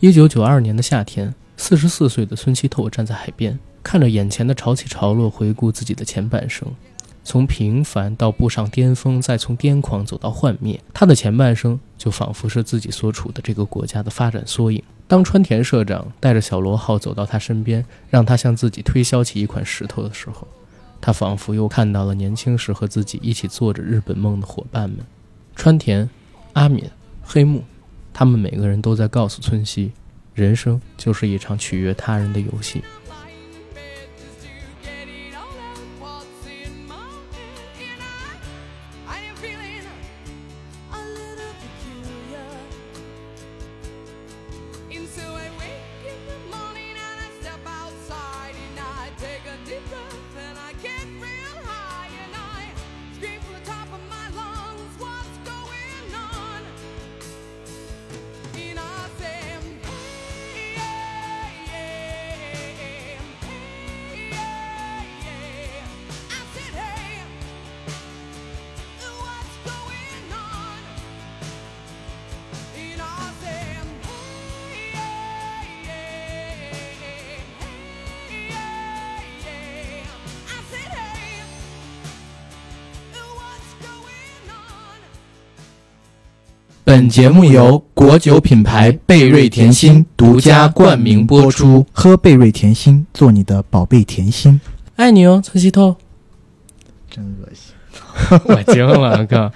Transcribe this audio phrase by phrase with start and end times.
[0.00, 6.68] 一九九二年的夏天，四十四岁的孙希透站在海边，看着眼前的潮起潮落，回顾自己的前半生，
[7.24, 10.80] 从平凡到步上巅峰，再从癫狂走到幻灭。
[10.94, 14.80] 他的前半生就仿佛是自己所处的这个国家的发展缩影。
[15.08, 20.46] 当川田社长带着小罗浩走到他身边，让他向自己推销起一款石头的时候，
[21.00, 25.00] 他仿佛又看到了年轻时和自己一起做着日本梦的伙伴们，
[25.56, 26.08] 川田、
[26.52, 26.84] 阿敏、
[27.24, 27.64] 黑木。
[28.18, 29.92] 他们每个人都在告诉村西，
[30.34, 32.82] 人生就是一场取悦他人的游戏。
[87.08, 91.86] 本节目由国酒品牌贝瑞甜心独家冠名播出。
[91.90, 94.60] 喝贝瑞甜心，做你的宝贝甜心。
[94.96, 95.96] 爱你哦，村西透。
[97.08, 97.72] 真恶心，
[98.44, 99.50] 我惊了，哥。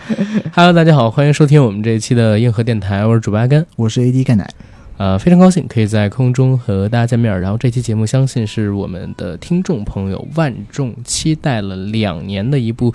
[0.54, 4.48] Hello，大家好，欢迎收听我们这一期的硬核电台，我是主播阿甘，我是 AD 钙奶。
[4.96, 7.38] 呃，非常高兴可以在空中和大家见面。
[7.38, 12.94] 然后这期节目，相信是我们的听众朋友万众期待了两年的一部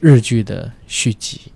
[0.00, 1.52] 日剧的续集。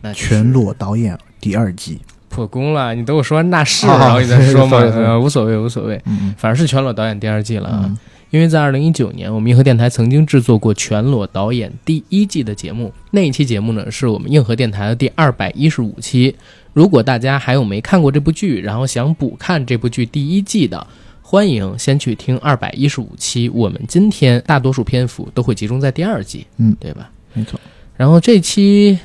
[0.00, 6.00] 那全裸导演第二季破功了，你等我说完那是，然后你再说嘛， 呃，无所谓，无所谓，
[6.36, 7.98] 反正是全裸导演第二季了啊。
[8.30, 16.36] 因为在二零一九年，我们硬核电台曾经制作过全裸导演第一季的节目，那一期节目呢，是我们硬核电台的第二百一十五期。
[16.72, 20.86] 如果大家还有没看过这部剧，然后想补看这部剧第一季的，
[21.20, 23.48] 欢迎先去听二百一十五期。
[23.48, 27.10] 我们今天大多数篇幅都会集中在第二季，嗯，对吧？
[27.32, 27.58] 没错。
[27.96, 28.96] 然后这期。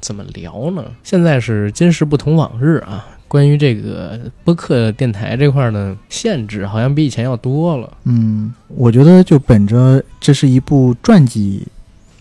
[0.00, 0.84] 怎么聊呢？
[1.02, 3.06] 现在是今时不同往日啊！
[3.28, 7.92] 关于这个播客电台这块的，限制好像比以前要多了。
[8.04, 11.66] 嗯，我觉得就本着这是一部传记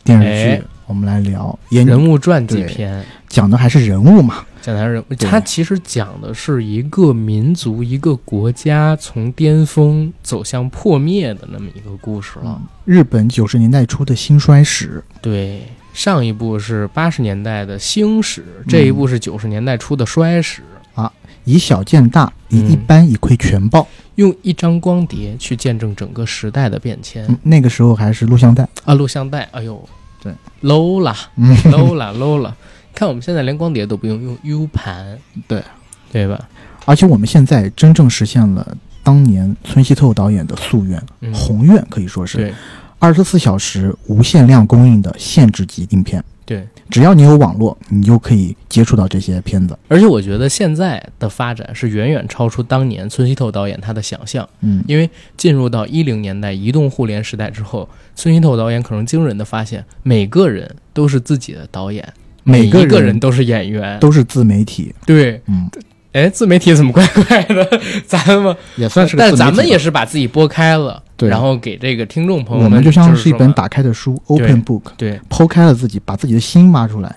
[0.03, 4.43] 电视剧，我们来聊人物传记片，讲的还是人物嘛？
[4.63, 5.15] 讲的还是人物。
[5.15, 12.59] 它其实讲的是一个民族、一个国家从巅峰走向破灭的那么一个故事了。
[12.83, 15.03] 日本九十年代初的兴衰史。
[15.21, 15.61] 对。
[15.95, 20.61] 上一部是八十年代的兴史，这一部是九十年代初的衰史
[20.93, 21.09] 啊！
[21.45, 27.25] 以小见大，以一般以窥全豹，用一张光碟去见证整个时代的变迁。
[27.41, 29.87] 那个时候还是录像带啊，录像带，哎呦，
[30.21, 30.33] 对
[30.63, 32.53] ，low 了，low 了， low 了！
[32.93, 35.17] 看我们现在连光碟都不用，用 U 盘，
[35.47, 35.63] 对，
[36.11, 36.37] 对吧？
[36.83, 41.01] 而且我们现在真正实现了当年村西透导演的夙愿、
[41.33, 42.37] 宏愿，可以说是。
[42.37, 42.53] 对。
[42.99, 49.77] 二十四小时无限量供应的限制级影片，对，只要你有网络，你就可以接触到这些片子。
[49.87, 54.47] 而且我觉得现在的发展是远远超出当年村西透导演他的想象。
[54.61, 62.07] 嗯，因为进入到一零年代移动互联时代之后，村西透导演可能惊人的发现，每个人都是自己的导演，
[62.43, 64.93] 每个人都是演员，都是自媒体。
[65.05, 65.69] 对，嗯。
[66.13, 67.81] 哎，自媒体怎么怪怪的？
[68.07, 77.15] 咱们也算是，但咱们也是把自己拨开了，对，然后给这个听众朋友们，我们就像是一本打开的书，open book，对，剖开了自己，把自己的心挖出来。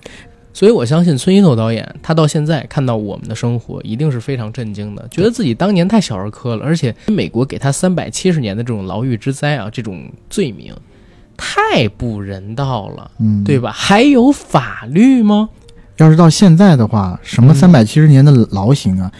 [0.51, 10.73] 所以我相信村一透导演，他到现在看到我们的生活，一定是非常震惊的，觉得自己当年太小儿科了，而且美国给他三百七十年的这种牢狱之灾啊，这种罪名
[11.37, 13.71] 太不人道了，嗯，对吧？
[13.71, 15.49] 还有法律吗？
[15.97, 19.11] 要是到现在的话，什么三百七十年的牢刑啊？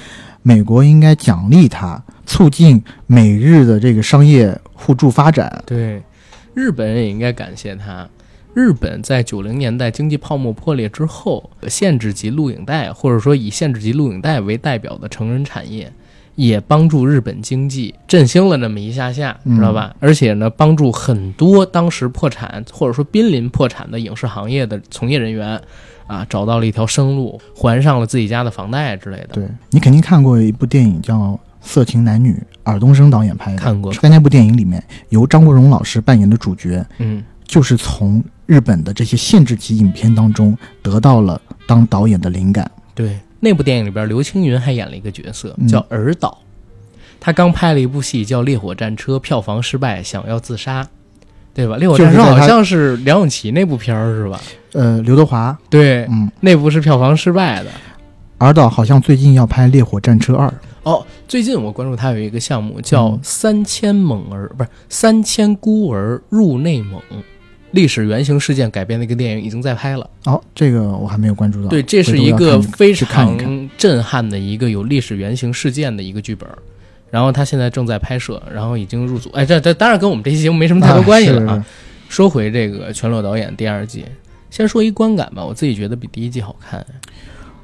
[0.42, 5.64] 美国应该奖励他，促进美日的这个商业互助发展。
[5.66, 6.02] 对，
[6.54, 8.08] 日本也应该感谢他。
[8.54, 15.94] 日本在九零年代经济泡沫破裂之后，限制级录影带或者说以限制级录影带为代表的成人产业，
[16.36, 19.96] 也帮助日本经济振兴了那么一下下，知道吧？
[20.00, 25.62] 而且呢，帮助很多当时破产或者说濒临破产的影视行业的从业人员。
[26.10, 29.28] 啊，找到了一条生路，还上了自己家的房贷之类的。
[29.34, 31.16] 对你肯定看过一部电影叫
[31.62, 32.34] 《色情男女》，
[32.64, 33.58] 尔冬升导演拍的。
[33.58, 33.94] 看过。
[33.94, 42.70] 在那部电影里面，由张国荣老师扮演的主角，嗯，就是从日本的这些限制级影片当中得到了当导演的灵感。
[42.96, 46.40] 对，那部电影里边，刘青云还演了一个角色嗯叫尔导，
[47.20, 50.88] 他刚拍了一部戏叫《烈火战车》，票房失败，想要自杀，
[51.54, 51.76] 对吧？
[51.80, 54.40] 《烈火战车好像是梁咏琪那部片儿是吧？
[54.74, 57.70] 呃，刘德华，对，嗯，那部是票房失败的。
[58.38, 60.48] 尔导好像最近要拍《烈火战车二》，
[60.84, 67.00] 哦，最近我关注他有一个项目叫嗯《三千猛儿》，不是《三千孤儿入内蒙》，
[67.72, 70.10] 历史原型事件改编的一个电影已经在拍了。
[70.26, 71.68] 哦，这个我还没有关注到。
[71.68, 73.38] 对，这是一个非常
[73.78, 76.48] 震撼的一个有历史原型事件的一个剧本。
[77.12, 79.30] 然后他现在正在拍摄，然后已经入组。
[79.32, 81.54] 哎，这这当然跟我们这期节目没什么太多关系了啊。
[81.54, 81.66] 啊
[82.10, 84.04] 说回这个全裸导演第二季，
[84.50, 86.84] 先说一观感吧，我自己觉得比第一季好看。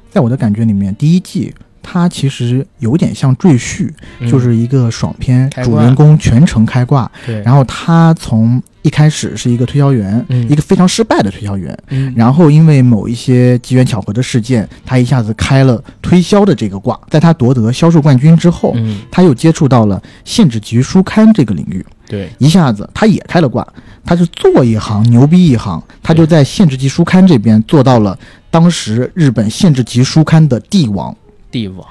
[0.08, 1.52] 在我的感觉里面，第一季
[1.82, 16.96] 它其实有点像赘婿，嗯就是一个爽片，主人公全程开挂，对，然后他从一开始是一个推销员，嗯一个非常失败的推销员，嗯然后因为某一些机缘巧合的事件，他一下子开了推销的这个挂。
[17.10, 23.66] 在他夺得销售冠军之后，嗯，他又接触到了限制级书刊这个领域，对，一下子他也开了挂。
[24.04, 28.16] 他是做一行牛逼一行，他就在限制级书刊这边做到了
[28.52, 31.12] 当时日本限制级书刊的帝王。
[31.50, 31.84] 帝王，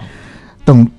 [0.64, 0.90] 等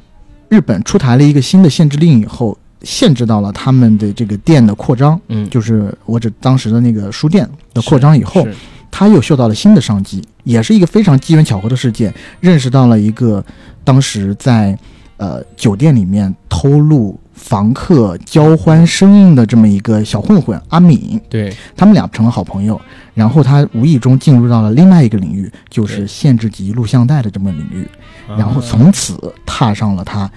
[0.50, 8.46] 日本出台了一个新的限制令以后，限制到了他们的这个店的扩张，嗯，就是我指当时的那个书店的扩张以后，
[8.90, 13.44] 他又嗅到了新的商机，也是一个非常机缘巧合的事件，认识到了一个
[13.82, 14.78] 当时在
[15.16, 22.80] 呃酒店里面偷录房客交欢声音的这么一个小混混阿敏，对，他们俩成了好朋友，
[23.14, 27.86] 然后他无意中进入到了另外一个领域，就是限制级录像带的这么领域，
[28.28, 30.30] 然后啊从此踏上了他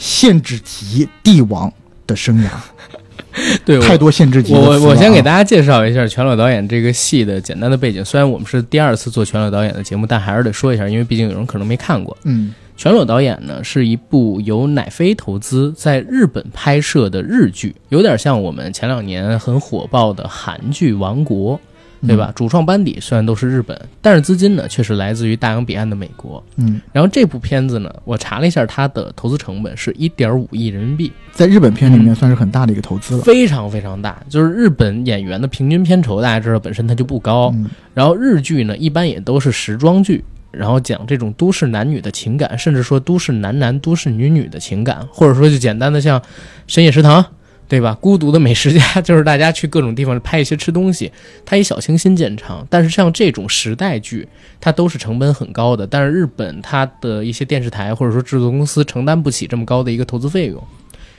[0.00, 1.72] 限制级帝王
[2.06, 2.48] 的生涯。
[3.64, 8.04] 对太多限制级的我我我先给大家介绍一下全裸导演这个戏的简单的背景。
[8.04, 12.16] 虽然我们是第二次做全裸导演的节目，但还是得说一下，因为毕竟有人可能没看过。
[12.24, 21.56] 嗯全裸导演呢是一部由乃飞投资在日本拍摄的日剧，有点像我们前两年很火爆的韩剧《王国》，
[22.06, 22.32] 对吧？
[22.34, 26.42] 主创班底虽然都是日本，但是资金呢却是来自于大洋彼岸的美国。
[26.56, 33.22] 嗯，然后这部片子呢，我查了一下，它的投资成本是一点五亿人民币，在日本片里面嗯算是很大的一个投资了。
[33.22, 34.22] 非常非常大。
[34.28, 46.20] 就是日本演员的平均片酬，大家知道本身它就不高，嗯然后日剧呢，一般也都是时装剧，然后讲这种都市男女的情感，甚至说都市男男、都市女女的情感，或者说就简单的像
[46.66, 47.24] 深夜食堂，
[47.70, 47.96] 对吧？
[48.00, 51.12] 孤独的美食家， 就是大家去各种地方拍一些吃东西，
[51.46, 52.66] 它以小清新见长。
[52.68, 54.26] 但是像这种时代剧，
[54.60, 60.60] 它都是成本很高的，但是日本它的一些电视台或者说制作公司承担不起这么高的一个投资费用。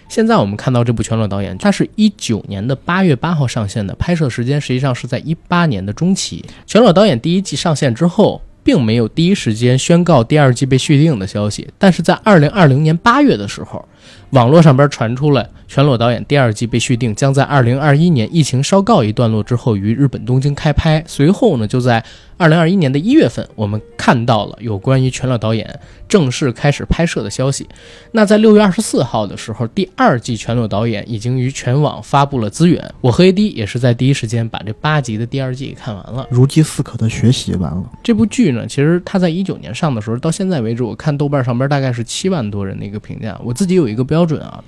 [0.10, 6.44] 现在我们看到这部全裸导演，它是一九年的八月八号上线的，拍摄时间实际上是在一八年的中期。
[6.68, 13.88] 全裸导演第一季上线之后，并没有第一时间宣告第二季被续订的消息，但是在二零二零年八月的时候，
[14.32, 21.04] 网络上边传出了全裸导演第二季被续订，将在二零二一年疫情稍告一段落之后于日本东京开拍。
[21.08, 22.04] 随后呢，就在
[22.38, 25.80] 二零二一年的一月份，我们看到了有关于全裸导演
[26.10, 27.68] 正式开始拍摄的消息。
[28.12, 32.94] 那在六月二十四号的时候，第二季全裸导演已经于全网发布了资源。
[33.00, 36.28] 我和 AD 也是在第一时间把这八集的第二季给看完了。
[36.30, 37.84] 如饥似渴的学习完了。
[38.04, 43.40] 这部剧呢，其实它在一九年上的时候，到现在为止，我看豆瓣上边大概是七万多人的一个评价。
[43.44, 44.64] 我自己有一个标准啊，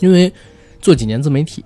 [0.00, 0.32] 因为
[0.80, 1.64] 做几年自媒体，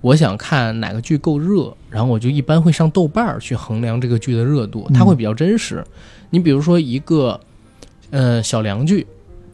[0.00, 5.84] 我想看哪个剧够热，然后我就一般会上豆瓣儿去衡量这个剧的热度，它会比较真实。
[6.30, 7.40] 你比如说一个
[8.10, 9.06] 呃小凉剧，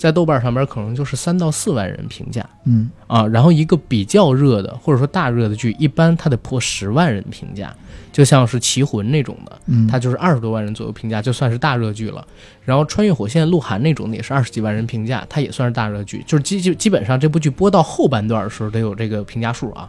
[0.03, 2.45] 在豆瓣上边可能就是三到四万人评价。
[2.65, 7.73] 嗯啊，然后一个比较热的或者说大热的剧，一般它得破十万人评价，
[8.11, 12.27] 就像是《棋魂》那种的，嗯，它就是二十多万人左右评价，就算是大热剧了。
[12.65, 19.89] 然后《穿越火线》鹿晗那种的也是二十几万人评价，它也算是大热剧，就是基基基本上这部剧播到后半段的时候得有这个评价数啊。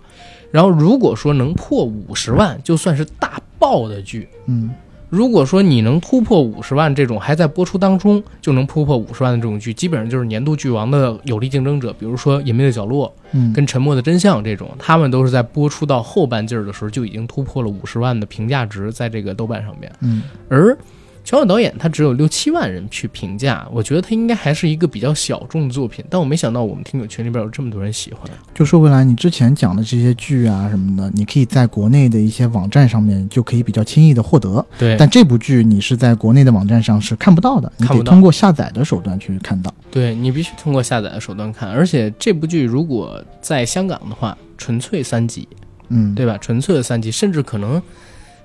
[0.51, 4.29] 然后如果说能破五十万，就算是大爆的剧。
[4.45, 4.69] 嗯
[5.13, 11.93] 如果说你能突破五十万这种还在播出当中就能突破五十万的这种剧，基本上就是年度剧王的有力竞争者。
[11.93, 19.91] 比如说《隐秘的角落》嗯，跟《沉默的真相》这种，他们都是在播出到后半劲儿的时候就已经突破了五十万的评价值，在这个豆瓣上面。
[19.99, 20.75] 嗯而
[21.23, 26.03] 全网导演他只有六七万人去评价，我觉得他应该还是一个比较小众的作品。
[26.09, 28.29] 但我没想到我们听友群里边有这么多人喜欢。
[28.53, 34.65] 就说回来，你之前讲的这些剧啊什么的，你可以在国内的一些网站上面就可以比较轻易的获得。
[34.77, 39.73] 对但这部剧你是在国内的网站上是看不到的，你得通过下载的手段去看到。
[39.89, 45.47] 对你必须通过下载的手段看，而且这部剧如果在香港的话，纯粹三集，
[45.87, 46.37] 嗯，对吧？
[46.37, 47.81] 纯粹的三集，甚至可能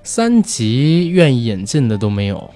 [0.01, 2.49] 三集愿意引进的都没有。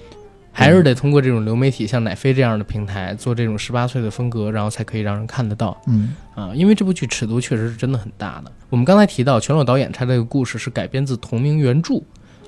[0.56, 5.76] 还是得通过这种流媒体，像奶飞这样的平台做这种十八岁的风格，然后才可以让人看得到。
[5.88, 8.52] 嗯啊，因为这部剧尺度确实是真的很大的。
[8.70, 11.96] 我们刚才提到全裸导演他这个故事是改编自同名原著，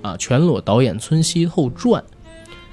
[0.03, 2.01] 啊，《全裸导演村西透传》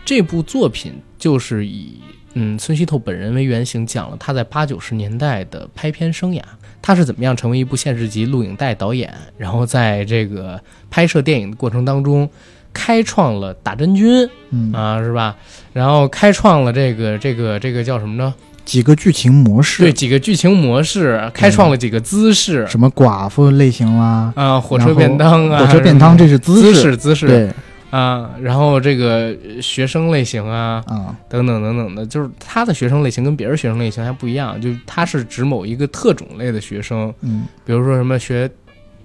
[0.05, 1.99] 这部作品就是以
[2.35, 6.41] 嗯村西透本人为原型，讲了他在八九十年代的拍片生涯，
[6.79, 10.61] 他是怎么样成为一部现实级录影带导演，然后在这个
[10.91, 12.29] 拍摄电影的过程当中。
[12.73, 14.73] 开创了打真菌，嗯。
[14.73, 15.35] 啊，是吧？
[15.71, 18.33] 然后开创了这个这个这个叫什么呢？
[18.65, 27.49] 几个剧情模式，对，几个剧情模式，开创了几个姿势，什么寡妇类型啦，啊，火车便当啊，火车便当这是姿势，姿势，对。
[27.89, 38.49] 啊，然后这个学生类型啊，啊，等等等等的，就是他的学生类型跟别人学生类型还不一样，就他是指某一个特种类的学生，嗯，比如说什么学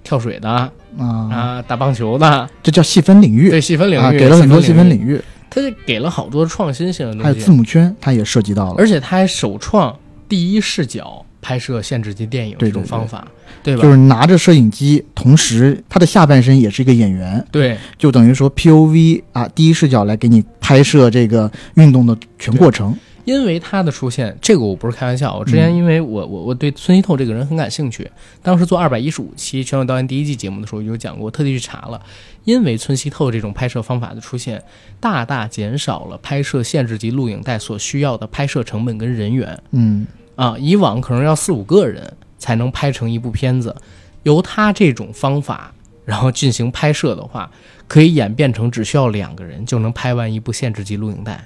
[0.03, 0.71] 跳水的啊。
[0.97, 9.95] 啊，打棒球的，这叫细分领域，对细分领域，啊，给了很多细分领领域，他就给了好多创新性的东西，还有字母圈，他也涉及到了，而且他还首创
[10.27, 13.25] 第一视角拍摄限制级电影这种方法，
[13.61, 13.83] 对吧？
[13.83, 22.97] 就是拿着摄影机，同时他的下半身也是一个演员，对，就等于说 POV 啊，第一视角来给你拍摄这个运动的全过程。
[23.25, 25.37] 因为他的出现，这个我不是开玩笑。
[25.37, 28.09] 我之前因为我我我对孙希透这个人很感兴趣，
[28.41, 32.01] 当时做二百一十五期《全裸导演》第一季节目的时候有讲过，我特地去查了。
[32.45, 34.63] 因为村西透这种拍摄方法的出现，
[34.99, 39.61] 大大减少了拍摄限制级录影带所需要的拍摄成本跟人员。
[39.71, 43.75] 嗯啊，以往可能要四五个人才能拍成一部片子，
[44.23, 45.71] 由他这种方法
[46.05, 47.51] 然后进行拍摄的话，
[47.87, 51.45] 可以演变成只需要两个人就能拍完一部限制级录影带。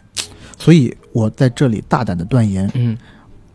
[0.57, 2.97] 所以我在这里大胆的断言，嗯，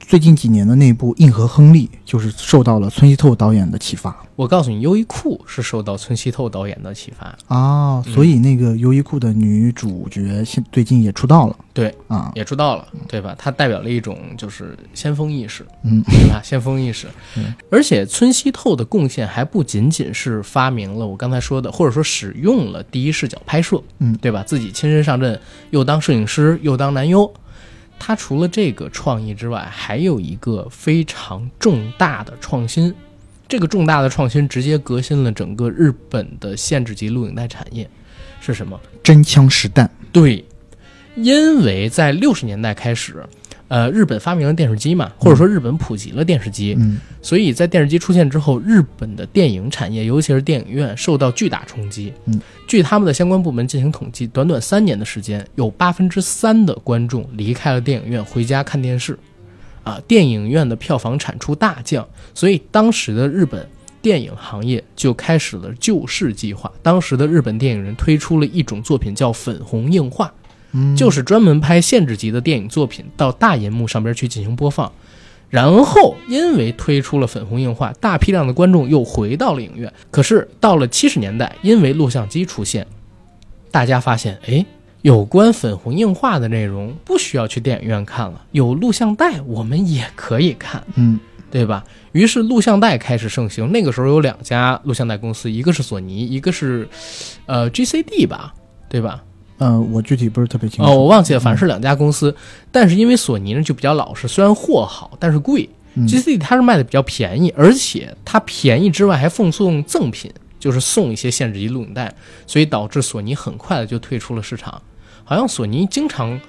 [0.09, 7.37] 最近几年的那部《硬核亨利》就是受到了村西透导演的启发我告诉你，优衣库是受到村西透导演的启发。
[7.55, 13.35] 啊，所以那个优衣库的女主角现最近也出道了，对啊，也出道了，对吧？
[13.39, 16.41] 它代表了一种就是先锋意识，嗯，对吧？
[16.43, 17.53] 先锋意识嗯。
[17.71, 24.43] 而且村西透的贡献还不仅仅是发明了我刚才说的，或者说使用了第一视角拍摄，嗯对吧？
[24.43, 25.39] 自己亲身上阵，
[25.69, 27.31] 又当摄影师，又当男优。
[27.99, 32.95] 他除了这个创意之外，还有一个非常重大的创新。
[33.49, 37.89] 这个重大的创新直接革新了整个日本的限制级录影带产业，
[38.41, 38.79] 是什么？
[39.03, 40.45] 真枪实弹，对，
[41.17, 43.25] 因为在六十年代开始，
[43.69, 52.13] 呃，日本发明了电视机嘛，或者说日本普及了电视机，嗯所以在电视机出现之后，日本的电影产业，尤其是电影院受到巨大冲击。
[52.25, 59.19] 嗯，据他们的相关部门进行统计，短短三年的时间，有八分之三的观众离开了电影院，回家看电视。
[59.85, 63.67] 啊，电影院的票房产出大降，所以当时的日本
[64.03, 66.71] 电影行业就开始了救市计划。
[66.83, 70.31] 当时的日本电影人推出了一种作品叫粉红映画，
[70.73, 74.91] 嗯，就是专门拍限制级的电影作品到大银幕上边去进行播放。
[75.51, 79.91] 然后因为推出了粉红映画，大批量的观众又回到了影院。
[80.11, 82.87] 可是到了七十年代，因为录像机出现，
[83.71, 84.67] 大家发现，哎，
[85.01, 90.85] 有关粉红映画的内容不需要去电影院看了，有录像带我们也可以看。
[90.97, 91.19] 嗯
[91.51, 91.83] 对吧？
[92.13, 93.73] 于是录像带开始盛行。
[93.73, 96.87] 那个时候有两家录像带公司，一个是索尼，一个是
[97.47, 98.53] 呃 GCD 吧，
[98.87, 99.25] 对吧？
[99.59, 100.91] 呃，我具体不是特别清楚。
[100.91, 102.35] 哦，我忘记了，反正是两家公司。
[102.73, 105.69] 但是因为索尼呢就比较老实，虽然货好，但是贵。
[105.95, 112.15] 嗯 GCD 它是卖的比较便宜，而且它便宜之外还奉送赠品，就是送一些限制级录影带，
[112.47, 114.81] 所以导致索尼很快的就退出了市场。
[115.25, 116.41] 好像索尼经常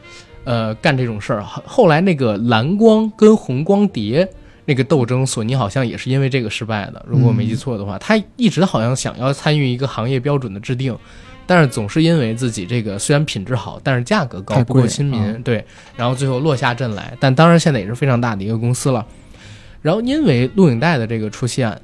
[0.44, 1.44] 呃干这种事儿。
[1.44, 4.30] 后后来那个蓝光跟红光碟
[4.66, 7.04] 那个斗争，索尼好像也是因为这个失败的。
[7.08, 10.96] 如果我没记错的话，他一直好像想要参与一个行业标准的制定。
[11.50, 15.66] 但是总是因为自己这个虽然品质好，但是价格高不够亲民，啊对，
[15.98, 17.18] 然后最后落下阵来。
[17.20, 19.04] 但当然现在也是非常大的一个公司了。
[19.82, 21.76] 然后因为录影带的这个出现，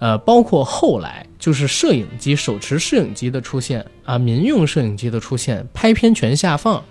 [0.00, 6.82] 呃，包括后来就是摄影机手持摄影机的出现啊，民用摄影机的出现，拍片权下放，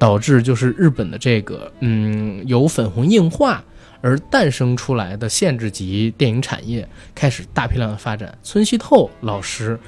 [0.00, 3.62] 导致就是日本的这个嗯由粉红硬化
[4.00, 8.36] 而诞生出来的限制级电影产业开始大批量的发展。
[8.42, 9.78] 村西透老师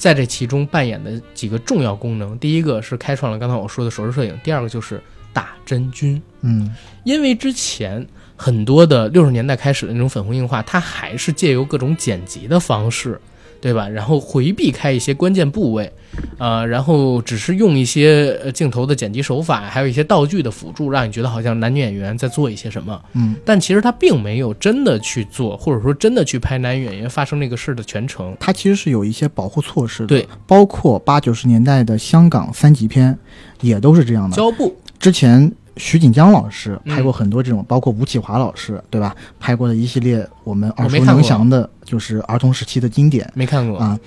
[0.00, 4.98] 在这其中扮演的几个重要功能，第一个是开创了刚才我说的手持摄影，第二个就是
[5.30, 6.20] 打真菌。
[6.40, 8.04] 嗯因为之前
[8.34, 13.20] 很多的六十年代开始的那种粉红硬化，它还是借由各种剪辑的方式，
[13.60, 13.88] 对吧？
[13.88, 15.92] 然后回避开一些关键部位，
[16.38, 23.00] 呃，然后只是用一些呃镜头的剪辑手法，还有一些道具的辅助，让你觉得好像男女演员在做一些什么。
[23.12, 28.36] 嗯，但其实他并没有真的去做，或者说真的去拍男女演员发生那个事的全程。
[28.40, 33.18] 他其实是有一些保护措施的，对，包括八九十年代的香港三级片，
[33.60, 34.34] 也都是这样的。
[34.34, 39.14] 胶布，之前徐锦江老师拍过嗯很多这种，包括吴启华老师，对吧？
[39.38, 43.78] 拍过的一系列我们耳熟能详的，就是儿童时期的经典没看过。
[43.78, 43.98] 啊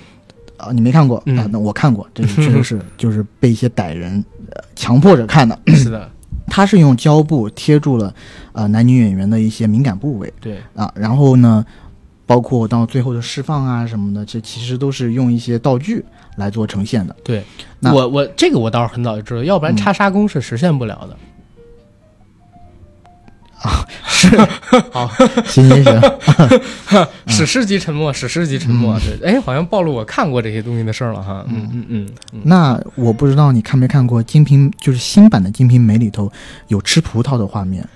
[0.57, 0.71] 啊！
[0.71, 1.47] 你没看过、嗯啊？
[1.51, 5.57] 那我看过，这个确实是 就是被一些歹人、呃、强迫着看的。
[5.67, 6.09] 是的，
[6.47, 8.13] 他是用胶布贴住了
[8.53, 11.65] 呃男女演员的一些敏感部位对，啊，然后呢，
[12.25, 16.05] 包括到最后的释放啊什么的，这其实都是用一些道具
[16.37, 17.15] 来做呈现的。
[17.23, 17.43] 对
[17.79, 21.17] 那我我这个我倒是很早就知道，要不然嗯插沙工是实现不了的。
[24.91, 25.09] 好，
[25.45, 28.99] 行行行， 史诗级沉默，史诗级沉默。
[28.99, 31.45] 对，哎，好像暴露我看过这些东西的事儿了哈。
[31.47, 31.69] 嗯。
[31.71, 36.31] 嗯嗯嗯，那我不知道你看没看过《金瓶》，就是新版的《金瓶梅》里头
[36.67, 37.87] 有吃葡萄的画面，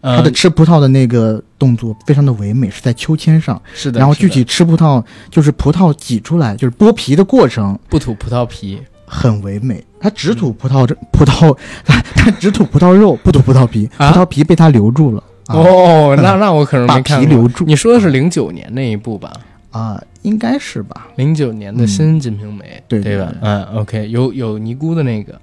[0.00, 7.78] 呃它的吃葡萄的那个动作非常的唯美，是在秋千上，是的然后具体吃葡萄就是葡萄挤出来，就是剥皮的过程。
[7.88, 8.80] 不吐葡萄皮，
[9.12, 9.84] 很唯美。
[10.00, 15.22] 他只吐葡萄，葡萄，他只吐葡萄肉，不吐葡萄皮，葡啊萄皮被他留住了。
[15.46, 17.26] 啊哦，那那我可能没看过。
[17.26, 19.30] 皮留住你说的是零九年那一部吧？
[19.70, 21.08] 啊，应该是吧？
[21.16, 23.24] 零九年的新《金瓶梅》对对对？
[23.24, 25.38] 吧嗯，OK，有有尼姑的那个，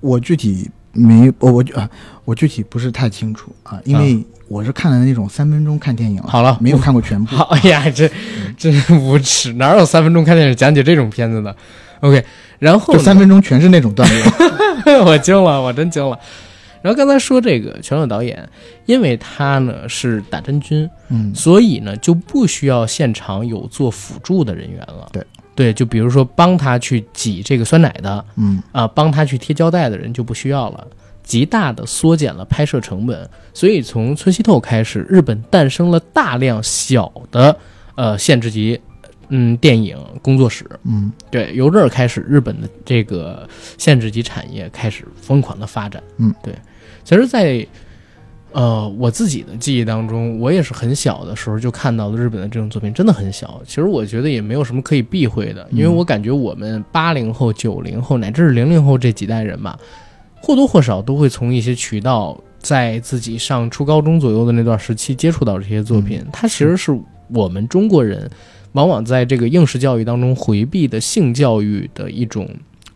[0.00, 1.88] 我具体没，我我啊，
[2.24, 7.34] 我具体不是太清楚啊，因为我是看了那种三分钟看电影，好了没有看过全部。
[7.36, 8.10] 好，哎呀，这
[8.56, 11.54] 真是无耻，哪有三分钟看电影讲解这种片子的
[12.00, 12.24] ？OK，
[12.58, 15.04] 然后三分钟全是那种段落。
[15.04, 16.18] 我惊了，我真惊了。
[16.82, 18.46] 然后刚才说这个全裸导演，
[18.84, 25.08] 因为他呢是打真菌，嗯所以呢就不需要现场有做辅助的人员了。
[25.10, 25.24] 对
[25.54, 30.86] 对，就比如说帮他去挤这个酸奶的嗯啊、帮他去贴胶带的人就不需要了，
[31.22, 33.26] 极大的缩减了拍摄成本。
[33.54, 37.56] 所以从村西透开始，日本诞生了大量小的
[37.94, 38.78] 呃限制级
[39.28, 40.64] 嗯电影工作室。
[40.84, 46.02] 嗯对，由这儿开始，日本的这个限制级产业开始疯狂的发展。
[46.18, 46.54] 嗯，对。
[47.02, 47.66] 其实在，
[48.52, 53.60] 呃我自己的记忆当中，我也是很小的时候就看到了日本的这种作品，真的很小。
[53.66, 59.78] 其实我觉得也没有什么可以避讳的，因为嗯我感觉我们八零后、九零后乃至是零零后这几代人吧，
[60.40, 66.24] 或多或少都会从一些渠道，在自己上初高中左右的那段时期接触到这些作品。
[66.32, 68.30] 它其实是我们中国人
[68.74, 72.48] 往往在这个应试教育当中回避的性教育的一种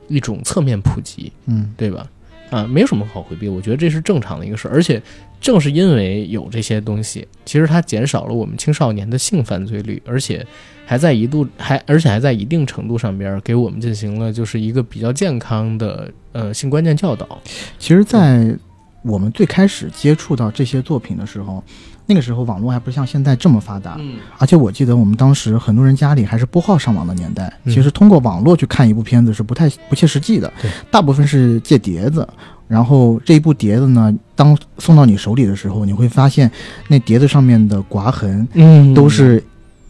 [0.06, 2.06] 一种侧面普及，嗯对吧？
[2.50, 4.70] 啊，没有什么好回避，我觉得这是正常的一个事儿。
[4.72, 5.02] 而且
[5.38, 10.44] 正是因为有这些东西，其实它减少了我们青少年的性犯罪率，而且
[10.86, 17.38] 还在一度还而且还在一定程度上边儿给我们进行了就是一个比较健康的呃性观念教导。
[17.78, 18.56] 其实，在
[19.02, 21.62] 我们最开始接触到这些作品的时候，
[22.10, 32.26] 那个时候网络还不像现在这么发达，嗯而且我记得我们当时很多人家里还是拨号上网的年代，嗯其实通过网络去看一部片子是不太不切实际的对，大部分是借碟子。
[32.66, 36.50] 然后这一部碟子呢，当送到你手里的时候，你会发现
[36.88, 39.42] 那碟子上面的刮痕嗯都是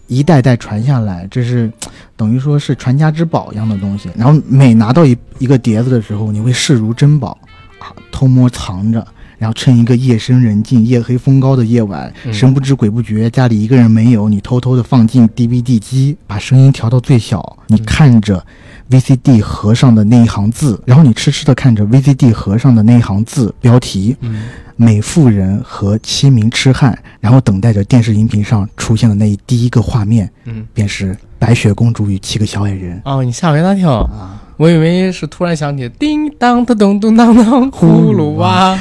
[0.08, 1.70] 一代代传下来，这是
[2.16, 4.10] 等于说是传家之宝一样的东西。
[4.16, 7.38] 然后每拿到一一个碟子的时候，你会视如珍宝
[7.78, 9.06] 啊，偷摸藏着。
[9.38, 12.32] 然后趁一个夜深人静、夜黑风高的夜晚，嗯。
[12.32, 18.44] 神不知鬼不觉，家里一个人没有，你偷偷的放进 DVD 机，把声音调到最小，你看着
[18.90, 24.44] VCD 盒上的那一行字，然后你痴痴的看着 VCD 盒上的那一行字标题嗯
[24.76, 30.66] “美妇人和七名痴汉”，然后等待着电视荧屏上出现的那一第一个画面，嗯。
[30.72, 33.00] 便是白雪公主与七个小矮人。
[33.04, 34.42] 哦，你吓我一大跳，啊。
[34.56, 38.76] 我以为是突然想起叮当的咚咚当当葫芦娃，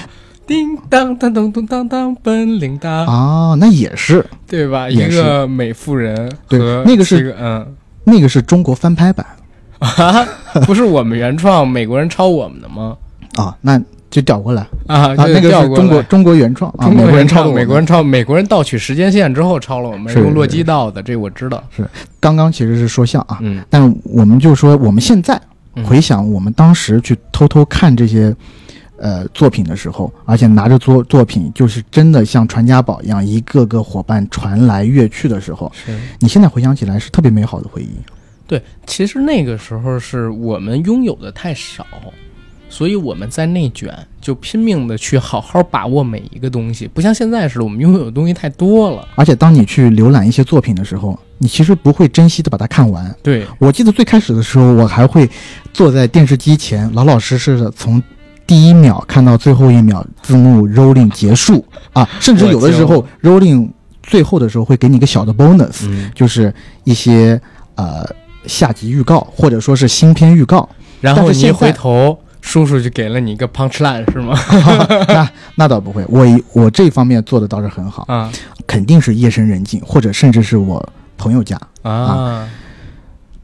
[0.48, 4.90] 叮当当咚咚当当本领大，啊，那也是，对吧？
[4.90, 5.22] 一也是。
[5.22, 7.68] 个美妇人对和那个是嗯。
[8.06, 9.26] 那个是中国翻拍版。
[9.80, 10.26] 啊，
[10.66, 12.96] 不是我们原创，美国人抄我们的吗？
[13.36, 13.78] 啊， 那
[14.10, 14.66] 就调过来。
[14.88, 21.62] 啊，啊，那个是中国中国原创啊，中国美国人抄美国人抄，美国人盗取时间线之后抄了我们，是用洛基盗的，这我知道。
[21.76, 21.86] 是
[22.22, 25.40] 刚刚其实是说像啊，嗯，但我们就说我们现在
[25.76, 25.84] 嗯。
[25.84, 28.34] 回想我们当时去偷偷看这些
[28.98, 37.90] 呃作品的时候，而且拿着作作品就是真的像传家宝一样，一个个伙伴传来乐去的时候，是你现在回想起来是特别美好的回忆。
[38.48, 41.86] 对，其实那个时候是我们拥有的太少，
[42.70, 49.06] 所以我们在内卷，就拼命的去好好把握每一个东西，不像现在似的，我们拥有的东西太多了。
[49.16, 53.14] 而且当你去浏览一些作品的时候，你其实不会珍惜的把它看完。
[53.22, 55.30] 对，我记得最开始的时候，我还会
[55.74, 58.02] 坐在电视机前，老老实实的从
[58.48, 63.70] 第一秒看到最后一秒，字幕 rolling 结束啊，甚至有的时候 rolling
[64.02, 66.54] 最后的时候会给你一个小的 bonus，嗯，就是
[66.86, 67.40] 一些
[67.76, 68.10] 呃
[68.46, 70.68] 下集预告或者说是新片预告。
[71.02, 74.36] 然后你一回头，叔叔就给了你一个 punch line 是吗？
[75.10, 78.32] 那那倒不会，我一我这方面做的倒是很好，啊
[78.66, 80.84] 肯定是夜深人静，或者甚至是我
[81.18, 81.60] 朋友家。
[81.82, 82.48] 啊，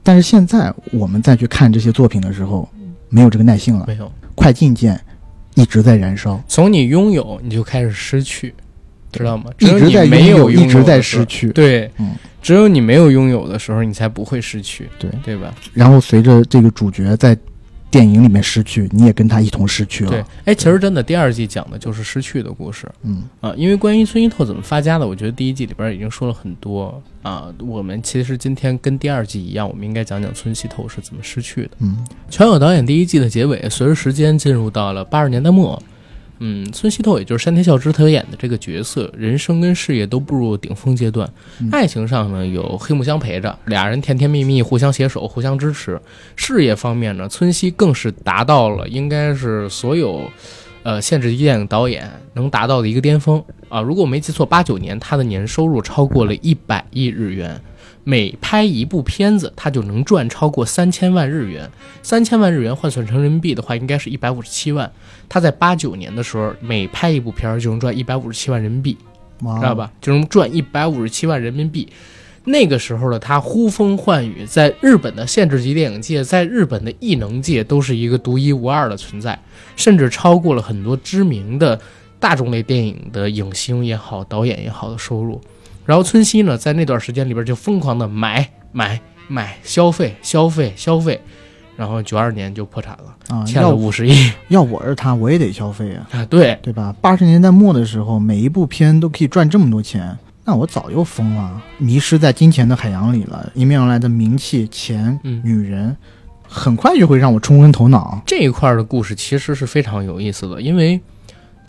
[0.01, 2.67] 但是现在我们再去看这些作品的时候，
[3.09, 4.11] 没有这个耐性了，没有。
[4.35, 4.99] 快进键
[5.55, 8.53] 一直在燃烧，从你拥有，你就开始失去，
[9.11, 9.45] 知道吗？
[9.59, 11.49] 一直在只有你没拥有，拥一直在失去。
[11.49, 15.09] 对，嗯，只有你没有拥有的时候，你才不会失去，对。
[15.23, 15.53] 对吧？
[15.73, 17.37] 然后随着这个主角在
[17.93, 20.09] 电影里面失去，你也跟他一同失去了。
[20.09, 23.53] 对，哎，其实真的第二季讲的就是失去的故事嗯啊。
[23.55, 27.53] 因为关于孙一透怎么发家的，我觉得第一季里边已经说了很多啊。
[27.59, 31.69] 我们其实今天跟第二季一样，我们应该讲讲村西透是怎么失去的。
[31.81, 35.79] 嗯全友导演第一季的结尾，随着时间进入到了八十年代末，
[36.45, 41.29] 嗯，孙熙透也就是山田孝之他演的这个角色，人生跟事业都步入顶峰阶段。
[41.61, 45.97] 嗯爱情上呢，有黑木香陪着，俩人甜甜蜜蜜，互相携手，互相支持。
[46.35, 50.29] 事业方面呢，村西更是达到了应该是所有。
[50.83, 53.79] 呃，限制级电影导演能达到的一个巅峰啊！
[53.79, 57.57] 如果我没记错，八九年他的年收入超过了一百亿日元，
[58.03, 61.69] 每拍一部片子，他就能赚超过三千万日元。
[62.01, 64.91] 三千万日元换算成人民币的话，应该是一百五十七万。
[65.29, 68.97] 他在八九年的时候，每拍一部片儿就能赚一百五十七万人民币，
[69.39, 69.73] 知道？
[69.73, 69.91] 吧？
[70.01, 71.87] 就能赚一百五十七万人民币。
[72.45, 79.39] 那个时候的他呼风唤雨，在日本的限制级电影界，在日本的艺能界都是一个独一无二的存在，
[79.77, 81.79] 甚至超过了很多知名的
[82.19, 85.39] 大众类电影的影星也好、导演也好的收入。
[85.85, 91.19] 然后村西呢，在那段时间里边就疯狂的买买买，消费消费消费，
[91.75, 96.25] 然后九二年就破产了，啊，欠了要五十亿 要我是他，我也得消费啊，啊！
[96.25, 96.95] 对，对吧？
[97.01, 103.51] 八十年代末的时候，每一部片都可以赚这么多钱，那我早就疯了，迷失在金钱的海洋里了。
[103.55, 105.95] 迎面而来的名气、钱、嗯女人，
[106.47, 108.21] 很快就会让我冲昏头脑。
[108.25, 110.99] 这一块儿的故事其实是非常有意思的，因为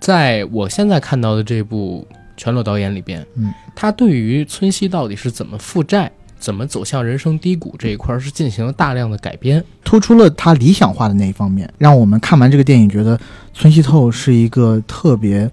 [0.00, 9.64] 在我现在看到的这部全裸导演里边，嗯，他对于村西到底是怎么负债、怎么走向人生低谷这一块儿是进行了大量的改编。
[9.84, 13.18] 突出了他理想化的那一方面，让我们看完这个电影，觉得
[13.52, 15.50] 村西透是一个特别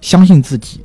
[0.00, 0.80] 相信自己、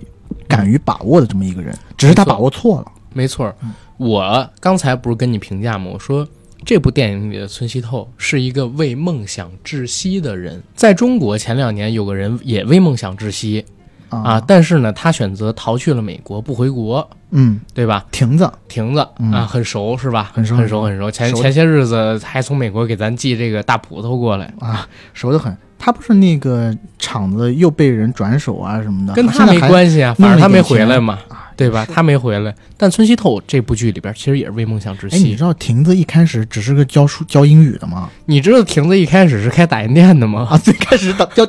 [0.48, 2.92] 敢于把握的这么一个人，只是他把握错了。
[3.13, 5.90] 没错儿嗯，我刚才不是跟你评价吗？
[5.92, 6.28] 我说
[6.63, 10.62] 这部电影里的村西透是一个为梦想窒息的人。
[10.76, 13.66] 在中国前两年有个人也为梦想窒息
[14.10, 18.06] 啊，啊，但是呢，他选择逃去了美国，不回国，嗯，对吧？
[18.12, 20.32] 亭子，亭子、嗯啊，很熟是吧？
[20.34, 21.12] 很熟很熟，很熟。
[21.12, 25.56] 前熟前些日子还从美国给咱寄这个大葡萄过来，啊，熟得很。
[25.80, 31.86] 他不是那个厂子又被人转手啊什么的，跟他没关系啊，反正他没回来嘛，啊对吧？
[31.91, 32.56] 他没回来。
[32.78, 35.43] 但村西透这部剧里边其实也是为梦想窒哎，你知。
[35.43, 38.10] 道亭子一开始只是个教书教英语的吗？
[38.26, 40.48] 你知道亭子一开始是开打印店的吗？
[40.52, 41.48] 啊，最开始打教，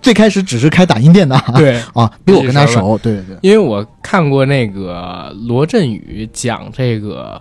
[0.00, 7.40] 最开始只是开打印店的啊，对，啊，比我跟他熟，对对对，因为我看过那个罗振宇讲这个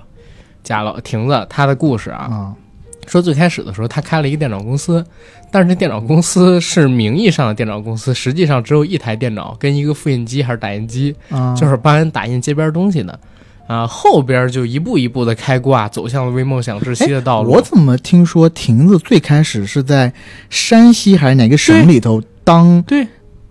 [0.64, 2.54] 贾老亭子他的故事啊，啊，
[3.10, 5.04] 说最开始的时候，他开了一个电脑公司，
[5.52, 13.20] 但是这电脑公司是名义上的电脑公司，实际上只有一台电脑跟一个复印机还是打印机，啊，就是帮人打印街边东西的。
[13.68, 17.52] 啊，后边就一步一步的开挂，走向了为梦想窒息的道路。
[17.52, 20.12] 我怎么听说亭子最开始是在
[20.50, 23.08] 山西还是哪个省里头当对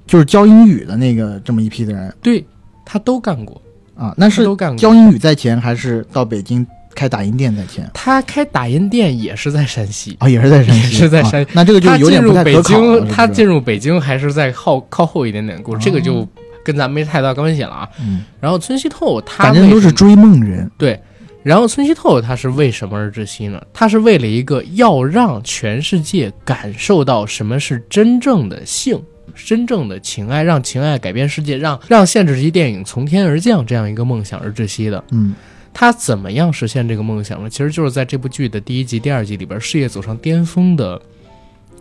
[0.08, 2.44] 就是教英语的那个这么一批的人对，
[2.84, 3.62] 他都干过，
[3.94, 4.12] 啊？
[4.16, 4.76] 那是都干过。
[4.76, 6.66] 教英语在前，还是到北京
[6.98, 7.88] 开打印店在前？
[7.94, 16.28] 他开打印店也是在山西，啊，也是在山西，是在山啊那这个就有点不太可考了京，他进入北京还是在靠靠后一点点的故事，这个就哦
[16.64, 17.88] 跟咱没太大关系了啊。
[18.00, 21.00] 嗯，然后村西透他反正都是追梦人，对，
[21.44, 23.62] 然后村西透他是为什么而窒息呢？
[23.72, 29.00] 他是为了一个要让全世界感受到什么是真正的性，
[29.36, 35.04] 真正的情爱，让情爱改变世界，让让限制级电影从天而降这样一个梦想而窒息的。
[35.12, 35.32] 嗯
[35.80, 37.48] 他怎么样实现这个梦想呢？
[37.48, 41.00] 其实就是在这部剧的第一集、第二集里边，事业走上巅峰的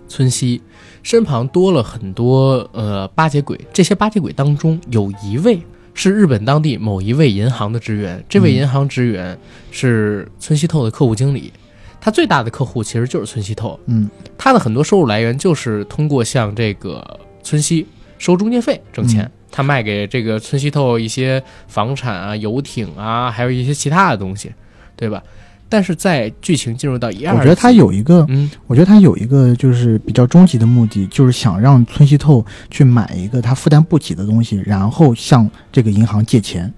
[0.07, 0.61] 村西
[1.01, 5.59] 身旁多了很多呃巴结鬼，这些巴结鬼当中有一位
[5.95, 9.35] 是日本当地某一位银行的职员，这位嗯银行职员
[9.71, 11.51] 是村西透的客户经理。
[11.99, 14.07] 他最大的客户其实就是村西透，嗯
[14.37, 17.87] 他的很多收入来源就是通过向这个村西
[18.19, 19.23] 收中介费挣钱。
[19.23, 24.51] 嗯他卖给这个村西透一些房产啊、游艇啊，还有一些其他的东西，
[24.95, 25.23] 对吧？
[25.67, 36.71] 但是在剧情进入到一二，我觉得他有一个，嗯我觉得他有一个就是比较终极的目的，就是想让村西透去买一个他负担不起的东西，然后向这个银行借钱、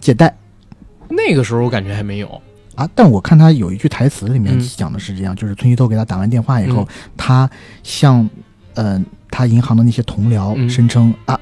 [0.00, 0.36] 借贷
[1.08, 2.42] 那个时候我感觉还没有，
[2.74, 2.90] 啊。
[2.96, 7.48] 但我看他有一句台词里面嗯讲的是这样，就是村西透给他打完电话以后，他
[7.84, 8.28] 向
[8.74, 11.38] 呃他银行的那些同僚嗯声称、啊。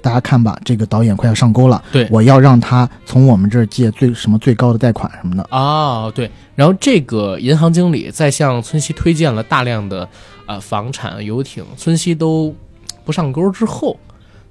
[0.00, 1.82] 大家看吧，这个导演快要上钩了。
[1.92, 5.46] 对我要让他从我们这儿借最什么最高的贷款什么的。
[5.50, 10.08] 哦，对，然后这个银行经理在向村西推荐了大量的
[10.46, 12.54] 呃房产、游艇，村西都
[13.04, 13.98] 不上钩之后，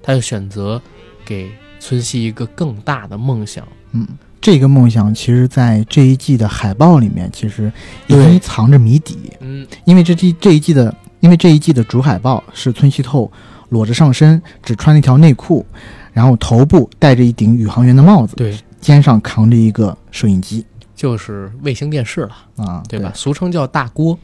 [0.02, 0.80] 他就选择
[1.24, 3.66] 给村西一个更大的梦想。
[3.92, 4.06] 嗯，
[4.40, 7.72] 这个梦想其实，在这一季的海报里面，其实
[8.06, 9.16] 已对经藏着谜底。
[9.40, 13.30] 嗯，因为这季这一季的，因为这一季的主海报是村西透
[13.68, 15.64] 裸着上身，只穿了一条内裤，
[16.12, 23.12] 然后头部戴着一顶宇航员的帽子，对，肩上扛着一个摄影机就是卫星电视了，啊，对吧？？
[23.14, 24.18] 俗称叫大锅，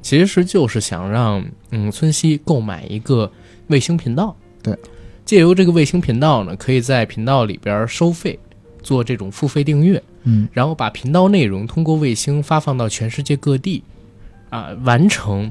[0.00, 3.30] 其实就是想让嗯村西购买一个
[3.66, 4.78] 卫星频道，对，
[5.24, 8.38] 借由这个卫星频道呢，可以在频道里边收费，
[8.82, 10.02] 做这种付费订阅。
[10.24, 13.82] 嗯然后把频道内容通过卫星发放到全世界各地，
[14.50, 15.50] 啊，完成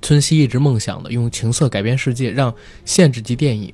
[0.00, 3.72] 村西一直梦想的用情色改变世界，让限制级电影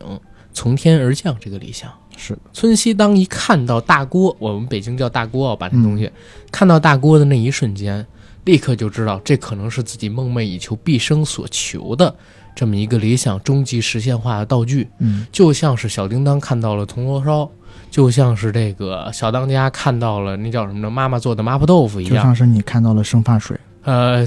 [0.53, 1.91] 从天而降这个理想。
[2.17, 6.11] 是，村西当一看到大锅，我们北京叫大锅啊，把这嗯东西、
[6.53, 8.07] 看到大锅的那一瞬间，
[8.45, 12.15] 立刻就知道这可能是自己梦寐以求、毕生所求的
[12.55, 14.89] 这么一个理想终极实现化的道具。
[15.01, 17.51] 嗯就像是小叮当看到了铜锣烧，
[17.91, 20.89] 就像是这个小当家看到了那叫什么呢？
[20.89, 24.25] 妈妈做的麻婆豆腐一样，就像是你看到了生发水，呃，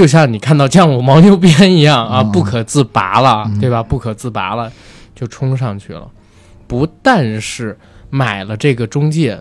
[0.00, 3.82] 就像你看到降乳牦牛鞭一样啊，嗯不可自拔了，嗯对吧？
[3.82, 4.72] 不可自拔了，
[5.14, 6.08] 就冲上去了。
[6.66, 9.38] 不但是买了这个中介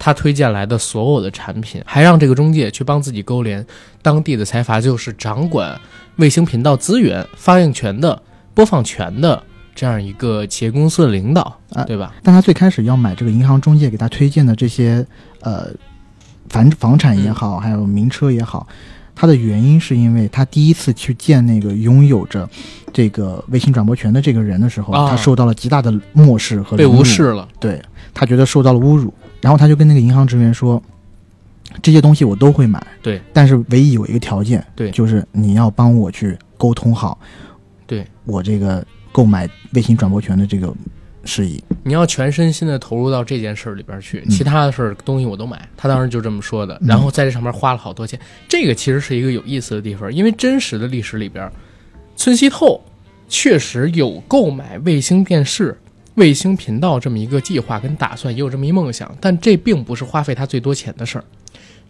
[0.00, 3.64] 他推荐来的所有的产品，还让这个中介去帮自己勾连
[4.02, 5.80] 当地的财阀，就是掌管
[6.16, 8.20] 卫星频道资源、发映权的、
[8.52, 9.40] 播放权的
[9.76, 12.12] 这样一个企业公司的领导，啊对吧？
[12.24, 15.06] 但他最开始要买这个银行中介给他推荐的这些
[15.42, 15.68] 呃
[16.48, 18.66] 房房产也好，还有名车也好，
[19.20, 22.48] 他的原因是因为他第一次去见那个拥有着
[22.90, 25.10] 这个卫星转播权的这个人的时候，啊。
[25.10, 27.00] 他受到了极大的漠视和被凌辱。
[27.00, 27.82] 无视了，对
[28.14, 30.82] 他觉得受到了侮辱，然后他就跟那个银行职员说，
[31.82, 34.90] 这些东西我都会买，对，但是唯一有一个条件，对。
[34.90, 37.18] 就是你要帮我去沟通好，
[37.86, 38.06] 对。
[38.24, 40.72] 我这个购买卫星转播权的这个
[41.24, 41.62] 事宜。
[41.82, 45.68] 你要全身心的投入到这件事儿里边去，嗯其他的事儿东西我都买。
[45.76, 48.18] 他当时就这么说的，嗯然后在这上面花了好多钱。
[48.48, 51.50] 这个其实是一个有意思的地方，因为真实的历史里边，
[52.16, 52.80] 村西透
[53.28, 55.76] 确实有购买卫星电视、
[56.14, 61.24] 卫星频道这么一个计划跟打算，也有这么一梦想，但这并不是花费他最多钱的事儿。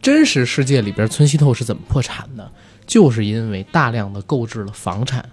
[0.03, 2.51] 真实世界里边，村西透是怎么破产的？
[2.87, 5.25] 就是因为大量的购置了房产。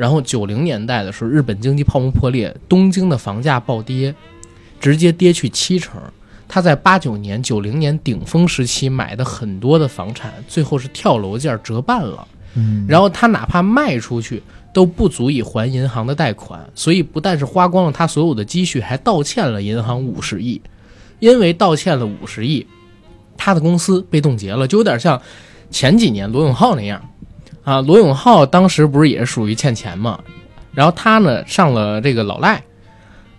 [0.00, 4.14] 然后九零年代的时候，日本经济泡沫破裂，东京的房价暴跌，
[4.80, 6.00] 直接跌去七成。
[6.48, 12.26] 他在八九年、九零年顶峰时期买的很多的房产，最后是跳楼价折半了。
[12.54, 20.58] 嗯，然后他哪怕卖出去都不足以还银行的贷款，所以不但是花光了他所有的积蓄，还倒欠了银行五十亿。
[21.18, 22.66] 因为倒欠了五十亿，
[23.36, 25.20] 他的公司被冻结了，就有点像
[25.70, 27.06] 前几年罗永浩那样
[27.70, 27.80] 啊。
[27.80, 30.18] 罗永浩当时不是也是属于欠钱嘛，
[30.72, 32.62] 然后他呢上了这个老赖。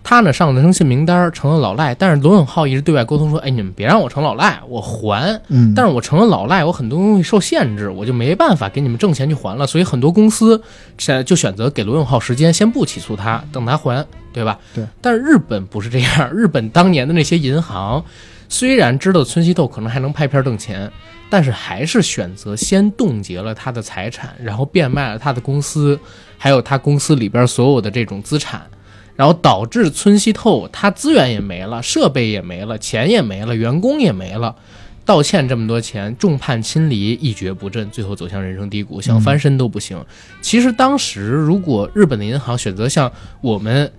[0.03, 10.59] 他呢上了征信名单，成了老赖，但是罗永浩一直对外沟通说：“哎，你们别让我成老赖，我还。”嗯，但是我成了老赖，我很多东西受限制，我就没办法给你们挣钱去还了，所以很多公司
[10.97, 14.57] 现就选择给罗永浩时间，先不起诉他，等他还，对吧？
[14.73, 14.83] 对。
[15.01, 18.03] 但是日本不是这样，日本当年的那些银行
[18.51, 20.91] 虽然知道村西透可能还能拍片挣钱，
[21.29, 25.97] 但是还是选择先冻结了他的财产，然后变卖了他的公司，
[26.37, 28.61] 还有他公司里边所有的这种资产。
[29.15, 34.53] 然后导致村西透他资源也没了，设备也没了，钱也没了，员工也没了，
[35.05, 40.03] 道歉这么多钱，众叛亲离，一蹶不振，最后走向人生低谷，想翻身都不行。
[40.41, 43.09] 其实当时如果日本的银行选择像
[43.39, 43.91] 我们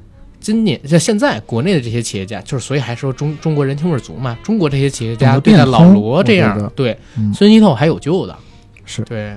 [0.42, 8.37] 今年像现在国内的这些企业家，就是所以还说中中国人情味足嘛，中国这些企业家懂得对待老罗这样，对嗯村西透还有救的。
[8.85, 9.35] 是对，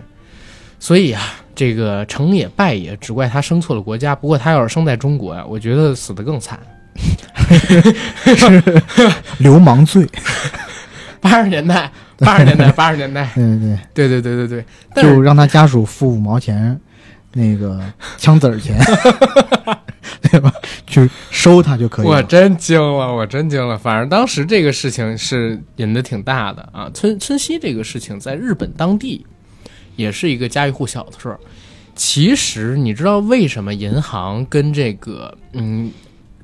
[0.80, 1.22] 所以啊，
[1.54, 4.16] 这个成也败也，只怪他生错了国家。
[4.16, 6.60] 不过他要是生在中国呀、我觉得死得更惨。
[9.38, 10.08] 流氓罪。
[11.22, 13.28] 八十年代八十年代，八十年代，
[13.94, 16.80] 对对对对对对对，对，就让他家属付五毛钱，
[17.38, 17.82] 那个
[18.18, 18.80] 枪子儿钱，
[20.32, 20.52] 对吧？
[20.88, 22.12] 去收他就可以了。
[22.12, 23.78] 我真惊了，我真惊了。
[23.78, 26.90] 反正当时这个事情是引的挺大的啊。
[26.94, 29.26] 村村西这个事情在日本当地
[29.98, 31.38] 也是一个家喻户晓的事儿。
[31.94, 35.92] 其实你知道为什么银行跟这个嗯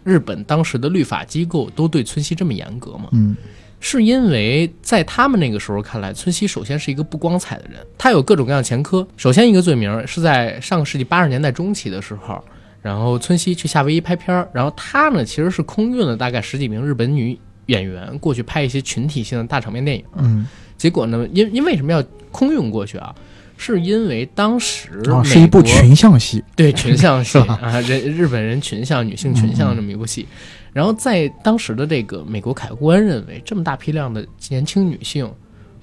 [0.03, 3.07] 日本当时的律法机构都对村西这么严格吗？
[3.13, 3.35] 嗯
[3.83, 9.05] 是因为在他们那个时候看来，村西首先是一个不光彩的人，他有各种各样前科。
[9.17, 12.41] 首先一个罪名是在上个世纪八十年代中期的时候，
[12.81, 20.05] 然后村西去夏威夷拍片儿，然后他呢其实是空运了大概十几名日本女演员过去拍一些群体性的大场面电影。
[20.15, 20.45] 嗯，
[20.77, 23.13] 结果呢，因因为什么要空运过去啊？
[23.57, 26.43] 是因为当时哦，是一部群像戏。
[26.55, 30.27] 对群像戏 啊，人日本人群像、女性群像这么一部戏。
[30.73, 35.29] 然后在当时的这个美国海关认为，这么大批量的年轻女性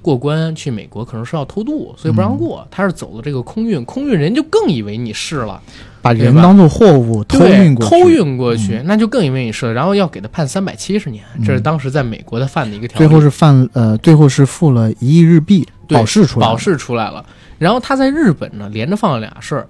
[0.00, 2.66] 过关去美国可能是要偷渡，所以不让过。
[2.70, 5.60] 他是走的这个空运，空运人就更以为你是了，
[6.00, 13.06] 把人当做货物偷运过去，偷运过去，那就更以为你是了，然后要给他判三百七十年，这是当时在美国的犯的一个条例。
[13.06, 17.24] 最后是犯呃，最后是付了一亿日币保释出来了，保释出来了。
[17.58, 19.66] 然后他在日本呢，连着放了俩事儿。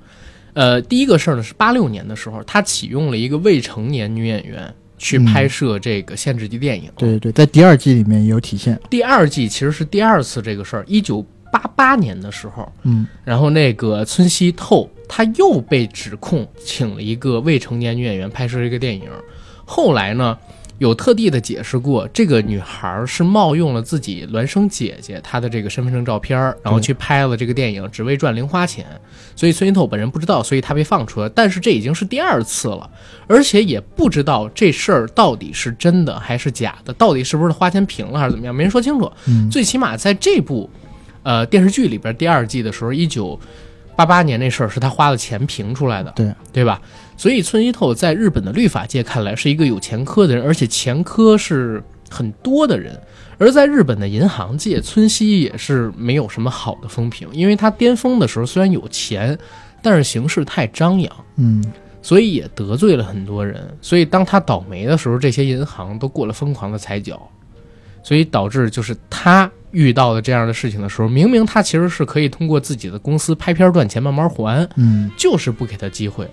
[0.52, 6.90] 呃，第一个事儿呢是八六年的时候，他启用了一个未成年女演员去嗯拍摄这个限制级电影。
[6.96, 8.78] 对对对，在第二季里面也有体现。
[8.90, 19.08] 第二季其实是第二次这个事儿，一九八八年的时候，嗯然后那个村西透他又被指控请了一个未成年女演员拍摄一个电影。
[19.64, 20.36] 后来呢，
[20.78, 28.86] 有特地的解释过，这个女孩是冒用了自己孪生姐姐她的这个身份证照片，然后去拍了这个电影，只为赚零花钱。
[29.34, 31.28] 所以村西透本人不知道，所以他被放出来。
[31.30, 32.88] 但是这已经是第二次了，
[33.26, 39.10] 而且也不知道这事儿到底是真的还是假的，到底是不是花钱平了还是怎么样，没人说清楚。
[39.26, 40.68] 嗯最起码在这部
[41.24, 43.38] 呃电视剧里边，第二季的时候，一九
[43.96, 46.80] 八八年那事儿是他花了钱评出来的，对对吧？
[47.18, 52.98] 所以村西透在日本的律法界看来是一个有前科的人，而且前科是很多的人。
[53.36, 59.38] 而在日本的银行界，村西也是没有什么好的风评，因为他巅峰的时候虽然有钱，
[59.82, 61.12] 但是行事太张扬。
[61.36, 61.62] 嗯
[62.00, 63.60] 所以也得罪了很多人。
[63.82, 67.20] 所以当他倒霉的时候，这些银行都过了疯狂的踩脚，
[68.02, 76.26] 所以导致就是他遇到的这样的事情的时候，明明他其实是可以通过自己的公司拍片赚钱慢慢还，嗯就是不给他机会。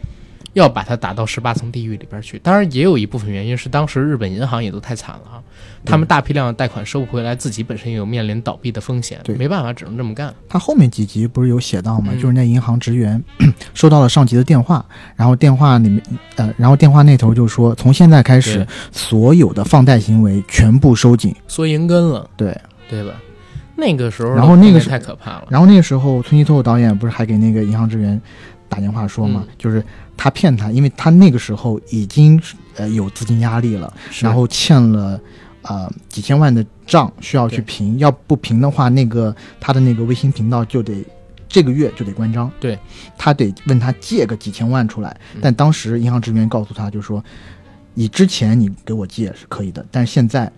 [0.55, 5.43] 要把它打到十八层地狱里边去，当然也有一部分原因是当时日本银行也都太惨了啊，
[5.83, 10.33] 他们大批量的贷款收不回来，自己本身也有面临倒闭的风险，对没办法，只能这么干。
[10.47, 12.13] 他后面几集不是有写到吗？
[12.13, 13.21] 嗯就是那银行职员
[13.75, 14.85] 收到了上级的电话，
[15.17, 16.01] 然后电话里面
[16.37, 21.35] 呃，然后电话那头就说，从现在开始，所有的放贷行为全部收紧。
[21.49, 22.57] 缩银根了，对，
[22.89, 23.13] 对吧？
[23.75, 25.47] 那个时候，然后那个时太可怕了。
[25.49, 28.19] 然后那个时候，村西透导演不是还给那个银行职员
[28.69, 29.83] 打电话说嘛，嗯就是
[30.17, 32.41] 他骗他，因为他那个时候已经
[32.75, 35.19] 呃有资金压力了，然后欠了
[35.63, 41.05] 呃几千万的账需要去平，要不平的话，那个他的那个微信频道就得
[41.47, 42.77] 这个月就得关张，对
[43.17, 47.23] 他得问他借个几千万出来，嗯但当时银行职员告诉他就说，
[47.93, 50.51] 你之前你给我借是可以的，但是现在。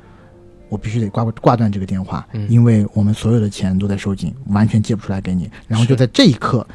[0.70, 5.50] 我必须得挂挂断这个电话，嗯因为我们所有的钱都在收紧，完全借不出来给你。
[5.66, 6.68] 然后就在这一刻，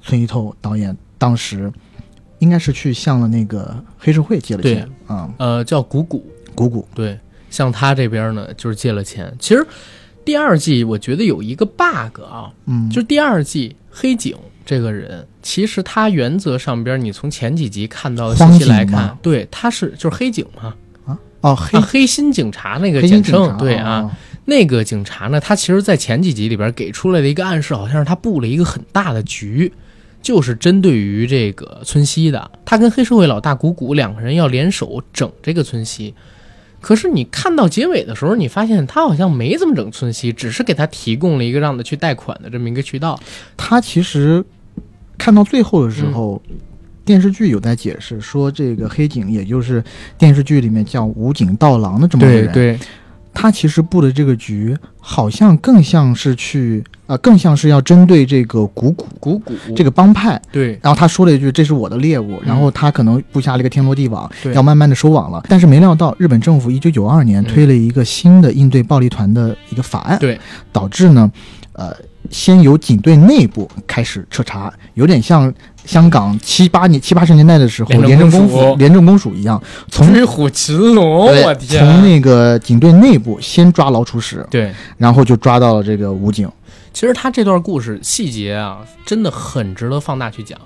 [0.00, 1.72] 村一透导演当时
[2.40, 9.34] 应该是去向了那个黑社会借了钱，啊、呃，叫谷谷，谷谷，对，向他这边呢，就是借了钱。
[9.38, 9.66] 其实
[10.24, 20.74] 第二季我觉得有一个 bug 啊，嗯，就第二季黑警这个人，其实他原则上边你从前几集看到的信息来看，对，他是就是黑警嘛，
[21.06, 21.18] 啊？
[21.42, 24.10] 哦黑啊，黑心警察那个简称，对啊，哦，
[24.44, 29.72] 那个警察呢，他其实，在前几集里边给出来的一个暗示，好像是他布了一个很大的局，
[30.22, 32.50] 就是针对于这个村西的。
[32.64, 36.14] 他跟黑社会老大谷谷两个人要联手整这个村西。
[36.80, 43.18] 可是你看到结尾的时候，你发现他好像没怎么整村西，只是给他提供了一个让他去贷款的这么一个渠道。
[43.56, 44.44] 他其实
[45.18, 46.40] 看到最后的时候。
[47.02, 49.82] 电视剧有在解释说，这个黑警也就是
[50.16, 52.78] 电视剧里面叫武警道郎的这么一个人，对，
[53.32, 60.78] 他其实布的这个局好像更像是去呃，更像是要针对这个古古古古这个帮派，对。
[60.82, 62.46] 然后他说了一句：“这是我的猎物。”嗯。
[62.46, 64.54] 然后他可能布下了一个天罗地网，对。
[64.54, 65.42] 要慢慢的收网了。
[65.48, 67.44] 但是没料到，日本政府一九九二年嗯。
[67.44, 70.38] 推了一个新的应对暴力团的一个法案，对，
[70.72, 71.30] 导致呢，
[71.72, 71.92] 呃，
[72.30, 75.52] 先由警队内部开始彻查，有点像
[75.84, 81.84] 香港七八年七八十年代的时候，廉政公署廉政公署一样，从 追虎擒龙，我天！
[81.84, 86.50] 从那个警队内部先抓老鼠屎，对，然后就抓到了这个武警。
[86.92, 90.58] 其实他这段故事细节啊，真的很值得放大去讲。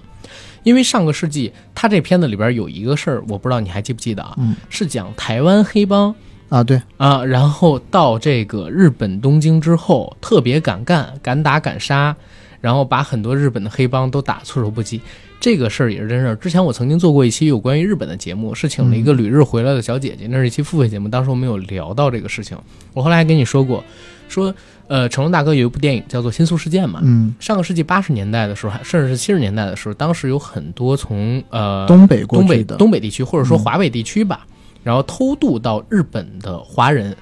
[0.62, 4.34] 因为上个世纪，他这片子里边有一个事儿，我不知道你还记不记得啊？
[4.38, 6.14] 嗯是讲台湾黑帮
[6.48, 12.16] 啊，对，啊，然后到这个日本东京之后，特别敢干，敢打敢杀，
[12.64, 14.98] 然后把很多日本的黑帮都打措手不及。
[15.38, 16.34] 这个事儿也是真事儿。
[16.36, 22.56] 之前我曾经做过一期有关于日本的节目，是请了一个旅日回来的小姐姐，那是一期付费节目，当时我们有聊到这个事情。
[22.94, 23.84] 我后来还跟你说过，
[24.26, 24.54] 说
[24.86, 34.46] 呃，成龙大哥有一部电影叫做《新宿事件》嘛，嗯，上个世纪八十年代的时候，还甚至是七十年代的时候，当时有很多从呃东北过东北去的，东北地区或者说嗯华北地区吧，
[34.82, 37.14] 然后偷渡到日本的华人，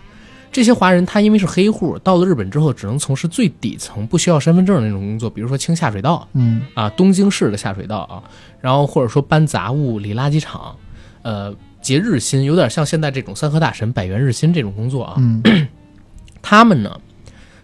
[0.52, 8.22] 这些华人他因为是黑户，到了日本之后只能从事最底层不需要身份证的那种工作，比如说清下水道嗯啊，东京市的下水道啊，
[8.60, 10.76] 然后或者说搬杂物、理垃圾场，
[11.22, 15.14] 呃，结日薪，有点像现在这种三和大神百元日薪这种工作啊。
[15.16, 15.42] 嗯
[16.42, 17.00] 他们呢，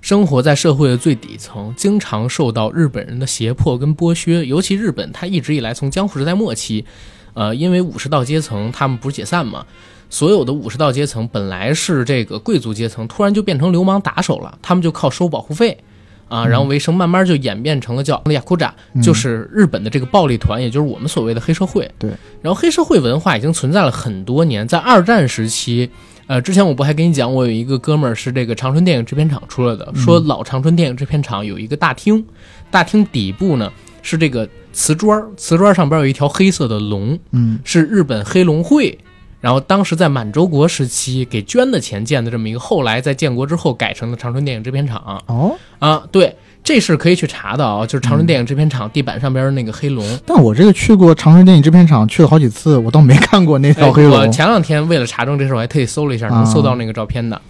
[0.00, 4.44] 生活在社会的最底层，经常受到日本人的胁迫跟剥削。
[4.46, 6.84] 尤其日本，他一直以来从江户时代末期，
[7.34, 9.66] 呃，因为武士道阶层他们不是解散嘛，
[10.10, 15.76] 所有的武士道阶层本来是这个贵族阶层，突然就变成流氓打手了，他们就靠收保护费。
[16.28, 21.90] 啊，然后为生，慢慢就演变成了叫雅库扎，嗯就是日本的这个暴力团，也就是我们所谓的黑社会。
[21.98, 22.10] 对，
[22.42, 25.88] 然后黑社会文化已经存在了很多年，在二战时期，
[26.26, 32.22] 呃，之前我不还跟你讲，我有一个哥们儿是这个长春电影制片厂出来的，说老长春电影制片厂有一个大厅，
[32.70, 38.98] 大厅底部呢是这个瓷砖儿，瓷砖上边有一条黑色的龙，嗯是日本黑龙会，
[39.40, 46.36] 然后当时在满洲国时期给捐的钱建的这么一个，后来在建国之后改成了长春电影制片厂哦，啊，对。
[46.64, 50.04] 这是可以去查的啊，就是长春电影制片厂地板上边的那个黑龙。
[50.26, 54.08] 但我这个去过长春电影制片厂，去了好几次，我倒没看过那条黑哎。
[54.08, 54.18] 龙。
[54.18, 57.40] 我前两天为了查证这事儿，我还特意搜了一下，能搜到那个照片的。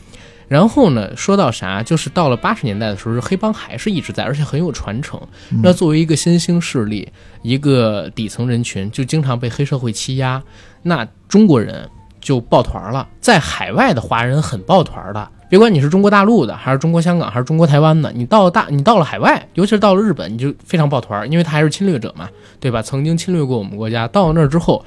[0.48, 5.20] 然后呢，说到啥，就是到了八十年代的时候，黑帮还是一直在，而且很有传承。
[5.52, 7.06] 嗯那作为一个新兴势力，
[7.42, 10.42] 一个底层人群，就经常被黑社会欺压。
[10.82, 11.88] 那中国人
[12.20, 15.28] 就抱团了，在海外的华人很抱团的。
[15.50, 22.28] 别管你是中国大陆的，还是中国香港，还是中国台湾的，你到了大，你到了海外，尤其是到了日本，你就非常抱团，因为他还是侵略者嘛，
[22.60, 22.82] 对吧？
[22.82, 24.84] 曾经侵略过我们国家，到了那儿之后，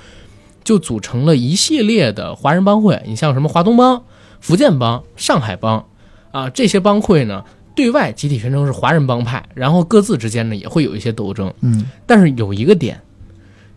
[0.63, 3.01] 就组成了一系列的华人帮会。
[3.07, 4.03] 你像什么华东帮、
[4.41, 5.85] 福建帮、上海帮
[6.31, 11.53] 啊，这些帮会呢，对外集体宣称是华人帮派，然后各自之间呢也会有一些斗争。
[11.61, 12.99] 嗯但是有一个点，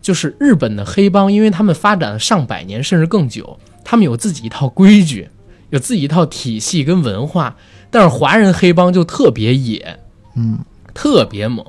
[0.01, 5.29] 就是日本的黑帮，因为他们发展了上百年甚至更久，他们有自己一套规矩，
[5.69, 7.55] 有自己一套体系跟文化。
[7.89, 9.99] 但是华人黑帮就特别野，
[10.35, 10.59] 嗯
[10.93, 11.65] 特别猛，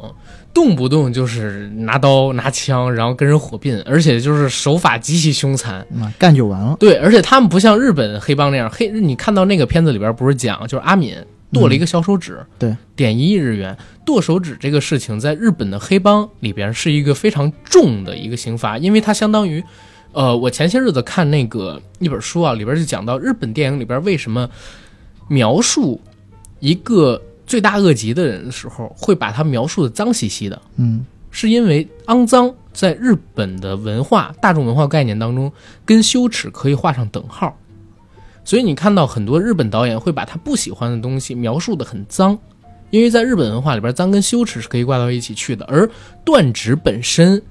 [0.57, 5.81] 动不动就是拿刀拿枪，然后跟人火并，而且就是手法极其凶残。
[6.01, 6.75] 啊，干就完了。
[6.81, 11.15] 对，而且他们不像日本黑帮那样，黑你看到那个片子里边不是讲，就是阿敏
[11.53, 13.77] 剁了一个小手指，对，点一亿日元，
[14.07, 19.63] 剁手指这个事情在日本的黑帮里边是一个非常重的一个刑罚，因为它相当于，
[20.13, 24.49] 呃，我前些日子看那个一本书啊，里边就讲到日本电影里边为什么
[25.29, 26.01] 描述
[26.61, 35.53] 一个罪大恶极的人的时候，会把他描述的脏兮兮的，嗯是因为肮脏在日本的文化大众文化概念当中，
[35.85, 37.59] 跟羞耻可以画上等号。
[38.43, 42.39] 所以你看到很多日本导演会把他不喜欢的东西描述的很脏，
[42.91, 45.65] 因为在日本文化里边，脏跟羞耻是可以挂到一起去的。
[45.67, 45.91] 而
[46.25, 47.43] 断指本身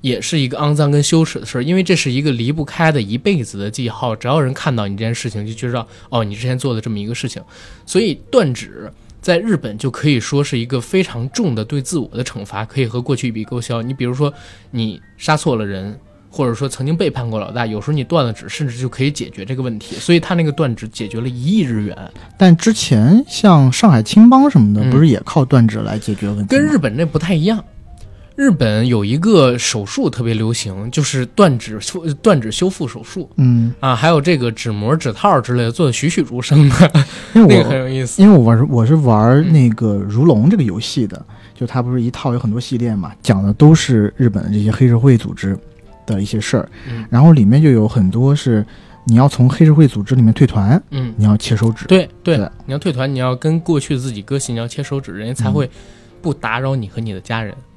[0.00, 4.14] 也是一个肮脏跟羞耻的事儿，因为这是一个离不开的一辈子的记号。
[4.14, 7.42] 只要人看到你这件事情，就知道哦，你之前做的这么一个事情。
[7.84, 8.90] 所以断指
[9.24, 13.80] 在日本就可以说是一个非常重的对自我的惩罚，可以和过去一笔勾销。
[13.80, 14.30] 你比如说，
[14.70, 15.98] 你杀错了人，
[16.28, 19.96] 或者说曾经背叛过老大，有时候你断了指，甚至就可以解决这个问题。
[19.96, 21.96] 所以他那个断指解决了一亿日元，
[22.36, 26.48] 但之前像上海青帮什么的，嗯不是也靠断指来解决问题吗？
[26.50, 27.64] 跟日本那不太一样。
[28.36, 33.30] 日本有一个手术特别流行，就是断指修断指修复手术。
[33.36, 36.92] 嗯，啊，还有这个指模、指套之类的，做的栩栩如生的，
[37.34, 38.20] 因为 那个很有意思。
[38.20, 41.24] 因为我玩我是玩那个如龙这个游戏的，
[41.54, 45.56] 就它不是一套有很多系列嘛，讲的都是日本的这些黑社会组织
[46.04, 47.04] 的一些事儿，嗯。
[47.08, 48.66] 然后里面就有很多是
[49.04, 55.70] 你要从黑社会组织里面退团，嗯，你要切手指，对对对，你要退团，你要跟过去自己割席，你要切手指，人家才会
[56.20, 57.54] 不打扰你和你的家人。
[57.54, 57.73] 嗯，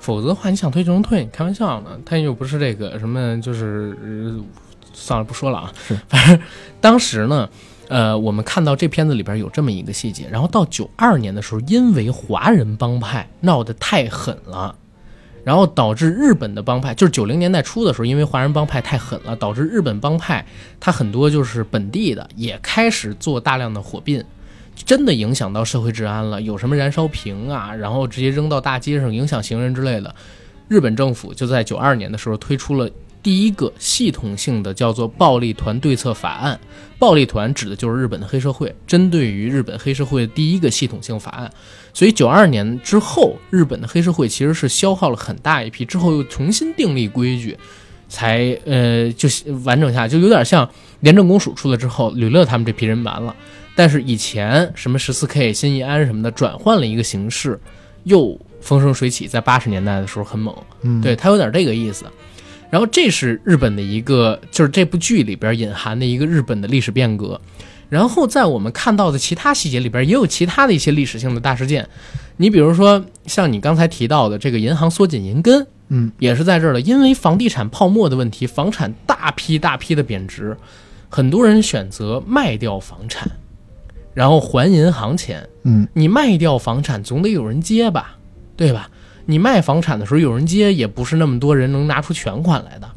[0.00, 1.90] 否则的话，你想退就能退，你开玩笑呢。
[2.04, 4.44] 他又不是这个什么，就是、呃
[4.92, 5.72] 算了，不说了啊。
[5.86, 6.40] 是，反正
[6.80, 7.48] 当时呢。
[7.90, 14.72] 呃，我们看到这片子里边有这么一个细节，然后到九二年的时候，因为华人帮派闹得太狠了，
[15.42, 20.46] 然后导致日本的帮派，就是九零年代初的时候，因为华人帮派太狠了，导致日本帮派
[20.78, 24.24] 他很多就是本地的也开始做大量的火并，
[24.74, 30.14] 真的影响到社会治安了，有什么燃烧瓶啊，然后直接扔到大街上影响行人之类的。
[30.68, 32.88] 日本政府就在九二年的时候推出了
[33.22, 36.58] 第一个系统性的叫做暴力团对策法案。
[36.98, 41.50] 暴力团指的就是日本的黑社会，针对于日本黑社会的第一个系统性法案。
[41.92, 47.56] 所以九二年之后，日本的黑社会其实是消耗了很大一批，之后又重新订立规矩，
[48.08, 49.28] 才呃就
[49.64, 50.68] 完整下，就有点像
[51.00, 53.34] 廉政公署出来之后，吕乐他们这批人完了。
[53.74, 57.58] 但是以前什么十四 K、新义安什么的，转换了一个形式，
[58.04, 62.04] 又风生水起，在八十年代的时候很猛，嗯，对，它有点这个意思。
[62.68, 67.40] 然后这是日本的一个，就是这部剧里边隐含的一个日本的历史变革。
[67.88, 71.88] 然后在我们看到的其他细节里边，也有其他的一些历史性的大事件。
[72.36, 76.80] 你比如说，像你刚才提到的这个银行缩紧银根，嗯，也是在这儿的。
[76.80, 80.56] 因为房地产泡沫的问题，房产大批大批的贬值，
[81.08, 83.28] 很多人选择卖掉房产，
[84.14, 85.48] 然后还银行钱。
[85.62, 88.16] 嗯，你卖掉房产总得有人接吧，
[88.56, 88.90] 对吧？
[89.26, 92.90] 你卖房产的时候有人接，也不是那么多人能拿出全款来的，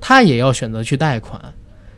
[0.00, 1.40] 他也要选择去贷款，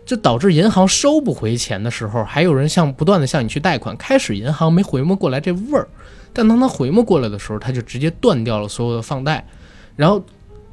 [0.07, 3.95] 就导致银行收不回钱的时候，还有人向不断的向你去贷款。
[3.97, 5.87] 开始银行没回摸过来这味儿，
[6.33, 9.47] 但当他回摸过来的时候，他就直接断掉了所有的放贷，
[9.97, 10.25] 然后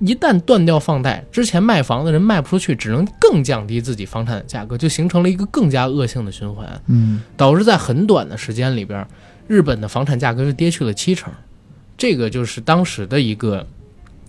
[0.02, 9.08] 一旦断掉放贷，之前卖房的人卖不出去，只能更降低自己房产的价格，就形成了一个更加恶性的循环，嗯，导致在很短的时间里边，
[9.48, 11.32] 日本的房产价格是跌去了七成。
[11.96, 13.68] 这个就是当时的一个，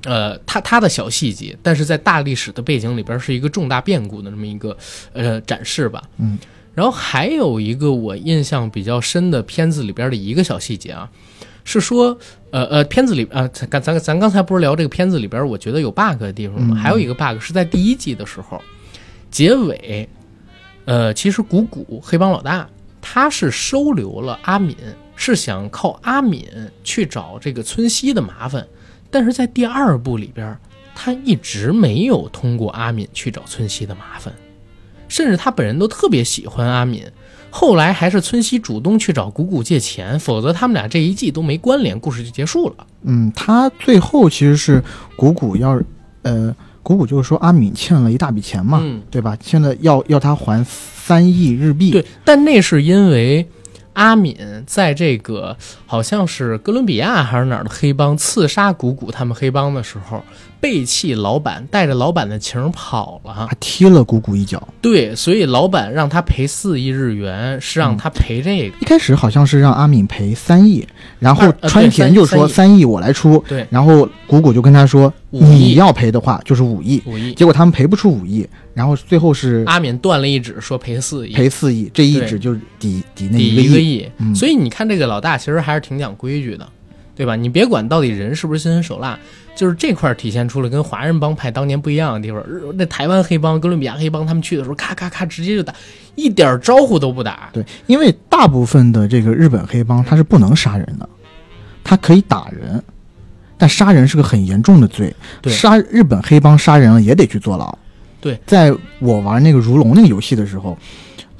[0.05, 4.77] 呃，它它的小细节，但是在大历史的背景里边是一个重大变故的这么一个
[5.15, 6.03] 呃展示吧。
[6.19, 6.39] 嗯，
[6.75, 11.09] 然后还有一个我印象比较深的片子里边的一个小细节啊，
[11.65, 12.17] 是说，
[12.51, 16.77] 呃呃，片子里啊，咱咱咱刚才不是聊这个片子里边，我觉得有 bug 的地方吗？
[16.77, 18.61] 嗯还有一个 bug 是在第一季的时候，
[19.31, 20.09] 结尾，
[20.85, 22.69] 呃，其实谷谷黑帮老大
[23.01, 24.77] 他是收留了阿敏。
[25.15, 26.49] 是想靠阿敏
[26.83, 28.67] 去找这个村西的麻烦，
[29.09, 30.59] 但是在第二部里边，
[30.97, 34.35] 他一直没有通过阿敏去找村西的麻烦，
[35.07, 37.05] 甚至他本人都特别喜欢阿敏。
[37.53, 42.87] 后来还是村西主动去找谷谷借钱，否则他们俩这一季都没关联，故事就结束了。
[43.03, 44.83] 嗯，他最后其实是
[45.15, 45.81] 谷谷要，
[46.23, 49.37] 呃，谷谷就是说阿敏欠了一大笔钱嘛，嗯，对吧？
[49.41, 53.47] 现在要要他还三亿日币，对，但那是因为。
[53.95, 54.35] 阿敏
[54.67, 60.25] 在这个好像是哥伦比亚还是哪儿的黑帮刺杀谷谷他们黑帮的时候，
[60.63, 64.63] 背弃老板，带着老板的情跑了，还踢了姑姑一脚。
[64.81, 68.77] 对，所以老板让他赔四亿日元，是让他赔这个。
[68.81, 70.87] 一开始好像是让阿敏赔三亿，
[71.19, 72.85] 然后呃川田就说三亿。
[72.85, 77.35] 我来出，对，然后姑姑就跟他说你要赔的话就是五亿，五亿。
[77.35, 84.09] 结果他们赔不出五亿，然后最后是阿敏断了一指，说赔四亿，赔四亿，这一指就抵抵那一个亿。
[84.19, 84.33] 嗯。
[84.33, 86.69] 所以你看这个老大其实还是挺讲规矩的，
[87.15, 87.37] 对吧？
[87.37, 89.19] 你别管到底人是不是心狠手辣，
[89.55, 92.43] 就是这块体现出了跟华人帮派当年不一样的地方。
[92.75, 95.75] 那台湾黑帮、哥伦比亚黑帮他们去的时候，咔咔咔直接就打，
[96.15, 97.51] 一点招呼都不打。
[97.53, 101.09] 对，因为大部分的这个日本黑帮他是不能杀人的，
[101.85, 102.83] 他可以打人，
[103.59, 105.15] 但杀人是个很严重的罪。
[105.41, 107.79] 对杀日本黑帮杀人了也得去坐牢。
[108.21, 110.77] 对，在我玩那个如龙那个游戏的时候。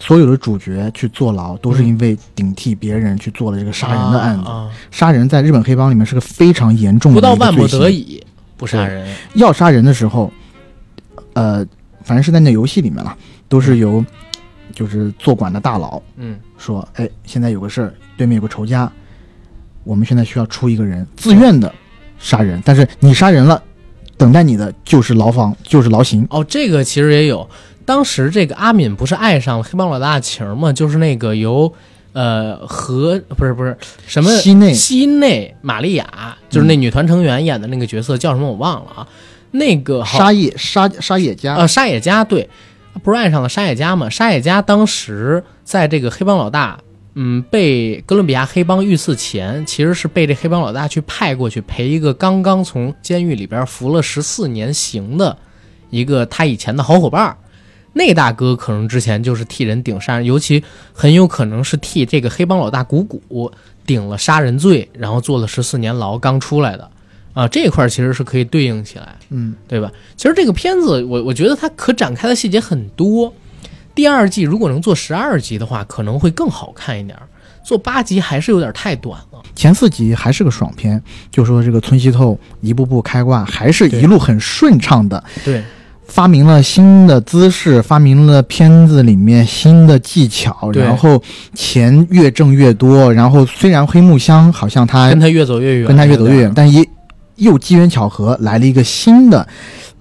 [0.03, 4.49] 所有的主角去坐牢，都是因为顶替别人去做了这个杀人的案子。
[4.49, 8.21] 啊啊、杀人在日本黑帮里面是个非常严重的不到万不得已
[8.57, 9.15] 不杀人。
[9.35, 10.33] 要杀人的时候，
[11.35, 11.65] 呃，
[12.03, 13.17] 反正是在那游戏里面了，
[13.49, 14.05] 都是由
[14.75, 18.91] 就是坐馆的大佬，嗯，说，哎，现在有个事儿，对面有个仇家，
[19.85, 21.73] 我们现在需要出一个人自愿的
[22.19, 23.63] 杀人，但是你杀人了，
[24.17, 26.27] 等待你的就是牢房，就是牢刑。
[26.29, 27.49] 哦，这个其实也有。
[27.85, 30.73] 当时这个阿敏不是爱上了黑帮老大的情吗？
[30.73, 31.73] 就是那个由
[32.13, 33.77] 呃和不是不是
[34.07, 39.09] 什么西内西内玛利亚，就是那女团成员演的那个角色、叫什么我忘了啊。
[39.53, 42.49] 那个沙野沙沙野家呃沙野家对，
[43.03, 44.09] 不是爱上了沙野家吗？
[44.09, 46.79] 沙野家当时在这个黑帮老大
[47.15, 55.37] 嗯被哥伦比亚黑帮遇刺前，其实是被这黑帮老大去派过去陪一个刚刚从监狱里边服了十四年刑的
[55.91, 57.37] 一个他以前的好伙伴儿。
[57.93, 60.63] 那大哥可能之前就是替人顶杀人，尤其
[60.93, 63.53] 很有可能是替这个黑帮老大谷谷
[63.87, 66.91] 顶了杀人罪，然后坐了十四年牢刚出来的，
[67.35, 69.91] 啊，这块其实是可以对应起来，嗯，对吧？
[70.17, 73.33] 其实这个片子我我觉得它可展开的细节很多，
[73.95, 77.19] 第二季如果能做十二集的话，可能会更好看一点，
[77.65, 79.43] 做八集还是有点太短了。
[79.55, 85.23] 前四集还是个爽片，就说这个村西透一步步开挂，还是一路很顺畅的。
[85.45, 85.63] 对，
[86.13, 91.23] 发明了新的姿势，发明了片子里面新的技巧，然后
[91.55, 93.11] 钱越挣越多。
[93.11, 96.87] 然后虽然黑木香好像他跟他越走越远，跟他越走越远，但也
[97.37, 99.49] 又机缘巧合来了一个新的，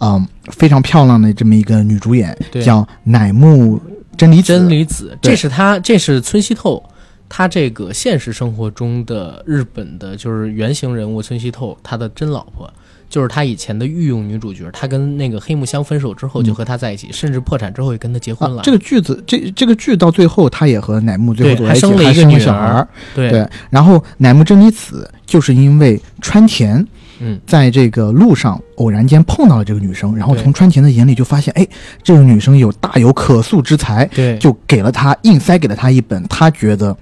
[0.01, 3.79] 嗯，非常漂亮的这么一个女主演，对叫乃木
[4.17, 4.47] 真理子。
[4.47, 6.83] 真理子，这是他，这是村西透，
[7.29, 12.69] 他这个现实生活中的日本的，就是原型人物村西透，他的真老婆，
[13.11, 14.67] 就是他以前的御用女主角。
[14.71, 18.61] 他跟那个黑木香分手之后，就和他在一起，甚至破产之后也跟他结婚了。
[18.61, 22.87] 啊这个剧子，这这个剧到最后，他也和乃木最后走在一起，还生了一个小孩。
[23.13, 26.83] 对，对，然后乃木真理子就是因为川田
[27.19, 31.67] 嗯，在这个路上偶然间碰到了这个女生，然后从川田的眼里就发现，哎，
[32.01, 36.95] 这个女生有大有可塑之才，对，就给了他硬塞给了他一本他觉得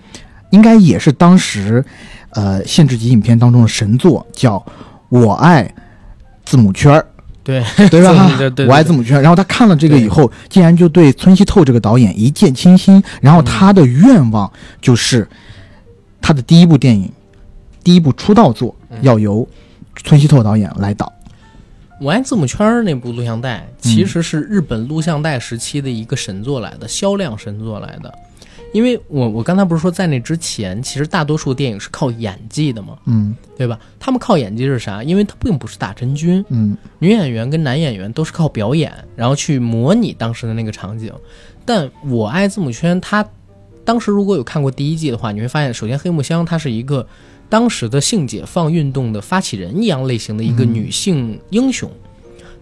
[0.49, 1.83] 应该也是当时
[2.31, 4.57] 呃限制级影片当中的神作，叫
[5.07, 5.73] 《我爱
[6.49, 6.99] 字母圈儿》，
[7.45, 8.27] 对对吧？
[8.37, 9.21] 对对对我爱字母圈。
[9.21, 15.27] 然后他看了这个以后，竟然就对村西透这个导演一见倾心，然后他的愿望就是
[16.19, 17.11] 他的第一部电影、
[17.83, 19.47] 第一部出道作嗯要由
[20.03, 21.11] 村西透导演来导。
[22.01, 28.11] 我爱字母圈那部录像带，其实是日本录像带时期的一个神作来的，销量神作来的。
[28.71, 33.79] 因为我我刚才不是说在那之前，其实大多数电影是靠演技的嘛，嗯对吧？
[33.99, 35.03] 他们靠演技是啥？
[35.03, 41.11] 因为他并不是打真菌，嗯女演员跟男演员都是靠表演，然后去模拟当时的那个场景。
[41.65, 43.25] 但我爱字母圈，他
[43.83, 47.05] 当时如果有看过第一季的话，你会发现，首先黑木香她是一个
[47.49, 51.89] 当时的性解放运动的发起人一样类型的一个嗯女性英雄，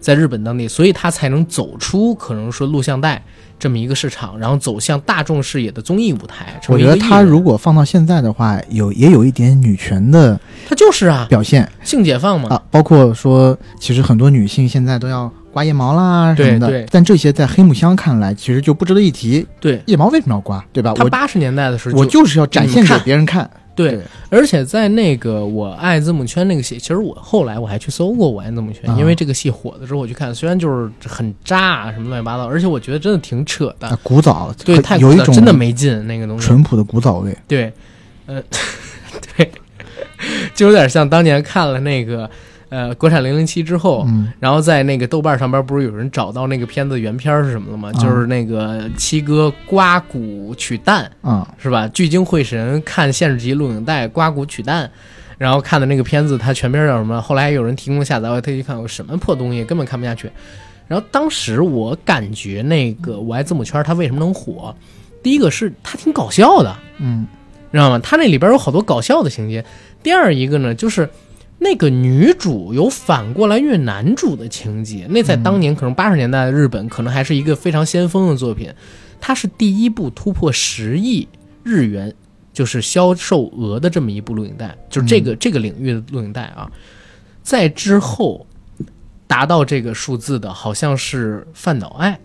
[0.00, 3.22] 在日本当地，所以她才能走出可能说录像带
[3.58, 6.60] 这么一个市场，然后走向大众视野的综艺舞台。
[6.68, 10.38] 我觉得他如果放到现在的话，有也有一点女权的
[10.68, 11.68] 他就是啊，表现。
[11.82, 19.46] 性解放嘛，啊，包括说，其实很多女性现在都要刮腋毛啦什么的，对对但这些在黑木香看来，其实就不值得一提。
[19.60, 19.82] 对。
[19.86, 20.92] 腋毛为什么要刮，对吧？
[20.92, 23.48] 我她八十年代的时候我就是要展现给别人看。
[23.78, 28.96] 对对，而且在那个我爱字母圈那个戏，其实我后来我还去搜过我爱字母圈，啊。
[28.98, 37.36] 因为这个戏火的时候我去看，虽然就是很渣啊什么乱七八糟，而且我觉得真的挺扯的，啊，古早，对，很太有一种真的没劲那个东西，淳朴的古早味。
[37.46, 37.72] 对，
[38.26, 38.42] 呃，
[39.36, 39.50] 对，
[40.54, 42.28] 就有点像当年看了那个
[42.70, 47.90] 呃国产零零七之后，嗯然后在那个豆瓣上边不是有人找到那个片子原片是什么了吗？
[47.94, 51.10] 啊就是那个七哥刮骨取蛋。
[51.22, 51.88] 啊，是吧？
[51.88, 54.90] 聚精会神看现实级录影带，刮骨取蛋，
[55.38, 57.20] 然后看的那个片子，它全名叫什么？
[57.22, 60.30] 后来有人提供下载，我特意看，我什么破东西，根本看不下去。
[60.86, 64.74] 然后当时我感觉那个《我爱字母圈》它为什么能火？
[65.22, 67.26] 第一个是它挺搞笑的，嗯
[67.70, 67.98] 知道吗？
[68.02, 69.62] 它那里边有好多搞笑的情节。
[70.02, 71.06] 第二一个呢，就是
[71.58, 78.72] 那个女主有反过来虐男主的情节，那在当年可能八十年代的日本，可能还是一个非常先锋的作品。
[79.20, 81.26] 它是第一部突破十亿
[81.64, 82.14] 日元
[82.52, 86.70] 就是销售额的这么一部录影带，就是这个、这个领域的录影带啊。
[87.42, 88.46] 在之后
[89.26, 92.18] 达到这个数字的，好像是饭岛爱。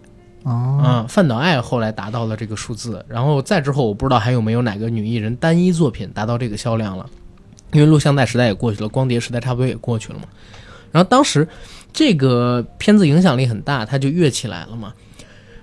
[0.43, 7.09] 哦，嗯，饭岛爱后来达到了这个数字，然后再之后我不知道还有没有哪个女艺人单一作品达到这个销量了，
[7.73, 10.25] 因为录像带时代也过去了，光碟时代差不多也过去了嘛。
[10.91, 11.47] 然后当时
[11.91, 14.93] 这个片子影响力很大，它就跃起来了嘛。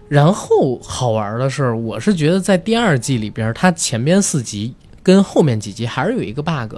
[0.08, 6.74] 然后好玩的是，我是觉得在第二季里边，它前边四集跟后面几集还是有一个 bug，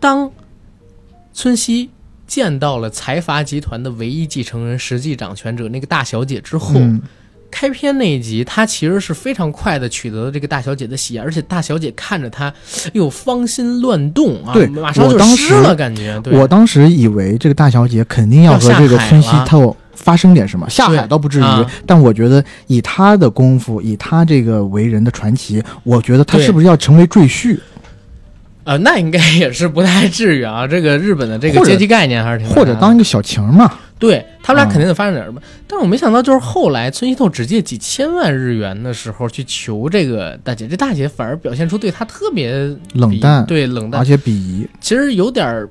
[0.00, 0.30] 当
[1.34, 1.90] 村西
[2.26, 6.80] 见到了财阀集团的唯一继承人、实际掌权者那个大小姐之后，
[7.58, 12.52] 开篇那一集，他其实是非常快的取得了这个大小姐的喜爱，而且大小姐看着他，
[12.92, 16.20] 又芳心乱动啊，对马上就湿了，感觉。
[16.22, 21.66] 对，我当时以为这个大小姐肯定要和这个村西透发生点什么，下海倒不至于，啊。
[21.86, 27.58] 但我觉得以他的功夫，以他这个为人的传奇，我觉得他是不是要成为赘婿，
[28.66, 30.66] 呃，那应该也是不太至于啊。
[30.66, 33.72] 这个日本的这个阶级概念还是挺或者当一个小情嘛？
[33.96, 35.40] 对他们俩嗯肯定得发生点什么。
[35.68, 42.52] 但是我没想到，就是后来村西透只借几千万日元的时候去求这个大姐，这大姐反而表现出对他特别
[42.94, 45.68] 冷淡对冷淡而，且鄙夷，其实有点儿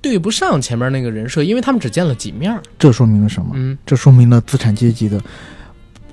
[0.00, 3.50] 对不上前面那个人设，因为他们只见了几面，这说明了什么？
[3.54, 5.20] 嗯，这说明了资产阶级的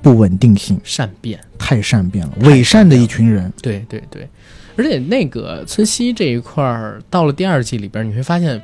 [0.02, 1.40] 不稳定性善变。
[1.60, 3.54] 太善变了，伪善的一群人。
[3.62, 4.28] 对对对，
[4.76, 8.62] 而且那个村西这一块儿，到了第二季里边，你会发现，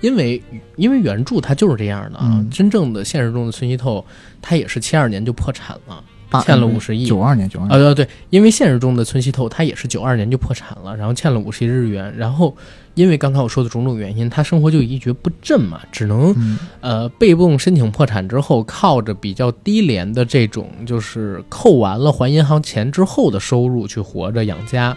[0.00, 0.42] 因为
[0.76, 4.04] 因为原著它就是这样的啊，嗯真正的现实中的村西透，
[4.40, 6.04] 他也是七二年就破产了，
[6.44, 7.06] 欠了五十亿。
[7.06, 7.86] 九二年，九二年。
[7.86, 12.56] 啊，对，因为现实中的村西透他也是九二年就破产了，然后欠了五十亿日元，然后
[12.94, 16.34] 因为刚才我说的种种原因，他生活就一蹶不振嘛，只能
[16.80, 24.96] 呃被动申请破产之后，靠着比较低廉的这种就是扣完了还银行钱之后的收入去活着养家，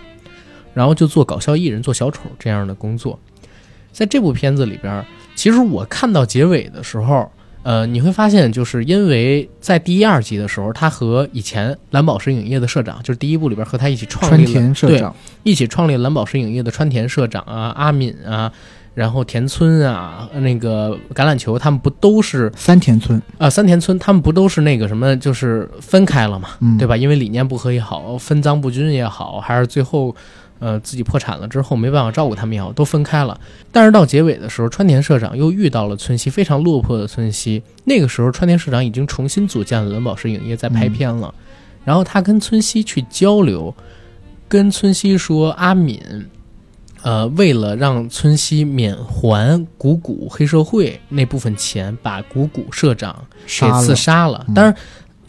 [0.76, 3.20] 然后就做搞笑艺人、做小丑这样的工作。
[3.92, 5.04] 在这部片子里边，
[5.34, 7.28] 其实我看到结尾的时候。
[7.64, 15.04] 呃，你会发现，就是因为在第一、二集的时候，他和以前蓝宝石影业的社长，就是第一部里边和他一起创立了，对，
[15.42, 18.52] 一起创立蓝宝石影业的川田社长啊，阿敏啊，
[18.94, 23.50] 然后田村啊，那个橄榄球，他们不都是三田村啊？
[23.50, 26.96] 三田村他们不都是那个什么，就是分开了嘛，对吧？
[26.96, 30.16] 因为理念不合也好，分赃不均也好，还是最后。
[30.60, 33.40] 呃，自己破产了之后没办法照顾他们也好，都分开了。
[33.72, 37.62] 但是到结尾的时候，川田社长又遇到了村西，非常落魄的村西。
[37.84, 41.34] 那个时候，川田社长已经重新组建了蓝宝石影业，在拍片了。
[41.84, 43.76] 然后他跟村西去交流，
[44.48, 46.02] 跟村西说：“阿敏，
[47.04, 54.76] 呃，为了让村西免还谷谷黑社会那部分钱，把谷谷社长给刺杀了。”当然。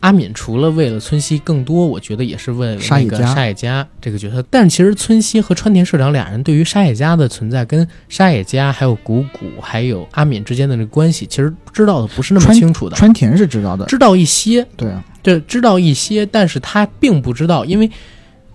[0.00, 4.44] 阿敏除了为了村西，更多我觉得也是为了那个沙野家这个角色。
[4.50, 12.96] 但其实村西和川田社长俩人对于沙野家的存在，跟沙野家还有谷谷还有阿敏之间的那个关系，其实知道的不是那么清楚的。
[12.96, 14.64] 川田是知道的，知道一些。
[14.76, 17.90] 对啊，对，知道一些，但是他并不知道，因为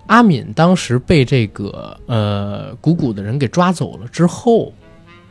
[0.06, 4.72] 阿敏当时被这个呃谷谷的人给抓走了之后，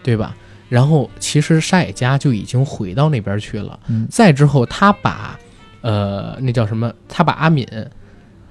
[0.03, 0.35] 对吧？
[0.69, 3.79] 然后其实沙野家就已经回到那边去了。
[3.87, 5.39] 嗯，再之后他把。
[5.81, 6.91] 呃，那叫什么？
[7.07, 7.67] 他把阿敏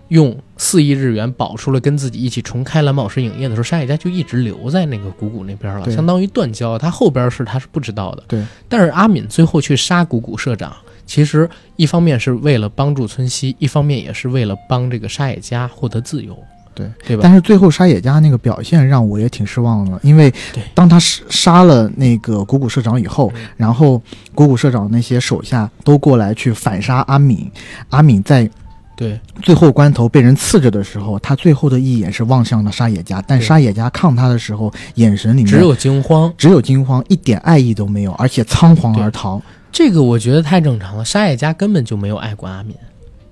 [0.08, 6.76] 用四亿日元保出了，跟自己一起重开蓝宝石影业的时候，沙野家就一直留在那个谷谷那边了，相当于断交。
[6.76, 8.24] 他后边是他是不知道的。
[8.26, 8.44] 对。
[8.68, 10.74] 但是阿敏最后去杀谷谷社长，
[11.06, 16.36] 其实一方面是为了帮助村西，一方面也是为了帮这个沙野家获得自由。
[16.80, 17.20] 对对吧？
[17.22, 20.32] 但是最后沙野家那个表现让我也挺失望的，因为
[20.74, 24.00] 当他杀杀了那个谷谷社长以后，然后
[24.34, 27.50] 谷谷社长那些手下都过来去反杀阿敏，
[27.90, 28.48] 阿敏在
[28.96, 39.40] 对最后关头被人刺着的时候，他最后的一眼是望向了沙野家，但沙野家抗他的时候，眼神里面只有惊慌，只有惊慌，一点爱意都没有，而且仓皇而逃。
[39.72, 42.76] 这个我觉得太正常了，沙野家根本就没有爱过阿敏。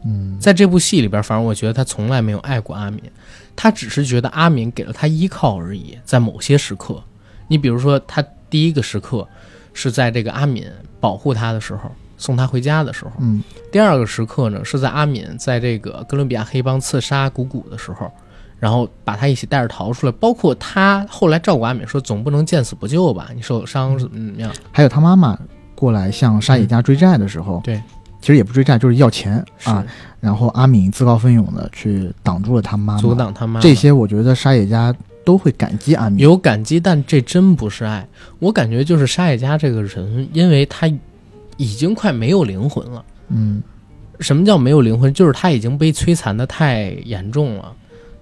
[0.07, 3.03] 嗯，在这部戏里边，反正我觉得他从来没有爱过阿敏，
[3.61, 5.99] 他只是觉得阿敏给了他依靠而已。
[6.05, 7.03] 在某些时刻，
[7.49, 9.27] 你比如说，他第一个时刻
[9.75, 10.65] 是在这个阿敏
[11.01, 13.43] 保护他的时候，送他回家的时候，嗯，
[13.73, 18.09] 第二个时刻呢是在阿敏在这个哥伦比亚黑帮刺杀谷谷的时候，
[18.61, 20.13] 然后把他一起带着逃出来。
[20.13, 23.31] 包括他后来照顾阿敏，说总不能见死不救吧？
[23.35, 24.53] 你受伤怎么怎么样？
[24.71, 25.37] 还有他妈妈
[25.75, 27.83] 过来向沙野家追债的时候，对。
[28.21, 29.85] 其实也不追债，就是要钱啊。
[30.21, 33.61] 然后阿敏自告奋勇的去挡住了他妈妈，阻挡他妈。
[33.61, 34.95] 这些我觉得沙野家
[35.25, 38.07] 都会感激阿敏，有感激，但这真不是爱。
[38.41, 40.91] 我感觉就是沙野家这个人，因为他
[41.57, 43.05] 已经快没有灵魂了。
[43.29, 43.63] 嗯，
[44.19, 45.15] 什么叫没有灵魂？
[45.15, 47.73] 就是他已经被摧残的太严重了。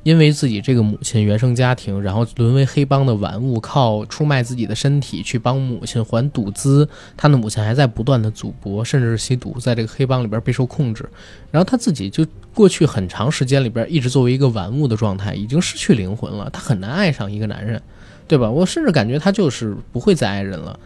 [0.07, 6.89] 因为自己这个母亲原生家庭，然后沦为黑帮的玩物，靠出卖自己的身体去帮母亲还赌资。
[7.17, 11.05] 他的母亲还在不断的赌博，甚至是吸毒，在这个黑帮里边备受控制。
[11.51, 16.49] 然后他自己就过去很长时间里边一直作为一个玩物的状态，已经失去灵魂了。
[16.51, 17.83] 他很难爱上一个男人，
[18.29, 18.49] 对吧？
[18.49, 20.79] 我甚至感觉他就是不会再爱人了，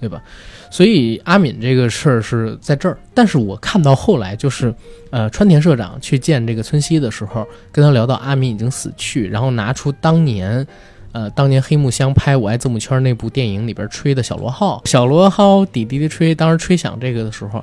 [0.00, 0.22] 对吧？
[0.70, 4.74] 所以阿敏这个事儿是在这儿，但是我看到后来就是，
[5.10, 10.66] 呃，川田社长去见这个村西的时候，跟他聊到阿敏已经死去，然后拿出当年，
[11.12, 17.62] 呃，当年黑木香拍《我爱字母圈》那部电影里边吹的小螺号，小螺号滴滴滴吹，当时吹响这个的时候，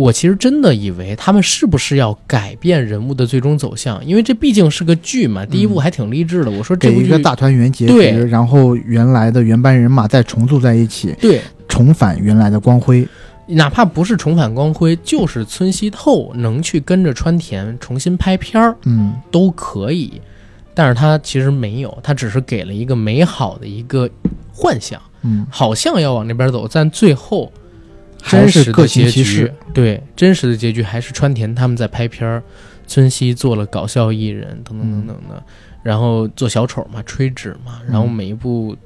[0.00, 6.50] 我其实真的以为他们是不是要改变人物的最终走向，因为这毕竟是个剧嘛，第一部还挺励志的。
[6.50, 11.40] 我说这一个大团圆结局，然后原来的原班人马再重组在一起，对。
[11.68, 13.06] 重返原来的光辉，
[13.46, 20.20] 哪怕不是重返光辉，就是村西透能去跟着川田重新拍片儿，嗯，都可以。
[20.74, 24.10] 但是他其实没有，他只是给了一个美好的一个
[24.52, 27.52] 幻想，嗯，好像要往那边走，但最后
[28.22, 32.42] 真实的结局，对，真实的结局还是川田他们在拍片儿，
[32.86, 35.42] 村西做了搞笑艺人，等等等等的，
[35.82, 38.76] 然后做小丑嘛，吹纸嘛，然后每一部。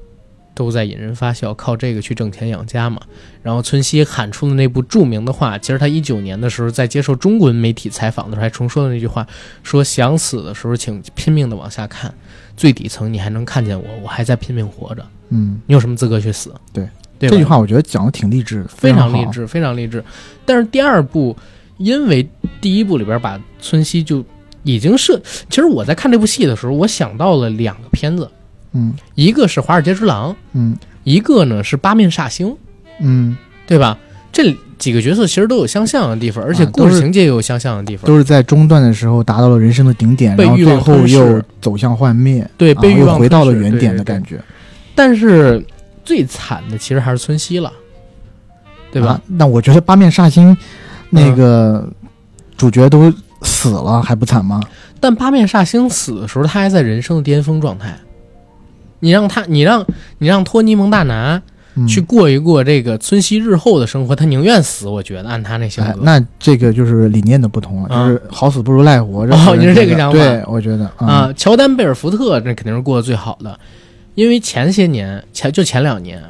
[0.56, 3.02] 都在引人发笑，靠这个去挣钱养家嘛。
[3.42, 9.26] 然后村西喊出的那部著名的话，其实他一九年的时候在接受中国媒体采访的时候还重说的那句话，
[9.64, 12.14] 说想死的时候请拼命的往下看，
[12.56, 15.04] 最底层你还能看见我，我还在拼命活着。
[15.30, 16.54] 嗯，你有什么资格去死？
[16.72, 16.88] 对，
[17.30, 20.02] 这句话我觉得讲的挺励志，非常励志，非常励志。
[20.44, 21.36] 但是第二部
[21.78, 22.28] 因为
[22.60, 24.24] 第一部里边把村西就
[24.62, 25.20] 已经是，
[25.50, 28.30] 其实我在看这部戏的时候，我想到了两个片子，
[28.72, 28.94] 嗯。
[29.14, 30.76] 一个是《华尔街之狼》，嗯。
[31.04, 32.48] 一个呢是《八面煞星》，
[33.00, 33.98] 嗯，对吧？
[34.32, 38.06] 这几个角色其实都有相像的地方，而且故事情节也有相像的地方。
[38.06, 43.98] 都是在中段的时候达到了人生的顶点，然后最后又走向幻灭，对，被欲望回到了原点对对对。
[43.98, 44.40] 的感觉，
[44.94, 45.64] 但是
[46.04, 47.72] 最惨的其实还是村西了，
[48.92, 49.08] 对吧？
[49.08, 50.56] 啊那我觉得八面煞星
[51.10, 51.88] 那个
[52.56, 54.60] 主角都死了还不惨吗？
[55.00, 57.96] 但八面煞星死的时候，他还在人生的巅峰状态。
[59.00, 59.84] 你让他，你让
[60.18, 61.42] 你让托尼蒙大拿
[61.74, 64.88] 嗯去过一过这个村西日后的生活，他宁愿死。
[64.88, 69.34] 我觉得按他那性格，，哎那这个就是理念的不同了，啊就是好死不如赖活着。
[69.34, 73.58] 哦你是这个想法对，我觉得啊，乔丹贝尔福特那肯定是过得最好的，
[74.14, 76.22] 因为前些年前就前两年，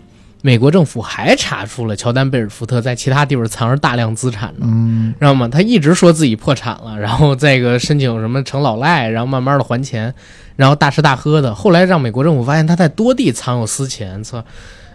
[0.43, 4.67] 美国政府还查出了乔丹贝尔福特在其他地方藏着大量资产呢。
[4.67, 5.49] 嗯知道吗？
[5.49, 10.13] 他一直说自己破产了，然后这个申请什么成老赖，然后慢慢的还钱，
[10.57, 11.55] 然后大吃大喝的。
[11.55, 14.45] 后来让美国政府发现他在多地藏有私钱，操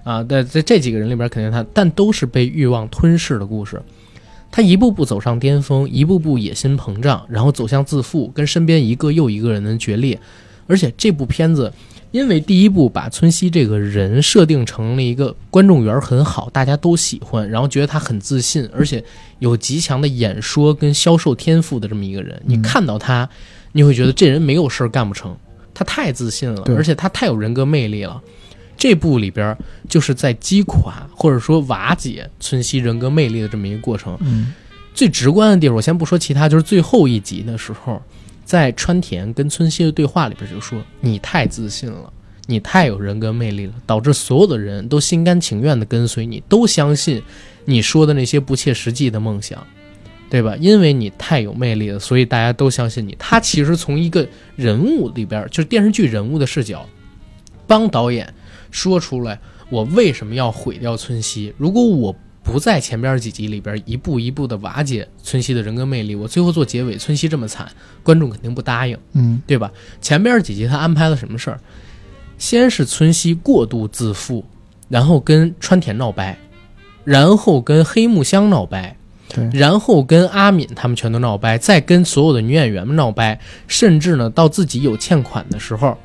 [0.03, 0.23] 啊！
[0.23, 3.81] 在在这几个人里边，肯定他，但都是被欲望吞噬的故事。
[4.51, 10.19] 他一步步走上巅峰，一步步野心膨胀，然后走向自负，跟身边一个又一个人的决裂。
[10.67, 11.71] 而且这部片子，
[12.11, 19.03] 因为第一部把村西这个人设定成了一个观众缘很好，大家都喜欢，然后觉得他很自信，而且
[19.37, 22.41] 有极强的演说跟销售天赋的这么一个人。
[22.45, 23.29] 你嗯看到他，
[23.71, 25.35] 你会觉得这人没有事儿干不成，
[25.73, 28.21] 他太自信了，而且他太有人格魅力了。
[28.75, 29.55] 这部里边
[29.89, 34.17] 就是在击垮或者说瓦解村西人格魅力的这么一个过程。
[34.21, 34.53] 嗯
[34.91, 38.01] 最直观的地方，我先不说其他，就是最后一集的时候，
[38.49, 42.11] 在川田跟村西的对话里边就说：“你太自信了，
[42.47, 47.21] 你太有人格魅力了，导致所有的人都心甘情愿地跟随你，都相信
[47.65, 49.63] 你说的那些不切实际的梦想，
[50.31, 50.55] 对吧？
[50.59, 56.89] 因为你太有魅力了，所以大家都相信你。”他其实从一个人物里边，就是电视剧人物的视角，
[57.67, 58.33] 帮导演
[58.71, 59.39] 说出来
[59.69, 61.53] 我为什么要毁掉村西。
[61.55, 62.15] 如果我
[62.51, 67.69] 不在前边几集里边一步一步的瓦解村西的人格魅力，我最后做结尾，村西这么惨，
[68.01, 69.71] 观众肯定不答应，嗯对吧？
[70.01, 71.59] 前边几集他安排了什么事儿？
[72.37, 74.43] 先是村西过度自负，
[74.87, 76.37] 然后跟川田闹掰，
[77.03, 78.95] 然后跟黑木香闹掰，
[79.27, 85.97] 对，然后跟阿敏他们全都闹掰，再跟所有的女演员们闹掰，甚至呢，到自己有欠款的时候，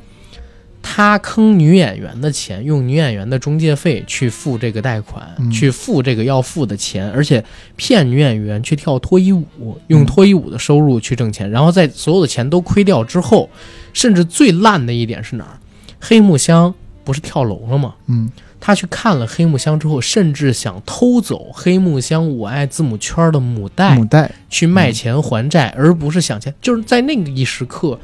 [0.96, 13.50] 他坑女演员的钱，用女演员的中介费去付这个贷款，嗯去付这个要付的钱，而且骗女演员去跳脱衣舞，用脱衣舞的收入去挣钱，然后在所有的钱都亏掉之后，
[13.92, 15.58] 甚至最烂的一点是哪儿？
[15.98, 16.72] 黑木香
[17.02, 17.96] 不是跳楼了吗？
[18.06, 18.30] 嗯
[18.60, 26.54] 他去看了黑木香之后，甚至想偷走黑木香我爱字母圈的母带母带，去卖钱还债，而不是想钱。
[26.62, 27.98] 就是在那个一时刻，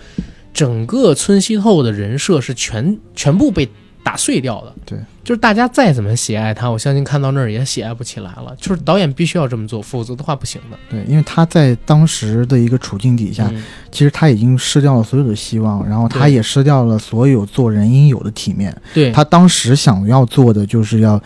[0.53, 3.69] 整个村西透的人设是全全部被
[4.03, 4.75] 打碎掉的。
[4.87, 8.57] 对，就是大家再怎么喜爱他，我相信看到那儿也喜爱不起来了。
[8.59, 10.79] 就是导演必须要这么做，否则的话不行的。
[10.89, 18.75] 对，因为他在当时的一个处境底下，嗯其实他已经失掉了所有的希望，然后他也失掉了所有做人应有的体面。
[18.95, 21.23] 对，他当时想要做的就是要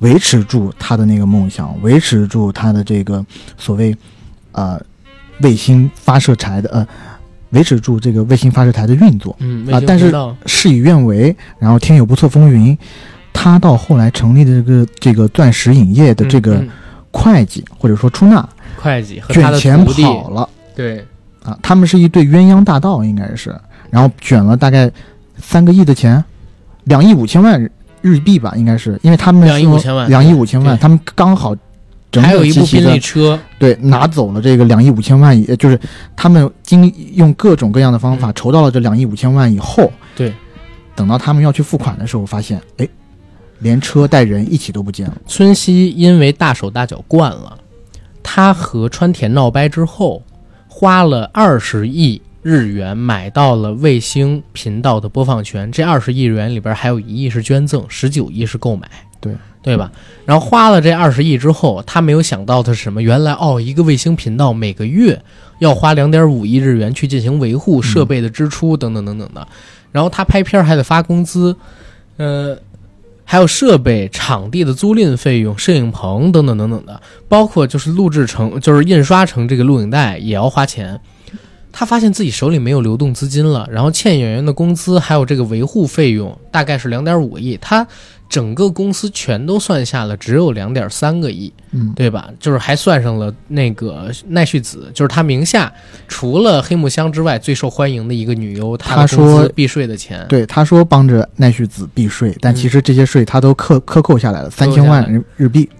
[0.00, 3.24] 维持住他的那个梦想，维持住他的这个
[3.56, 3.96] 所谓
[4.52, 4.78] 呃
[5.40, 6.86] 卫星发射柴的呃
[7.54, 9.34] 维持住这个卫星发射台的运作。
[9.38, 10.12] 嗯啊但是
[10.44, 12.76] 事与愿违，然后天有不测风云，
[13.32, 16.68] 他到后来成立的这个这个钻石影业的这个嗯
[17.10, 18.46] 会计、或者说出纳
[18.76, 20.48] 会计和卷钱，跑了。
[20.74, 21.04] 对，
[21.44, 23.54] 啊，他们是一对鸳鸯大盗，应该是，
[23.90, 24.90] 然后卷了大概
[25.38, 26.22] 三个亿的钱，
[26.84, 31.54] 两亿五千万日日币吧，应该是，因为他们两亿五千万两亿五千万，他们刚好
[32.14, 35.78] 整还有整齐齐的一部宾利车，对拿走了这个两亿五千万以，呃就是
[36.14, 40.32] 他们经用各种各样的方法嗯筹到了这两亿五千万以后，对，
[40.94, 42.88] 等到他们要去付款的时候，发现哎，
[43.58, 45.16] 连车带人一起都不见了。
[45.26, 47.58] 村西因为大手大脚惯了，
[48.22, 50.22] 他和川田闹掰之后，
[50.68, 55.70] 花了二十亿日元买到了卫星频道的播放权。
[55.72, 58.88] 这二十亿日元里边还有一亿是捐赠，十九亿是购买，
[59.20, 59.32] 对
[59.64, 59.90] 对吧？
[60.26, 63.02] 然后花了这二十亿之后，他没有想到的是什么？
[63.02, 65.20] 原来哦，一个卫星频道每个月
[65.58, 69.48] 要花两点五亿日元去进行维护设备的支出等等等等的。
[69.90, 71.56] 然后他拍片儿还得发工资，
[72.18, 72.58] 呃，
[73.24, 81.00] 还有设备、场地的租赁费用、摄影棚等等等等的，包括就是录制成，就是印刷成这个录影带也要花钱。
[81.76, 87.84] 他发现自己手里没有流动资金了，然后欠演员的工资还有这个维护费用大概是两点五个亿，他
[88.34, 92.28] 整个公司全都算下了只有两点三个亿，嗯，对吧？
[92.40, 95.72] 就是还算上了那个奈绪子，就是他名下
[96.08, 100.26] 除了黑木香之外最受欢迎的一个女优，她说避税的钱。
[100.28, 105.70] 对，他说帮着奈绪子避税，但嗯其实这些税他都克克扣下来了，三千万日日币。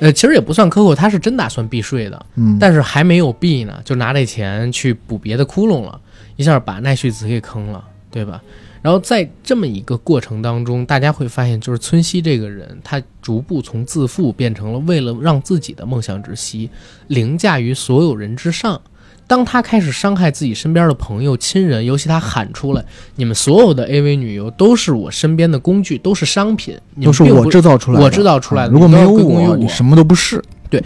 [0.00, 5.98] 呃，其实也不算克扣，他是真打算避税的，嗯，但是还没有避呢，就拿这钱去补别的窟窿了，
[6.36, 8.42] 一下把奈绪子给坑了，对吧？
[8.86, 16.70] 然后在这么一个过程当中，大家会发现，就是村西这个人，他逐步从自负变成了为了让自己的梦想窒息，
[17.08, 18.80] 凌驾于所有人之上。
[19.26, 22.84] 当他开始伤害自己身边的朋友、亲人，尤其他喊出来
[23.16, 30.40] ：“你们所有的 AV 女优都是我身边的工具，都是商品，你都是我制造出来的，我制造出来的啊如果没有我你什么都不是。
[30.70, 30.80] 对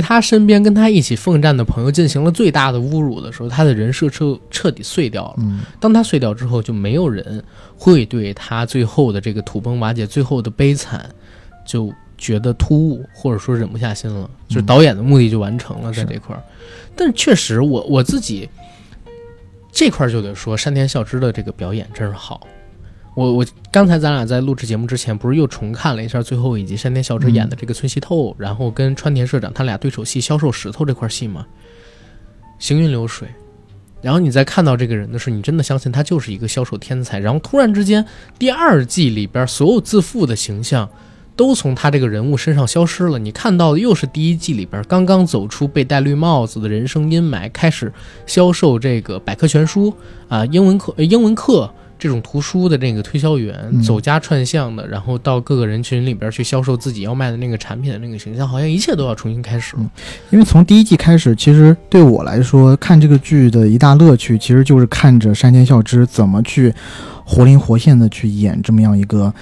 [0.00, 5.34] 他身边跟他一起奋战的朋友进行了最大的侮辱的时候，他的人设彻彻底碎掉了。
[5.38, 7.42] 嗯，当他碎掉之后，就没有人
[7.76, 11.04] 会对他最后的这个土崩瓦解、最后的悲惨，
[11.66, 14.30] 就觉得突兀，或者说忍不下心了。
[14.48, 16.42] 就是导演的目的就完成了在这块儿。
[16.94, 18.48] 但是确实我，我自己
[19.72, 22.46] 这块儿就得说，山田孝之的这个表演真是好。
[23.14, 31.46] 我我刚才咱俩在录制节目之前，不是又重看了一下最后一集山田孝之演的这个村西透，然后跟川田社长他俩对手戏销售石头这块戏嘛，
[32.58, 33.28] 行云流水。
[34.00, 37.20] 然后你再看到这个人的时候，你真的相信他就是一个销售天才。
[37.20, 38.04] 然后突然之间，
[38.38, 40.88] 第二季里边所有自负的形象
[41.36, 43.18] 都从他这个人物身上消失了。
[43.18, 47.92] 你看到的又是第一季里边刚刚走出被戴绿帽子的人生阴霾，开始
[48.26, 49.94] 销售这个百科全书
[50.28, 51.72] 啊、英文课、呃英文课
[52.02, 59.90] 这种图书的这个推销员，嗯走家串巷的，然后到各个人群里边去销售自己要卖的那个产品的那个形象，好像一切都要重新开始了。
[60.30, 66.74] 因为从第一季开始，其实对我来说，看这个剧的一大乐趣，其实就是看着山田孝之怎么去
[67.24, 69.32] 活灵活现的去演这么样一个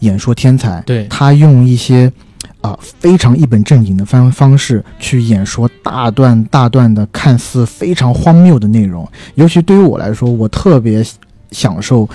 [0.00, 0.82] 演说天才。
[0.84, 2.12] 对，他用一些
[2.60, 11.04] 啊、非常一本正经的方方式去演说大段大段的看似非常荒谬的内容，尤其对于我来说，我特别
[11.52, 12.08] 享受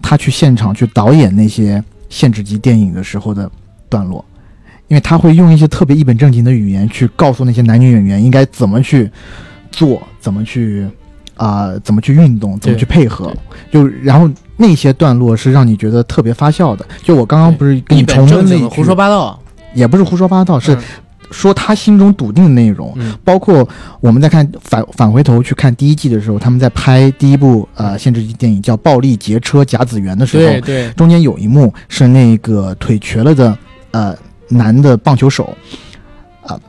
[0.00, 3.50] 他去现场去导演那些限制级电影的时候的
[3.88, 4.24] 段落，
[4.88, 9.10] 因为他会用一些特别一本正经的语言去告诉那些男女演员应该怎么去
[9.70, 10.88] 做，怎么去。
[11.34, 13.34] 啊、怎么去运动，怎么去配合，
[13.72, 16.86] 就然后那些段落是让你觉得特别发笑的。
[17.02, 19.40] 就我刚刚不是跟你重温了一句正经的胡说八道，
[19.74, 20.78] 也不是胡说八道，是嗯
[21.32, 22.92] 说他心中笃定的内容。
[22.96, 23.16] 嗯。
[23.24, 23.66] 包括
[24.00, 33.56] 我们在看返返回头去看第一季的时候，他们在拍第一部呃限制级电影叫《暴力劫车甲子园》的时候，对对，中间有一幕是那个腿瘸了的
[33.92, 34.14] 呃
[34.48, 35.56] 男的棒球手，
[36.44, 36.60] 啊、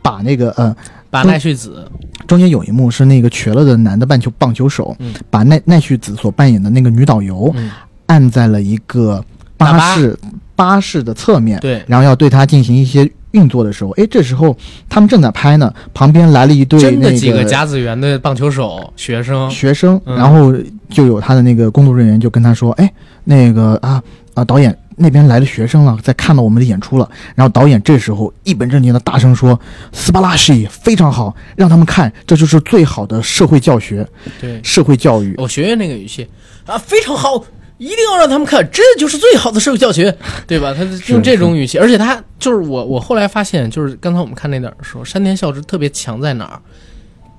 [0.00, 0.74] 把那个呃
[1.10, 1.90] 把奈绪子，
[2.26, 5.12] 中间有一幕是那个瘸了的男的棒球棒球手，嗯。
[5.28, 7.70] 把奈奈绪子所扮演的那个女导游嗯，
[8.06, 9.24] 按在了一个
[9.56, 10.16] 巴士
[10.54, 14.56] 巴士的侧面，对，然后要对它进行一些运作的时候，哎，这时候
[14.88, 20.16] 他们正在拍呢，旁边来了一对那真的几个甲子园的棒球手学生，学生，嗯。
[20.16, 20.54] 然后
[20.90, 22.92] 就有他的那个工作人员就跟他说，哎，
[23.24, 24.02] 那个啊
[24.34, 27.08] 啊导演那边来了学生了，在看到我们的演出了。
[27.34, 29.58] 然后导演这时候一本正经的大声说
[29.92, 34.06] ：“斯巴拉西非常好，让他们看，这就是最好的社会教学、
[34.40, 35.34] 对，社会教育。
[35.38, 36.28] 我学学那个语气。
[36.66, 37.42] 啊，非常好，
[37.82, 40.16] 一定要让他们看，这就是最好的社会教学，
[40.46, 40.72] 对吧？
[40.72, 46.60] 他用这种语气，而且他就是我，我后来发现，就是刚才我们看那点儿的时候，山田孝之特别强在哪儿？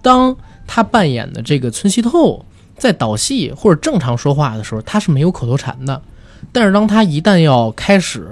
[0.01, 0.35] 当
[0.67, 2.45] 他扮演的这个村西透
[2.77, 6.01] 在导戏或者正常说话的时候，他是没有口头禅的，
[6.51, 8.27] 但是当他一旦要开始。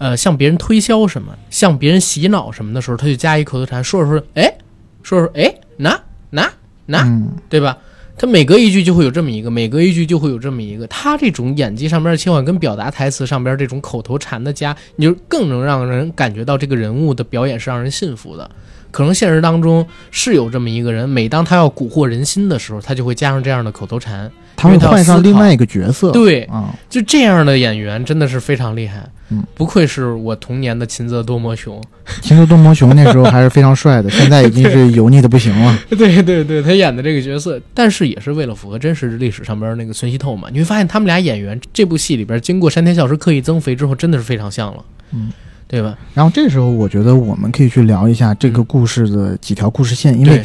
[0.00, 4.54] 呃，向别人推销什么，向别人洗脑什么的时候，他就加一口头禅，说着说着，哎，
[5.02, 6.00] 说着说着，哎，拿
[6.30, 6.48] 拿
[6.86, 7.76] 拿，嗯，对吧？
[8.18, 10.84] 他每隔一句就会有这么一个，每隔一句就会有这么一个。
[10.88, 18.50] 他这种演技上边的切换跟表达台词上边这种口头禅的加，你就更能让人感觉到这个人物的表演是让人信服的。
[18.90, 24.30] 可能现实当中是有这么一个人，每当他要蛊惑人心的时候，他就会加上这样的口头禅。
[24.60, 26.10] 他会换上另外一个角色。
[26.10, 29.08] 对，啊，就这样的演员真的是非常厉害。
[29.30, 31.80] 嗯，不愧是我童年的秦泽多摩雄。
[32.22, 35.78] 秦泽多摩雄那时候还是非常帅的， 现在已经是油腻的不行了。
[35.90, 40.48] 对对对，他演的这个角色，但是也是为了符合真实历史上边那个孙熙透嘛。
[40.50, 45.30] 你会发现他们俩演员这部戏里边，经过山田孝之刻意增肥之后，真的是非常像了，嗯，
[45.68, 45.96] 对吧？
[46.14, 50.42] 然后这时候，我觉得我们可以去聊一下这个故事的几条故事线，因为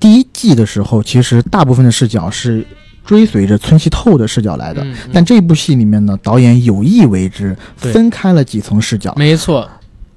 [0.00, 2.66] 第一季的时候，其实大部分的视角是
[3.04, 4.82] 追随着村西透的视角来的。
[4.82, 5.10] 嗯嗯。
[5.12, 9.68] 但这部戏里面呢，导演有意为之，分开了几层视角，没错，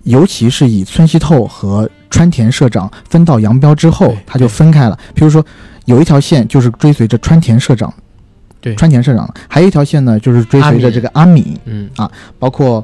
[0.04, 4.98] 尤其是以村西透和川田社长分道扬镳之后，他就分开了。
[5.14, 5.46] 比如说，
[5.86, 7.94] 有一条线就是追随着川田社长
[8.60, 8.74] 对。
[8.76, 11.88] 川田社长，还有一条线呢，就是追随着这个阿敏，嗯，
[12.40, 12.84] 包括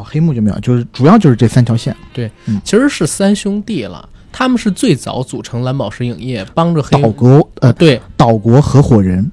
[0.00, 1.94] 哦黑幕就没有，就是主要就是这三条线。
[2.12, 2.30] 对
[2.64, 9.30] 其实是三兄弟了，他们是最早组成蓝宝石影业，帮着黑岛国呃对，岛国合伙人，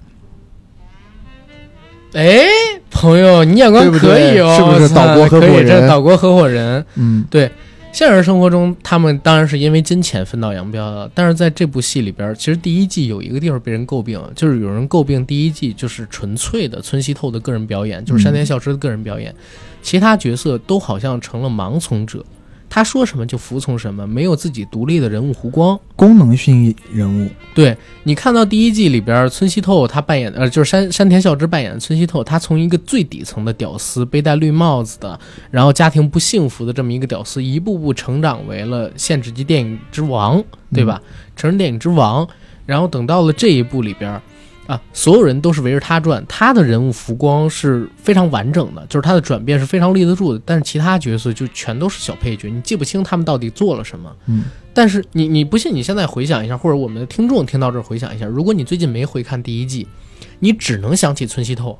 [2.13, 2.45] 哎，
[2.89, 6.86] 朋友，你眼光可以哦，对是不是岛国合伙人这岛国合伙人。
[6.95, 7.49] 嗯，对
[7.93, 11.09] 现实生活中，他们当然是因为金钱分道扬镳了。
[11.15, 19.34] 但是在这部戏里边，其实第一季有一个地方被人诟病，就是有人诟病第一季就是纯粹的村西透的个人表演，就是山田孝之的个人表演，
[19.88, 22.22] 其他角色都好像成了盲从者，
[22.70, 25.80] 他说什么就服从什么，没有自己独立的人物弧光。
[25.96, 27.74] 功能性人物，对
[28.04, 35.18] 你看到第一季里边，村西透他扮演的，呃，就是山山田孝之扮演的村西透，他从一个最底层的屌丝，背戴绿帽子的，
[35.50, 41.02] 然后家庭不幸福的这么一个屌丝，一步步成长为了限制级电影之王，对吧？
[41.38, 42.28] 成人电影之王。
[42.66, 44.22] 然后等到了这一部里边，
[44.68, 50.41] 啊，所有人都是围着他转，他的人物浮光是非常完整的，就是他的转变是非常立得住的。
[50.45, 54.13] 但是其他角色就全都是小配角，你记不清他们到底做了什么。
[54.26, 54.43] 嗯，
[54.74, 59.88] 但是你你不信，你现在回想一下，或者我们的听众听到这儿回想一下，如果你最近没回看第一季，
[60.39, 61.80] 你只能想起村西透，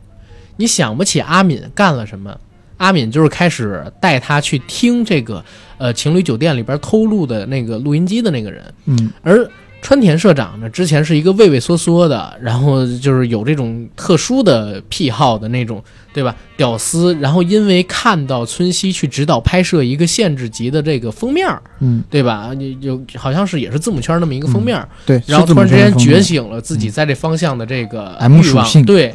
[0.56, 2.36] 你想不起阿敏干了什么。
[2.78, 5.44] 阿敏就是开始带他去听这个
[5.80, 9.50] 呃情侣酒店里边偷录的那个录音机的那个人，嗯，而
[9.82, 15.82] 川田社长呢，之前是一个畏畏缩缩的，然后就是有这种特殊的癖好的那种，
[16.14, 16.36] 对吧？
[16.58, 22.52] 屌丝，然后因为看到村西去指导拍摄一个限制级的这个封面儿，嗯，对吧？
[22.56, 29.14] 就就好像是也是字母圈那么一个封面儿，对，然后突然之间觉醒了自己在这方向的这个欲望对，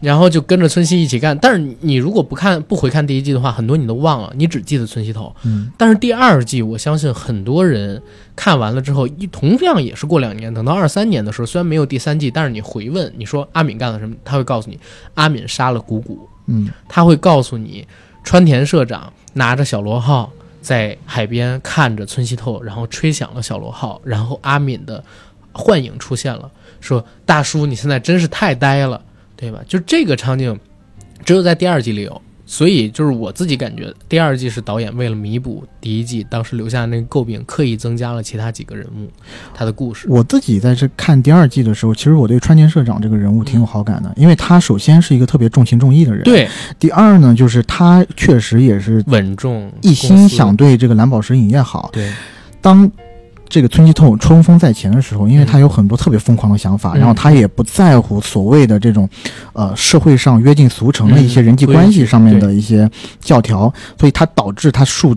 [0.00, 1.36] 然后就跟着村西一起干。
[1.38, 5.34] 但是你如果不看不回看第一季的话，很多你都忘了，你只记得村西头。
[5.44, 8.02] 嗯，但是第二季，我相信很多人
[8.36, 14.78] 看完了之后，一同样也是过两年，等到二三年的时候，虽然没有第三季，但是你回问你说阿敏干了什么，他会告诉你
[15.14, 17.86] 阿敏杀了谷谷，嗯，他会告诉你
[18.22, 20.30] 川田社长拿着小螺号
[20.60, 25.02] 在海边看着村西透，然后吹响了小螺号，然后阿敏的
[25.52, 29.00] 幻影出现了，说大叔你现在真是太呆了，
[29.38, 29.60] 对吧？
[29.68, 30.58] 就这个场景，
[31.24, 32.20] 只有在第二季里有。
[32.50, 39.06] 所以就是我自己感觉，第二季是导演为了弥补第一季当时留下的那个诟病，刻意增加了其他几个人物
[39.52, 40.06] 他的故事。
[40.08, 46.24] 我自己在这看第二季的时候，其实我对川田社长这个人物挺有好感的，因为他首先是一个特别重情重义的人，。
[46.24, 51.90] 对，第二呢，就是他确实也是稳重，一心想对这个蓝宝石影业好。
[51.92, 52.10] 对，
[52.62, 52.90] 当
[53.48, 59.08] 这个村西透冲锋在前的时候，因为他有很多特别疯狂的想法，嗯然后他也不在乎所谓的这种，
[59.52, 62.88] 呃，社会上约定俗成的一些嗯人际关系上面的一些
[63.20, 65.16] 教条，所以他导致他树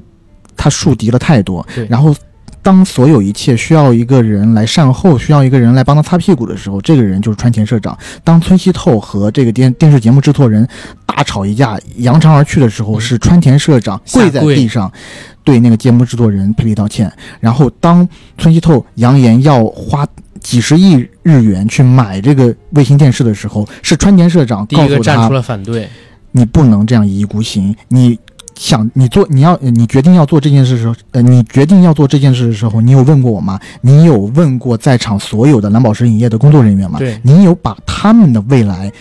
[0.55, 1.65] 他树敌了太多。
[1.89, 2.15] 然后，
[2.61, 7.97] 当所有一切需要一个人来善后，需要一个人来帮他擦屁股的时候，这个人就是川田社长。
[8.23, 10.67] 当村西透和这个电电视节目制作人
[11.05, 14.91] 大吵一架，扬长而去的时候，嗯是川田社长跪在地上。
[15.43, 18.07] 对那个节目制作人赔礼道歉，然后当
[18.37, 20.05] 村西透扬言要花
[20.39, 20.93] 几十亿
[21.23, 25.89] 日元去买这个卫星电视的时候，是川田社长第一个告诉他站出了反对，
[26.31, 28.19] 你不能这样一意孤行，你
[28.55, 33.59] 想你做你要你决定要做这件事的时候，呃，你决定要做这件事的时候，你有问过我吗？
[33.81, 36.99] 你有问过在场所有的蓝宝石影业的工作人员吗？
[36.99, 38.91] 对你有把他们的未来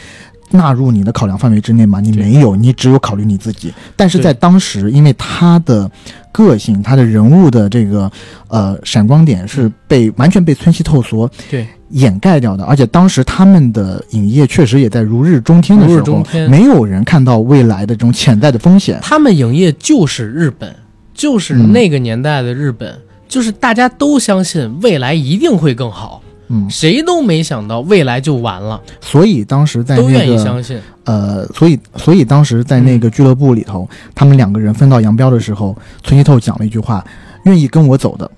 [0.50, 2.00] 纳入你的考量范围之内吗？
[2.00, 3.72] 你没有，你只有考虑你自己。
[3.96, 5.90] 但是在当时，因为他的
[6.32, 8.10] 个性，他的人物的这个
[8.48, 11.66] 呃闪光点是被完全被村西透所对。
[11.90, 19.00] 掩盖掉的，而且当时他们的影业确实也在如日中天的时候，没有人看到未来的这种潜在的风险。
[19.02, 20.72] 他们影业就是日本，
[21.12, 21.72] 就是嗯。
[21.72, 22.96] 那个年代的日本，
[23.28, 26.22] 就是大家都相信未来一定会更好，
[26.52, 30.80] 嗯，谁都没想到未来就完了，所以当时在都那个愿意相信。
[31.04, 37.04] 呃，所以所以当时在那嗯个俱乐部里头，他们两个人分道扬镳的时候，村西透讲了一句话
[37.46, 38.28] ：“愿意跟我走的，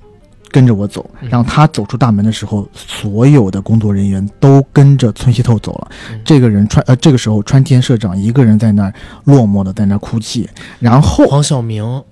[0.51, 5.89] 跟着我走。”嗯然后他走出大门的时候，所有的工作人员都跟着村西透走了。
[6.11, 8.95] 嗯这个人川呃，这个时候川天社长一个人在那儿
[9.25, 10.49] 落寞的在那儿哭泣，
[10.79, 12.03] 然后黄晓明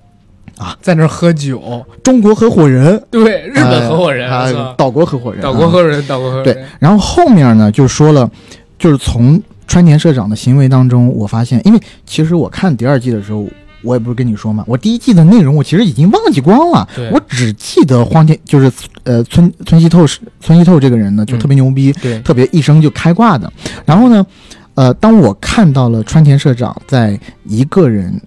[0.61, 4.31] 啊，在那儿喝酒，中国合伙人，对，日本合伙人，
[4.77, 6.45] 岛国合伙人，岛国合伙人，岛国合伙人。
[6.45, 8.31] 对，然后后面呢，就说了，
[8.79, 13.47] 就是从川田社长的行为当中，我发现，因为其实我看第二季的时候，
[13.83, 18.71] 我也不是跟你说嘛，我第一季的内容我其实已经忘记光了，我只记得荒田，就是
[19.05, 23.51] 呃村村西透是村西透这个人呢，就嗯特别牛逼，对，特别一生就开挂的。
[23.87, 24.27] 然后呢，
[24.75, 28.21] 呃，当我看到了川田社长在一个人。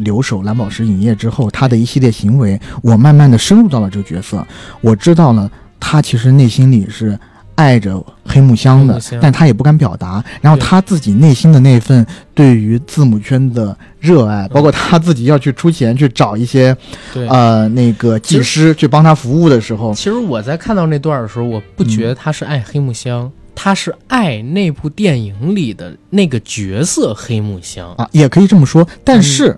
[0.00, 4.46] 留守蓝宝石影业之后，他的一系列行为，我慢慢的深入到了这个角色，
[4.80, 7.18] 我知道了他其实内心里是
[7.54, 10.24] 爱着黑木香的，香但他也不敢表达。
[10.40, 16.74] 然后他自己内心的那份对于字母圈的热爱，嗯包括他自己要去出钱去找一些
[17.12, 17.28] 对。
[17.28, 23.30] 呃那个技师去帮他服务的时候，其实我在看到那段的时候，我不觉得他是爱黑木香，
[23.62, 27.92] 他是爱那部电影里的那个角色黑木香。
[27.98, 28.88] 啊，也可以这么说。
[29.04, 29.54] 但是，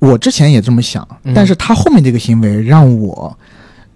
[0.00, 3.32] 我之前也这么想，嗯但是他后面这个行为让我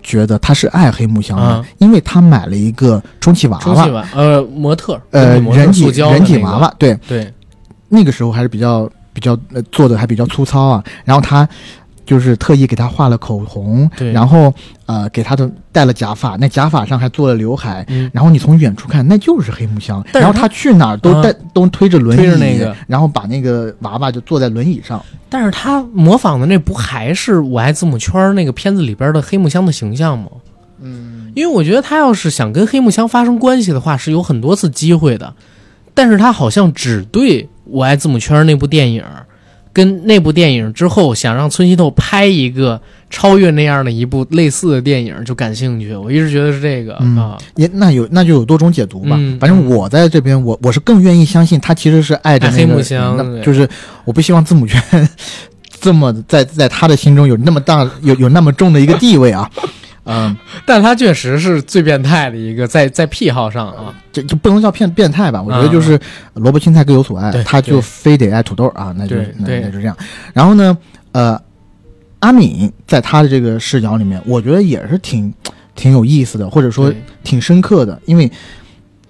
[0.05, 7.35] 觉得他是爱黑木香的，啊因为他买了一个充气娃娃，娃，呃，模特，呃，人体人体娃，娃，对，对，
[7.89, 10.85] 那个时候还是比较比较呃做的还比较粗糙啊。
[11.05, 11.49] 然后他
[12.05, 14.53] 就是特意给他画了口红，对然后
[14.87, 17.85] 呃给他的戴了假发，那假发上还做了刘海。
[17.89, 20.05] 嗯，然后你从远处看，那就是黑木香。
[20.13, 25.01] 然后他去哪儿都啊带、都推着轮椅，推着那个然后把那个娃娃就坐在轮椅上。
[25.29, 30.29] 但是他模仿的那不还是《我爱字母圈》那个片子里边的黑木香的形象吗？
[30.83, 35.35] 嗯，因为我觉得他要是想跟黑木香发生关系的话，是有很多次机会的，
[35.95, 39.05] 但是他好像只对《我爱字母圈》那部电影，
[39.73, 45.95] 跟那部电影之后想让村西透拍一个超越那样的一部类似的电影就感兴趣。
[45.95, 49.17] 我一直觉得是这个、嗯啊，也那有那就有多种解读吧。
[49.19, 53.69] 嗯反正我在这边，我我是更愿意相信他其实是爱着黑那个木香就是
[54.05, 54.83] 我不希望字母圈
[55.81, 59.51] 这么在在他的心中有那么大有有那么重的一个地位啊。
[60.05, 60.37] 嗯，
[60.67, 65.43] 但他确实是最变态的一个，在在癖好上啊，这就不能叫变变态吧？
[65.43, 65.99] 我觉得就是
[66.35, 69.97] 萝卜青菜各有所爱，对他就非得爱土豆啊，那就那就这样。
[70.33, 70.77] 然后呢，
[71.13, 71.41] 呃，
[72.21, 75.33] 阿敏在他的这个视角里面，我觉得也是挺
[75.75, 78.31] 挺有意思的，或者说挺深刻的，因为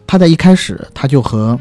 [0.07, 1.59] 他在一开始他就和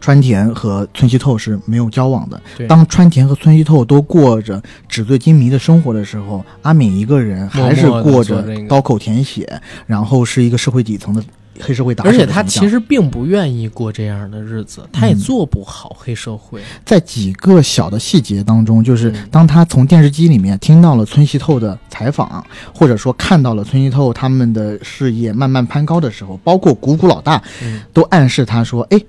[0.00, 2.40] 川田和村西透是没有交往的。
[2.68, 11.22] 当川田和村西透都过着纸醉金迷的生活的时候，阿敏一个人还是过着刀口舔血，然后是一个社会底层的
[11.60, 12.16] 黑社会打手而。
[12.16, 16.60] 且他其实并不愿意过这样的日子，他也嗯做不好黑社会。
[16.84, 29.00] 在几个小的细节当中，就是嗯当他从电视机里面听到了村西透的采访，或者说看到了村西透他们的事业慢慢攀高的时候，包括谷谷老大嗯，都暗示他说：“哎，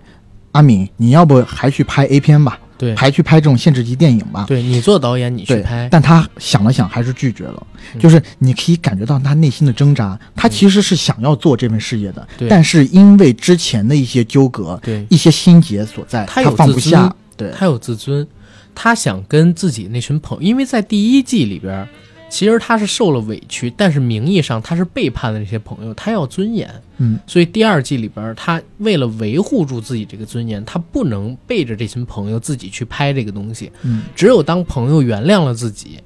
[0.60, 7.66] 阿敏，你要不还去拍 A 片吧，对，还去拍这种限制级电影吧？”对你做导演，你去拍，但他想了想，还是拒绝了。
[7.94, 17.14] 嗯就是你可以感觉到他内心的挣扎，他其实是想要做这份事业的，对但是因为之前的一些纠葛、对一些心结所在，他有放不下。
[17.38, 18.28] 对，他有自尊，
[18.76, 21.88] 他想跟自己那群朋友，因为在第一季里边，
[22.30, 36.00] 其实他是受了委屈，但是名义上他是背叛了这些朋友，他要尊严，嗯，所以第二季里边，他为了维护住自己这个尊严，他不能背着这群朋友自己去拍这个东西，嗯，只有当朋友原谅了自己。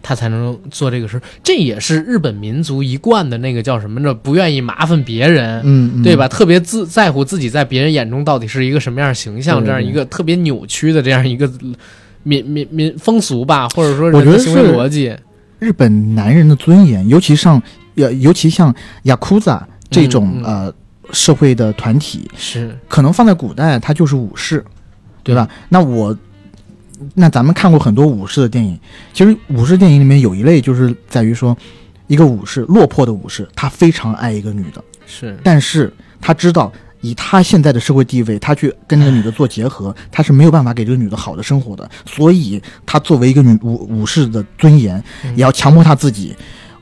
[0.00, 4.14] 他才能做这个事，这也是日本民族一贯的那个叫什么呢？
[4.14, 6.26] 不愿意麻烦别人，嗯，嗯对吧？？
[6.26, 11.50] 特别自在乎自己在别人眼中到底是一个什么样的形象，这样一个特别扭曲的这样一个
[12.22, 15.14] 民民民风俗吧，或者说人的行为逻辑。
[15.58, 17.60] 日本男人的尊严，尤其上，
[17.96, 18.74] 呃，尤其像
[19.04, 20.74] 雅库扎这种、嗯嗯呃
[21.10, 24.62] 社会的团体，是可能放在古代，它就是武士，
[25.22, 25.48] 对吧？
[25.70, 26.14] 那我，
[27.14, 28.78] 那咱们看过很多武士的电影，
[29.14, 31.56] 其实武士电影里面有一类就是在于说，
[32.08, 36.72] 一个武士落魄的武士，他非常爱一个女的，是，但是他知道。
[37.00, 41.88] 以他现在的社会地位，他去跟那个女的做结合，他是没有办法给这个女的好的生活的。
[42.06, 46.34] 所以，他作为一个女武武士的尊严，嗯也要强迫他自己。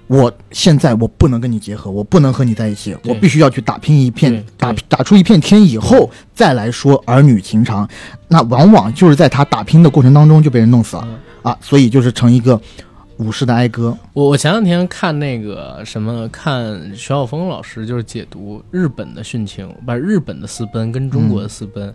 [0.08, 7.88] 我现在我不能跟你结合，我不能和你在一起，我必须要去打拼一片，打打出一片天以后，再来说儿女情长。
[8.28, 12.60] 那往往就是在他打拼的过程当中就被人弄死了嗯啊，所以就是成一个
[13.18, 13.96] 武士的哀歌。
[14.12, 21.94] 我我前两天看那个什么，看徐晓峰老师就是解读日本的殉情，把日本的私奔跟中国的私奔。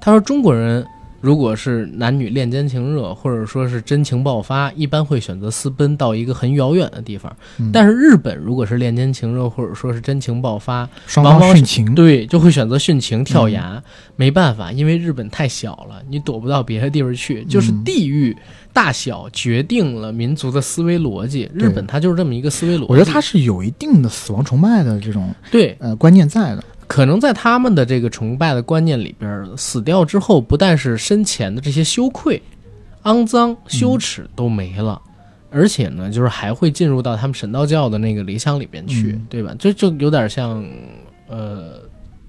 [0.00, 0.84] 他说中国人
[1.20, 7.32] 如果是男女恋奸情热，或者说是真情爆发，一般会选择私奔到一个很遥远的地方。
[7.60, 13.80] 嗯但是日本如果是恋奸情热，或者说是真情爆发，双往往是方殉情，对，就会选择殉情跳崖。
[14.16, 18.36] 没办法，因为日本太小了，你躲不到别的地方去，就是嗯地域
[18.72, 21.50] 大小决定了民族的思维逻辑。
[21.54, 22.86] 日本它就是这么一个思维逻辑。
[22.88, 26.64] 我觉得它是有一定的死亡崇拜的这种对，呃观念在的。
[26.86, 32.42] 可能在他们的这个崇拜的观念里边，死掉之后，不但是生前的这些羞愧、
[33.04, 35.00] 肮脏、羞耻都没了。
[35.50, 39.54] 而且呢，就是还会进入到他们神道教的那个理想里边去，嗯对吧？
[39.58, 40.64] 这就有点像，
[41.28, 41.80] 呃，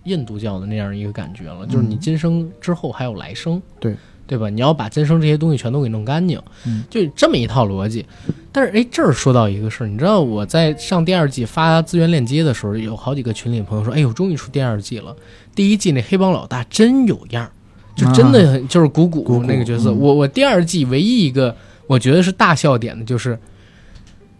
[0.04, 3.96] 印度教的那样一个感觉了，就是你嗯今生之后还有来生，对
[4.36, 4.50] 对吧？
[4.50, 8.04] 你要把今生这些东西全都给弄干净，嗯，就这么一套逻辑。
[8.52, 15.16] 但是哎，这儿说到一个事儿，你知道我在上第二季发资源链接的时候，有好几个群里朋友说，哎呦，终于出第二季了，
[15.54, 17.52] 第一季那黑帮老大真有样儿，
[17.96, 19.92] 就真的很、就是谷谷谷谷那个角色。
[19.92, 21.56] 嗯我我第二季唯一一个
[21.86, 23.38] 我觉得是大笑点的就是，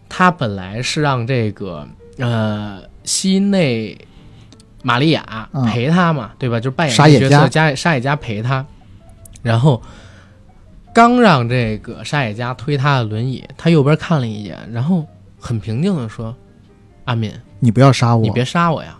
[0.08, 1.86] 他本来是让这个
[2.18, 3.96] 呃西内
[4.82, 6.60] 玛利亚嗯陪他嘛，对吧？
[6.60, 8.64] 就扮演角色，加沙野加陪他，
[9.44, 9.80] 然后
[10.92, 15.06] 刚让这个沙野家推他的轮椅，他右边看了一眼，然后
[15.38, 16.34] 很平静的说
[17.04, 17.30] ：“阿敏，
[17.60, 18.96] 你不要杀我，你别杀我呀！”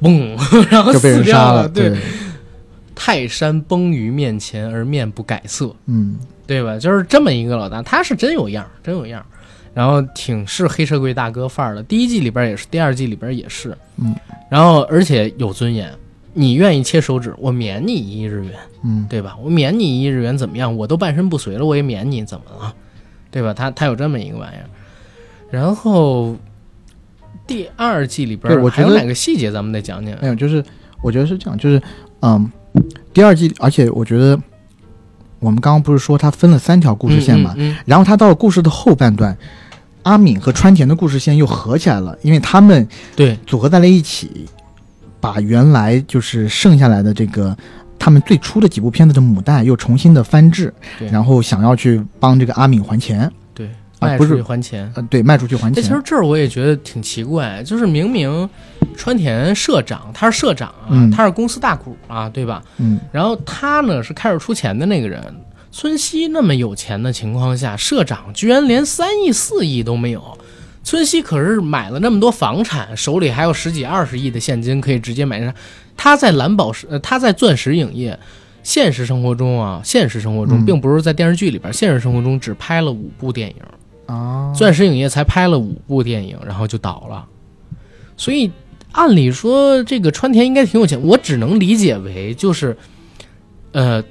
[0.00, 0.34] 嘣，
[0.70, 1.68] 然后就被人杀了。
[1.68, 1.96] 对，
[2.94, 6.16] 泰山崩于面前而面不改色，嗯
[6.46, 6.78] 对吧？
[6.78, 9.26] 就是这么一个老大，他是真有样儿，真有样儿，
[9.74, 11.82] 然后挺是黑社会大哥范儿的。
[11.82, 14.14] 第一季里边也是，第二季里边也是，嗯，
[14.50, 15.92] 然后而且有尊严。
[16.34, 18.52] 你愿意切手指，我免你一日元，
[18.82, 19.36] 嗯对吧？
[19.42, 20.76] 我免你一日元怎么样？
[20.76, 22.74] 我都半身不遂了，我也免你，怎么了？
[23.30, 23.52] 对吧？
[23.52, 24.64] 他他有这么一个玩意儿。
[25.50, 26.34] 然后
[27.46, 30.16] 第二季里边对我觉得还有哪个细节咱们得讲讲？
[30.22, 30.64] 没有，就是
[31.02, 31.80] 我觉得是这样，就是
[32.20, 32.50] 嗯，
[33.12, 34.38] 第二季，而且我觉得
[35.38, 39.36] 我们刚刚不是说它分了三条故事线嘛，嗯嗯然后它到了故事的后半段，
[40.04, 44.46] 阿敏和川田的故事线又合起来了，因为他们对，组合在了一起，
[45.22, 47.56] 把原来就是剩下来的这个
[47.96, 50.74] 他们最初的几部片子的母带又重新的翻制，
[51.12, 53.68] 然后想要去帮这个阿敏还钱，对，
[54.00, 54.92] 啊不是卖出去还钱。
[54.96, 58.50] 呃，对，卖出去还钱，其实，这儿我也觉得挺奇怪，就是明明
[58.96, 62.60] 川田社长他是社长啊，嗯他是公司大股啊，对吧？
[62.78, 65.22] 嗯然后他呢是开始出钱的那个人。
[65.74, 70.36] 村西那么有钱的情况下，社长居然连三亿、四亿都没有。
[70.84, 75.54] 村西可是买了那么多房产，手里还有十几、二十亿的现金可以直接买上。
[75.96, 78.18] 他在蓝宝石，呃，他在钻石影业，
[78.62, 83.56] 现实生活中啊，现实生活中嗯并不是在电视剧里边，现实生活中只拍了五部电影。
[84.06, 87.24] 啊，钻石影业才拍了五部电影，然后就倒了。
[88.16, 88.50] 所以
[88.90, 92.76] 按理说，这个川田应该挺有钱，我只能理解为就是，
[93.70, 94.02] 呃，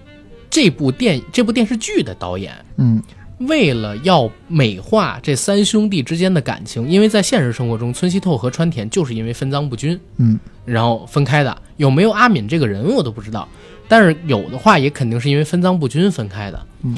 [0.50, 3.02] 这部电这部电视剧的导演嗯
[3.48, 11.62] 为了要美化这三兄弟之间的感情，因为在现实生活中，村西透和川田就是因为分赃不均，嗯然后分开的。
[11.78, 13.48] 有没有阿敏这个人我都不知道，
[13.88, 16.68] 但是有的话也肯定是因为分赃不均分开的。
[16.84, 16.96] 嗯，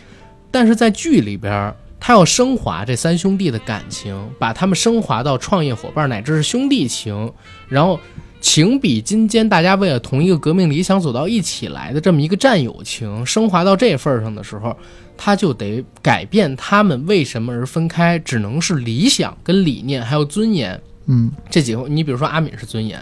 [0.52, 7.32] 但是在剧里边，他要升华这三兄弟的感情，把他们升华到创业伙伴乃至是兄弟情，
[7.70, 7.98] 然后
[8.42, 14.76] 情比金坚，大家为了同一个革命理想走到一起来的这么一个战友情，升华到这份儿上的时候，
[15.18, 20.80] 他就得改变他们为什么而分开，只能是理想跟理念还有尊严。
[21.06, 22.98] 嗯这几个，你比如说阿敏是尊严，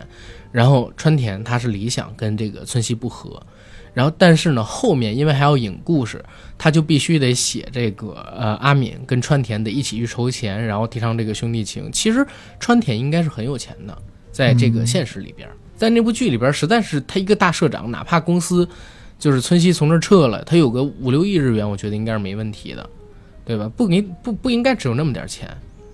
[0.51, 3.41] 然后川田他是理想跟这个村西不和，
[3.93, 6.23] 然后但是呢后面因为还要引故事，
[6.57, 11.91] 他就必须得写这个呃阿敏跟川田得一起去筹钱，然后提倡这个兄弟情。
[11.91, 12.25] 其实
[12.59, 13.95] 川田应该是很有钱的，
[14.31, 18.67] 在这个现实里边，在那部剧里边，实在是他一个大社长，哪怕公司
[19.21, 22.89] 就是村西从这儿撤了，他有个五六亿日元，我觉得应该是没问题的，
[23.45, 23.69] 对吧？
[23.77, 25.47] 不应不不应该只有那么点钱，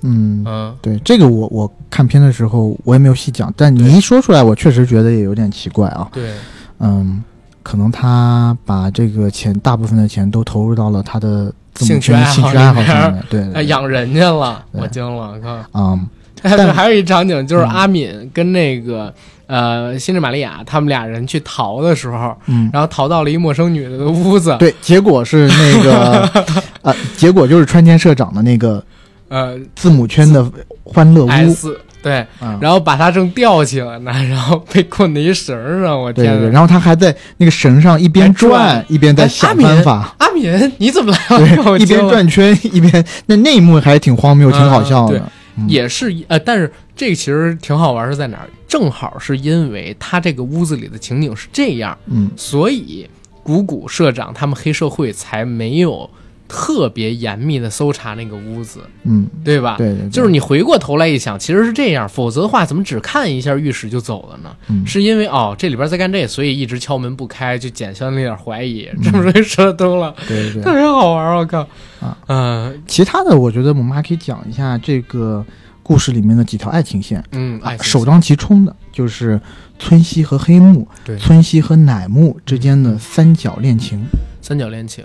[0.04, 0.44] 嗯。
[0.48, 0.76] 嗯。
[0.82, 6.10] 对这个我我看片的时候我也没有细讲，但对你一说出来，我确实觉得也有点奇怪啊。
[6.14, 6.32] 对，
[6.80, 7.22] 嗯，
[7.62, 15.64] 可能他把这个钱大部分的钱都投入到了他的兴趣爱好兴趣爱好上面，对，养人家了，我惊了，我靠！
[15.74, 16.08] 嗯
[16.42, 19.14] 对， 还有一场景就是嗯阿敏跟那个、
[19.48, 26.30] 呃辛芷玛利亚他们俩人去逃的时候，嗯，然后逃到了一陌生女的的屋子，对，结果是那个
[26.84, 28.84] 呃，结果就是川田社长的那个
[29.30, 30.46] 呃字母圈的
[30.84, 36.54] 欢乐屋，，S 对，嗯，然后把他正吊起来呢，然后被困在一绳上，我对对对，天呐！
[36.54, 38.52] 然后他还在那个绳上一边转。
[38.52, 41.40] 转一边在哎想办法，阿敏，你怎么来了？
[41.40, 45.20] 对， 一边转圈一边，那那一幕还挺荒谬，挺好笑嗯的。
[45.20, 45.24] 嗯
[45.68, 48.50] 也是呃，但是这个其实挺好玩，是在哪儿？
[48.68, 53.10] 正好是因为他这个屋子里的情景是这样，嗯所以
[53.44, 56.10] 谷谷社长他们黑社会才没有
[56.48, 59.76] 特别严密的搜查那个屋子，嗯，对吧？
[59.78, 64.56] 对对，对就是你回过头来一想，其实是这样，否则的话怎么只看一下浴室就走了呢？
[64.70, 71.68] 嗯是因为哦这里边在干这，所以一直敲门不开，就减消那点怀疑，嗯这么容易射灯了，对对特别好玩，我靠！
[72.00, 75.46] 啊，嗯其他的我觉得我们还可以讲一下这个
[75.84, 77.24] 故事里面的几条爱情线。
[77.32, 79.40] 嗯，哎，首当其冲的就是
[79.80, 84.06] 村西和黑木，对村西和乃木之间的三角恋情。
[84.42, 85.04] 三角恋情，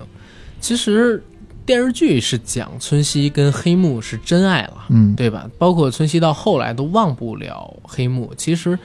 [0.61, 1.21] 其实
[1.65, 4.75] 电视剧是讲村西跟黑木是真爱了。
[4.89, 5.49] 嗯，对吧？
[5.59, 8.33] 包括村西到后来都忘不了黑木。
[8.37, 8.79] 其实，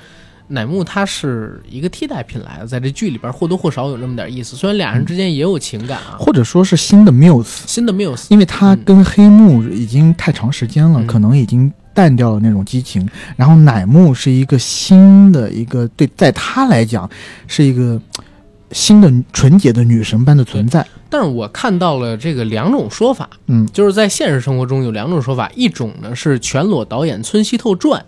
[0.48, 4.56] 乃木他是一个替代品来的，在这剧里边或多或少有那么点意思。
[4.56, 13.10] 虽然俩人之间也有情感啊，或者说是新的 Muse，新的 Muse，因为他跟黑木已经太长时间了，嗯可能已经淡掉了那种激情。
[13.36, 17.10] 然后乃木是一个新的一个，对，在他来讲
[17.48, 18.02] 是一个嘖
[18.72, 20.86] 新的纯洁的女神般的存在。
[21.10, 28.06] 但是我看到了这个两种说法，嗯就是在现实生活中有两种说法，一种呢是全裸导演村西透传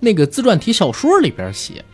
[0.00, 1.84] 那个自传体小说里边写，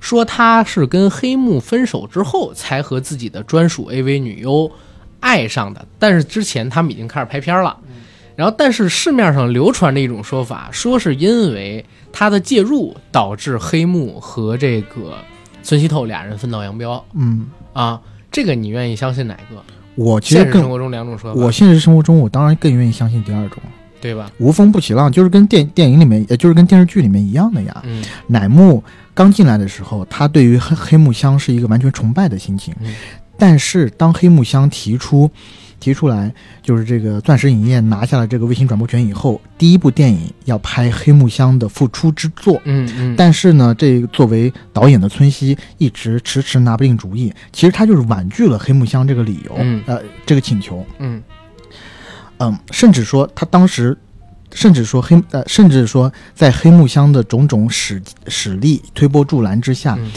[0.00, 4.70] 说他是跟黑木分手之后才和自己的专属 AV 女优
[5.20, 7.76] 爱上的，但是之前他们已经开始拍片了。
[8.36, 11.82] 然后，但是市面上流传着一种说法，说是因为
[12.12, 15.14] 他的介入导致黑木和这个
[15.62, 17.46] 村西透俩人分道扬镳嗯，
[17.76, 18.00] 啊。
[18.32, 19.62] 这个你愿意相信哪个？
[19.94, 23.62] 我其实更，现实生活中两种说法，我现实生活中我当然更愿意相信第二种，
[23.98, 24.30] 对吧？
[24.38, 27.82] 无风不起浪，就是跟电电影里面，也就是跟电视剧里面一样的呀。
[27.84, 28.82] 嗯乃木
[29.14, 32.74] 刚进来的时候，他对于黑黑木香是一个完全崇拜的心情。
[32.80, 32.94] 嗯
[33.38, 35.30] 但是当黑木香提出
[35.78, 36.32] 提出来，
[36.62, 42.60] 就是这个钻石影业拿下了这个卫星转播权以后，第一部电影要拍黑木香的复出之作。
[42.64, 49.82] 嗯嗯，但是呢，这个作为导演的村西一直迟迟拿不定主意，其实他就是婉拒了黑木香这个理由，嗯。
[49.86, 50.84] 呃，这个请求。
[50.98, 51.22] 嗯。
[52.38, 53.96] 嗯，甚至说他当时，
[54.52, 60.10] 甚至说黑呃，甚至说在黑木香的种种使使力推波助澜之下，嗯。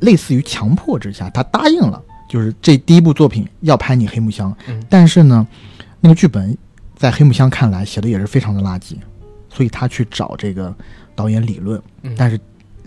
[0.00, 4.54] 类似于强迫之下，他答应了，就是这第一部作品要拍你黑木香。
[4.68, 5.46] 嗯但是呢，
[6.00, 6.56] 那个剧本
[6.96, 8.96] 在黑木香看来写的也是非常的垃圾，
[9.48, 10.74] 所以他去找这个
[11.14, 12.38] 导演理论，嗯但是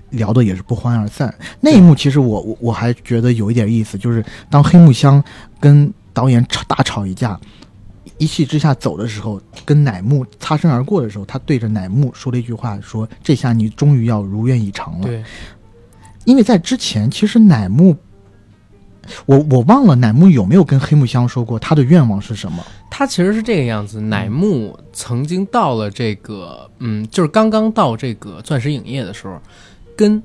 [0.09, 1.33] 聊的也是不欢而散。
[1.59, 5.23] 那一幕其实我我我还觉得有一点意思，就是当黑木香
[5.59, 7.39] 跟导演吵大吵一架。
[8.17, 15.23] 一气之下走的时候，跟乃木擦身而过的时候，他对着乃木说了一句话：“说这下你终于要如愿以偿了。”对，
[16.25, 17.95] 因为在之前，其实乃木，
[19.25, 22.63] 我我忘了乃木有没有跟黑木香说过他的愿望是什么。
[22.89, 24.01] 他其实是这个样子。
[24.01, 29.39] 乃木曾经到了这个，嗯，就是刚刚到这个钻石影业的时候，
[29.95, 30.21] 跟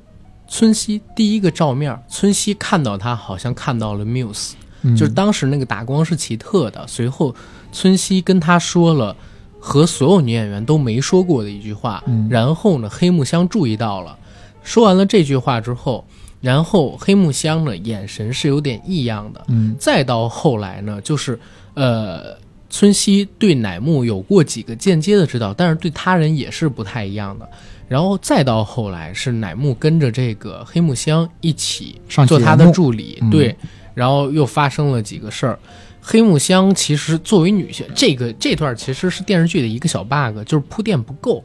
[0.48, 4.52] 村西第一个照面，村西看到他好像看到了 Muse，、
[4.82, 6.86] 嗯就是当时那个打光是奇特的。
[6.86, 7.34] 随后，
[7.72, 9.16] 村西跟他说了
[9.58, 14.18] 和所有女演员都没说过的一句话，嗯然后呢，黑木香注意到了，
[14.62, 16.04] 说完了这句话之后，
[16.44, 21.40] 然后黑木香呢眼神是有点异样的，嗯再到后来呢，就是
[21.72, 22.36] 呃，
[22.68, 27.48] 村西对乃木有过几个间接的指导，但是对他人也是不太一样的。
[27.88, 33.56] 然后再到后来是乃木跟着这个黑木香一起做他的助理，嗯对，
[33.94, 35.58] 然后又发生了几个事儿。
[36.06, 41.42] 黑木香其实作为女性，这个这段其实是电视剧的一个小 bug，就是铺垫不够。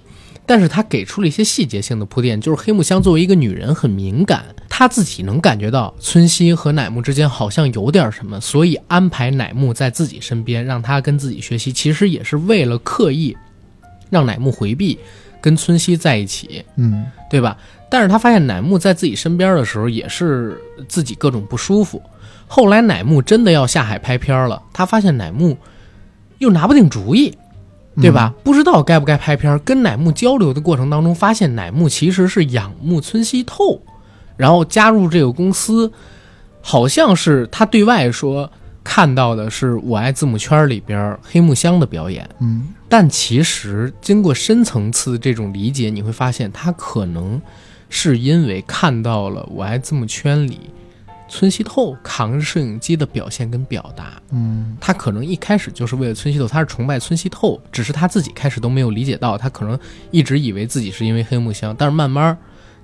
[0.49, 13.37] 但是他给出了一些细节性的铺垫，就是黑木香作为一个女人很敏感，她自己能感觉到村西和乃木之间好像有点什么，所以安排乃木在自己身边，让他跟自己学习，其实也是为了刻意
[14.09, 14.97] 让乃木回避
[15.39, 17.55] 跟村西在一起，嗯对吧？
[17.87, 22.01] 但是他发现乃木在自己身边的时候，也是自己各种不舒服。
[22.47, 25.55] 后来乃木真的要下海拍片了，他发现乃木
[26.39, 27.37] 又拿不定主意，
[27.95, 28.33] 对吧？
[28.43, 29.59] 不知道该不该拍片儿。
[29.59, 33.81] 跟乃木交流的过程当中，发现乃木其实是仰慕村西透，
[34.37, 35.91] 然后加入这个公司，
[36.61, 38.49] 好像是他对外说
[38.83, 47.39] 看到的是我爱字母圈里边黑木香的表演，嗯但其实经过深层次的这种理解，你会发现他可能
[47.89, 50.59] 是因为看到了我爱字母圈里
[51.29, 59.79] 村西透扛着摄影机的表现跟表达，嗯他可能一开始就是为了村西透，他是崇拜村西透，只是他自己开始都没有理解到，他可能
[60.09, 62.35] 一直以为自己是因为黑木香，但是慢慢，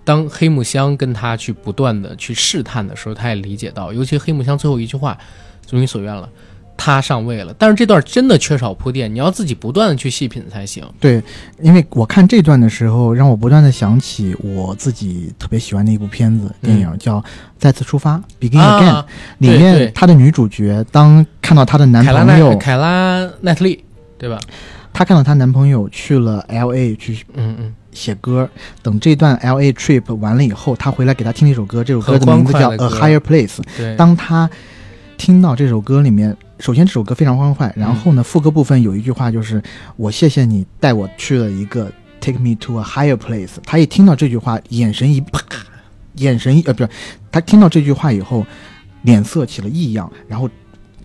[0.03, 5.17] 当黑木香跟他去不断的去试探的时候，他也理解到，尤其黑木香最后一句话，
[5.71, 6.29] 如你所愿了。
[6.77, 10.83] 他上位了，但是这段真的缺少铺垫，你要自己不断的去细品才行。
[10.99, 11.21] 对，
[11.61, 17.19] 因为我看这段的时候，让我不断的想起我自己特别喜欢的一部片子电影，叫
[17.57, 18.89] 《再次出发》（Begin Again）。
[18.89, 19.05] 啊，
[19.39, 23.83] 里面她的女主角当看到她的男朋友，凯拉奈特利，
[24.17, 24.37] 对吧？
[24.93, 28.49] 她看到她男朋友去了 L A 去嗯嗯，写歌，
[28.81, 33.55] 等这段 L A trip 完了以后，她回来给她听了一首歌，这首歌的名字叫《A Higher Place》。
[33.77, 34.49] 对，当她
[35.17, 39.61] 听到这首歌里面，首先这首歌非常欢快，然后呢，副歌部分有一句话就是
[39.97, 41.91] “我谢谢你带我去了一个
[42.21, 43.51] Take me to a higher place”。
[43.65, 45.41] 她一听到这句话，眼神一啪，
[46.15, 46.89] 眼神一呃不是，
[47.31, 48.45] 她听到这句话以后，
[49.01, 50.49] 脸色起了异样，然后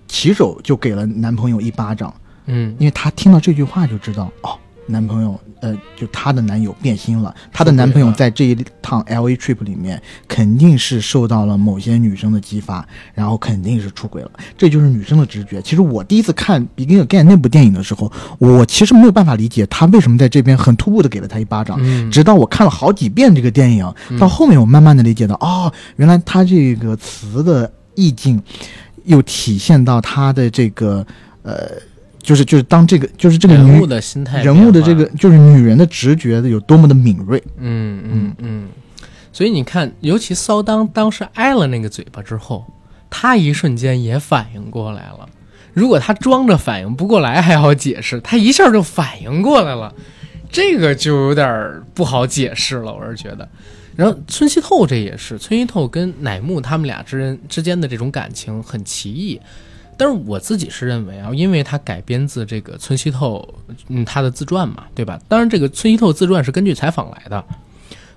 [0.07, 2.15] 起手就给了男朋友一巴掌，
[2.47, 4.57] 嗯因为她听到这句话就知道哦，
[4.87, 15.61] 男朋友呃，就她的男友变心了，她的男朋友在这一趟 L A trip 里面肯定是受到了某些女生的激发，然后肯定是出轨了，这就是女生的直觉。
[15.63, 28.43] 其实我第一次看《Begin Again》那部电影的时候，我其实没有办法理解他为什么在这边很突兀的给了他一巴掌，嗯，直到我看了好几遍这个电影，到后面我慢慢的理解到，哦，原来他这个词的意境，
[29.05, 31.07] 又体现到他的这个
[31.43, 31.71] 呃，
[32.23, 37.43] 就是就是当这个就是这个女人物的心态，人物的这个，就是女人的直觉的有多么的敏锐。
[37.59, 38.69] 嗯嗯嗯，
[39.33, 42.65] 所以你看，尤其骚当当时挨了那个嘴巴之后，
[43.09, 45.29] 他一瞬间也反应过来了。
[45.73, 49.95] 如果他装着反应不过来还好解释，他一下就反应过来了，
[50.51, 52.93] 这个就有点不好解释了。
[52.93, 53.49] 我是觉得，
[53.97, 59.41] 然后村西透这也是村西透跟乃木他们俩之人之间的这种感情很奇异。
[60.01, 63.47] 但是我自己是认为啊，因为它改编自这个村西透，
[63.89, 65.21] 嗯，他的自传嘛，对吧？
[65.29, 67.45] 当然，这个村西透自传是根据采访来的。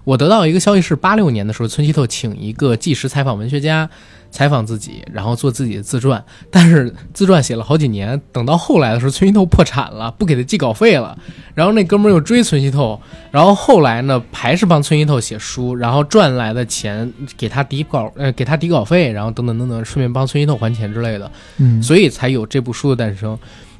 [0.06, 3.90] 我得到一个消息是，八六年的时候，村西透请一个纪实采访文学家
[4.34, 6.22] 采访自己，然后做自己的自传。
[6.50, 11.16] 但是自传写了好几年，等到后来的时候，村西透破产了，不给他寄稿费了。
[11.54, 13.00] 然后那哥们儿又追村西透，
[13.30, 21.32] 然后后来呢，还是帮村西透写书，然后赚来的钱给他抵稿，呃，给他抵稿费，然后等等等等，顺便帮村西透还钱之类的。
[21.58, 23.38] 嗯，所以才有这部书的诞生。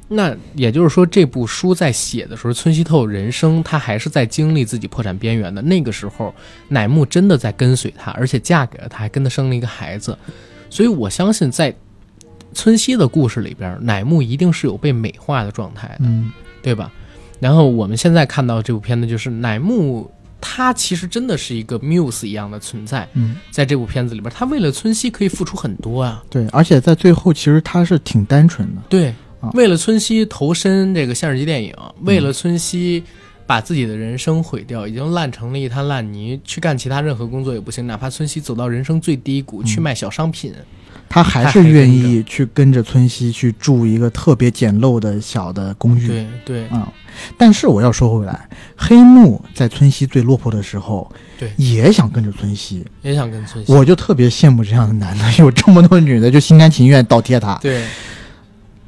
[0.08, 6.34] 那也就是说，这部书在写的时候，村西透人生他还是在经历自己破产边缘的那个时候，
[6.68, 10.16] 乃木真的在跟随他，而且嫁给了他，还跟他生了一个孩子。
[10.68, 11.74] 所以我相信，在
[12.52, 16.30] 村西的故事里边，乃木一定是有被美化的状态的，嗯，
[16.62, 16.92] 对吧？
[17.40, 20.10] 然后我们现在看到这部片子，就是乃木
[20.40, 26.22] 他其实真的是一个 muse 一样的存在，嗯，在这部片子里边，他为了村西可以付出很多啊。
[26.28, 28.82] 对，而且在最后，其实他是挺单纯的。
[28.88, 29.14] 对啊，
[29.52, 33.02] 为了村西投身这个现实级电影，为了村西
[33.46, 40.52] 把自己的人生毁掉，已经烂成了一滩烂泥，去干其他任何工作也不行，哪怕村西走到人生最低谷，去卖小商品，
[41.08, 46.08] 他还是愿意去跟着村西去住一个特别简陋的小的公寓。
[46.08, 46.90] 对对，啊、
[47.36, 51.52] 但是我要说回来，黑木在村西最落魄的时候，对。
[51.56, 52.84] 也想跟着村西。
[53.02, 57.54] 也想跟村西，我就特别羡慕这样的男的，有这么多女的就心甘情愿倒贴他。
[57.56, 57.84] 对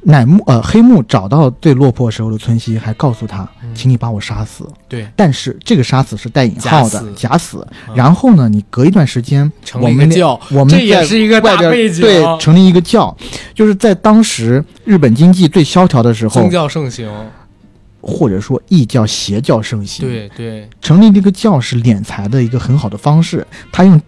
[0.01, 3.75] 乃木呃，黑木找到最落魄时候的村西，还告诉他，嗯。
[3.75, 4.67] 请你把我杀死。
[4.87, 7.67] 对，但是这个杀死是带引号的，假假死。
[7.87, 7.95] 嗯。
[7.95, 13.15] 然后呢，你隔一段时间，我们一个教，我们这也是一个大背景，对，成立一个教，
[13.53, 17.11] 就是在当时日本经济最萧条的时候宗，教盛行，
[18.01, 20.69] 或者说异教邪教盛行，对对。
[20.81, 23.45] 成立这个教是敛财的一个很好的方式。
[23.71, 24.01] 他用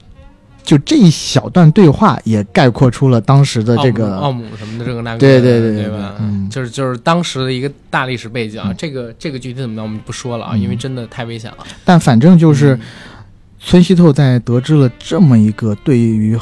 [0.70, 6.14] 就这一小段对话，也概括出了当时的这个奥姆什么的这个那个的，对对对对对吧？
[6.20, 11.66] 嗯就是就是当时的一个大历史背景啊，嗯这个这个具体怎么样我们不说了啊，嗯因为真的太危险了。
[11.84, 12.80] 但反正就是嗯
[13.60, 16.38] 村西透在得知了这么一个对于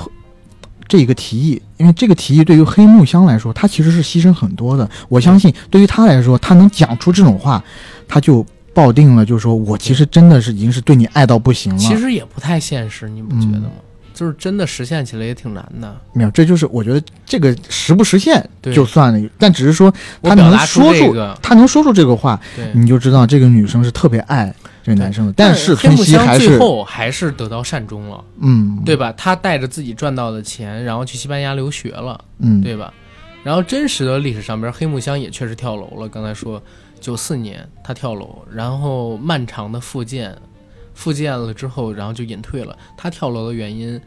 [0.90, 4.90] 这一个提议，因为这个提议对于黑木香来说，他其实是牺牲很多的。
[5.08, 7.64] 我相信对于他来说，他能讲出这种话，
[8.10, 11.80] 他就抱定了，就是说我其实真的是已经是对你爱到不行了。
[11.80, 13.72] 其实也不太现实，你不觉得吗？
[13.74, 13.87] 嗯
[14.18, 15.96] 就是真的实现起来也挺难的。
[16.12, 22.72] 没有，这就是我觉得这个实不实现对就算了，但只是说他能表达出说出这个，他能说出这个话，对。
[22.74, 24.52] 你就知道这个女生是特别爱
[24.84, 25.34] 这个男生的。
[25.38, 29.14] 但是村黑木香西还是最后还是得到善终了，嗯，对吧？
[29.16, 32.92] 他带着自己赚到的钱，然后去西班牙留学了，嗯，对吧？
[33.44, 36.10] 然后真实的历史上边，黑木香也确实跳楼了。
[36.10, 36.62] 刚才说
[37.00, 40.36] 九四年他跳楼，然后漫长的复健，
[40.98, 42.76] 复健了之后，然后就隐退了。
[42.98, 44.02] 他跳楼的原因，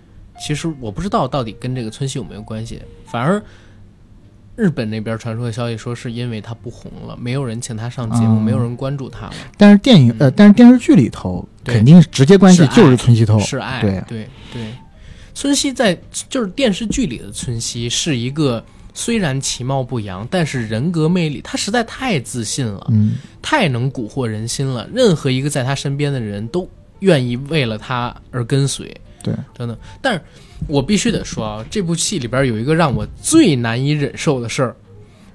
[0.44, 2.82] 其实我不知道到底跟这个村西有没有关系。
[3.06, 3.40] 反而
[4.56, 13.80] 日本那边传出的消息说，是因为他不红了，没有人请他上节目，哦没有人关注他了，但是电影呃，但是电视剧里头肯定是直接关系就是村西透，是爱。
[13.80, 14.74] 对对对，
[15.32, 15.96] 村西在
[16.28, 18.62] 就是电视剧里的村西是一个
[18.92, 22.84] 虽然其貌不扬，但是人格魅力，他实在太自信了。
[22.90, 23.12] 嗯
[23.42, 26.68] 太能蛊惑人心了，任何一个在他身边的人都
[27.00, 28.86] 愿意为了他而跟随，
[29.22, 29.76] 对，等等。
[30.00, 30.20] 但是
[30.66, 34.76] 我必须得说啊，这部戏里边有一个让我最难以忍受的事儿，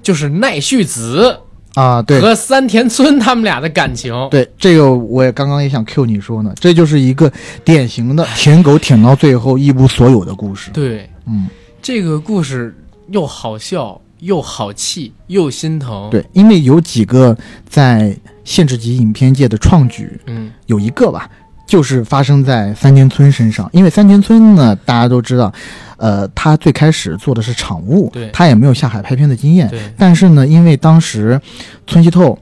[0.01, 1.39] 就是奈绪子
[1.73, 4.13] 啊，对和三田村他们俩的感情。
[4.31, 7.31] 对，这个我也刚刚也想 Q 你说呢，这就是一个
[7.63, 10.71] 典型的舔狗舔到最后一无所有的故事。
[10.71, 11.47] 对，嗯，
[11.81, 12.73] 这个故事
[13.09, 17.35] 又好笑，又好气，又心疼。，对，因为有几个
[17.67, 18.15] 在
[18.45, 21.29] 限制级影片界的创举，嗯，有一个吧，
[21.65, 23.69] 就是发生在三田村身上。
[23.73, 25.51] 因为三田村呢，大家都知道，
[25.97, 29.67] 呃，他最开始做的是场务，对他也没有下海拍片的经验。
[29.69, 31.39] 对，但是呢，因为当时
[31.87, 32.37] 村西透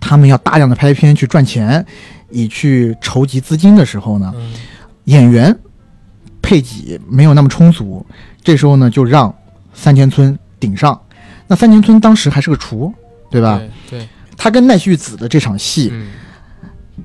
[0.00, 1.84] 他们要大量的拍片去赚钱，
[2.30, 4.52] 以去筹集资金的时候呢，嗯
[5.04, 5.56] 演员
[6.42, 8.04] 配给没有那么充足，
[8.42, 9.34] 这时候呢就让
[9.72, 10.98] 三田村顶上。
[11.46, 12.92] 那三田村当时还是个厨，
[13.30, 13.58] 对吧？
[13.88, 16.08] 对对，他跟奈绪子的这场戏嗯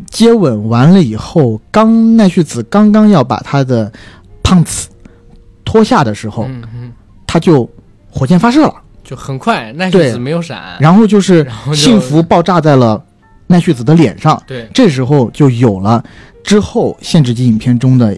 [0.10, 3.92] 接吻完了以后，刚奈绪子刚刚要把他的
[4.42, 4.90] 胖子
[5.64, 6.94] 脱下的时候，嗯嗯，
[7.26, 7.70] 他就
[8.10, 13.04] 火箭发射了，就很快，奈绪子没有闪，然后就是幸福爆炸在了
[13.48, 14.42] 奈绪子的脸上。
[14.46, 16.04] 对，这时候就有了
[16.44, 18.18] 之后限制级影片中的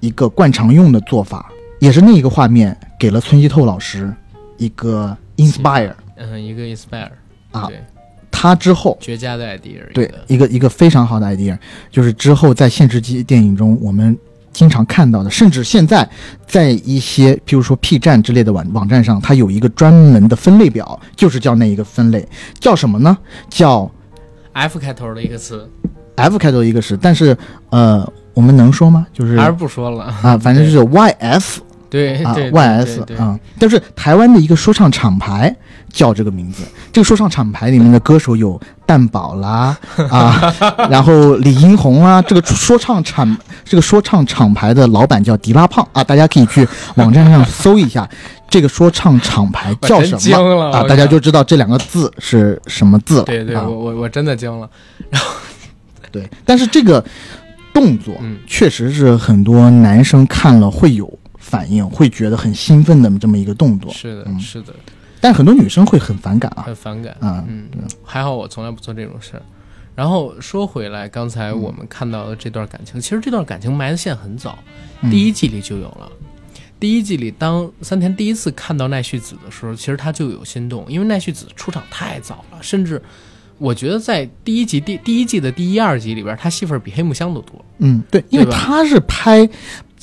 [0.00, 4.12] 一个惯常用的做法，也是那一个画面给了村西透老师
[4.58, 7.08] 一个 inspire 嗯，一个 inspire
[7.50, 7.82] 啊对，
[8.36, 11.56] 他之后绝佳的 idea，对一个一个非常好的 idea，
[11.88, 14.18] 就是之后在现实级电影中我们
[14.52, 16.06] 经常看到的，甚至现在
[16.44, 22.26] 在一些譬如说 P 站之类的网网站上，它有一个专门的分类表，就是叫那一个分类，
[22.58, 23.16] 叫什么呢？
[23.48, 23.88] 叫
[24.52, 25.70] F 开头的一个词
[26.16, 27.36] ，F 开头一个词，但是
[27.70, 29.06] 呃，我们能说吗？
[29.12, 30.06] 就是还是不说了。
[30.22, 30.84] 啊，反正就是啊
[31.90, 35.54] 对对对，YS 啊，但是台湾的一个说唱厂牌
[35.94, 36.64] 叫这个名字。
[36.92, 39.76] 这个说唱厂牌里面的歌手有蛋宝啦
[40.10, 40.52] 啊，
[40.90, 42.20] 然后李英宏啊。
[42.20, 46.66] 这个说唱厂这个说唱厂牌的老板叫迪拉胖啊，大家可以去
[46.96, 48.08] 网站上搜一下
[48.48, 53.24] 这个说唱厂牌叫什么啊，大家就知道这两个字是什么字了。
[53.24, 54.68] 对对，啊我我我真的惊了，
[55.10, 55.28] 然后
[56.10, 57.04] 对，但是这个
[57.72, 64.72] 动作嗯确实是很多男生看了会有反应，会觉得很兴奋的这么一个动作，是的嗯是的，
[65.24, 66.64] 但很多女生会很反感啊。
[66.66, 67.66] 很反感，啊嗯，
[68.04, 69.42] 还好我从来不做这种事儿。
[69.94, 74.58] 然后说回来，刚才我们看到的这段感情，其实这段感情埋的线很早，
[75.00, 76.12] 嗯第一季里就有了。
[76.78, 83.00] 第一季里，当三田第一次看到奈绪子的时候，其实他就有心动，因为奈绪子出场太早了，甚至
[83.56, 87.64] 我觉得在第一集第第一季的第一二集里边，他戏份比黑木香都多。
[87.78, 89.46] 嗯，对，因为对吧她是拍《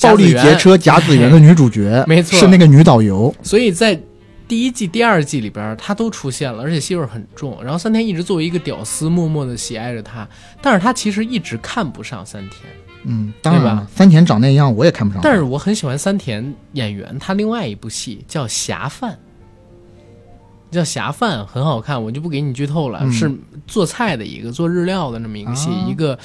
[0.02, 3.32] 暴力劫车》 甲子园的女主角，没错是那个女导游。
[3.44, 4.02] 所以在
[4.52, 7.58] 第一季、第二季里边，他都出现了，而且戏味儿很重。
[7.64, 10.28] 然后三田一直作为一个屌丝，默默的喜爱着他，
[10.62, 12.70] 但是他其实一直看不上三田。
[13.06, 15.22] 嗯，当然对吧了，三田长那样我也看不上。
[15.24, 19.18] 但是我很喜欢三田演员，他另外一部戏叫《侠饭》，
[20.74, 23.32] 叫《侠饭》，很好看，我就不给你剧透了，嗯是
[23.68, 26.18] 做菜的一个做日料的那么一个戏，啊一个呃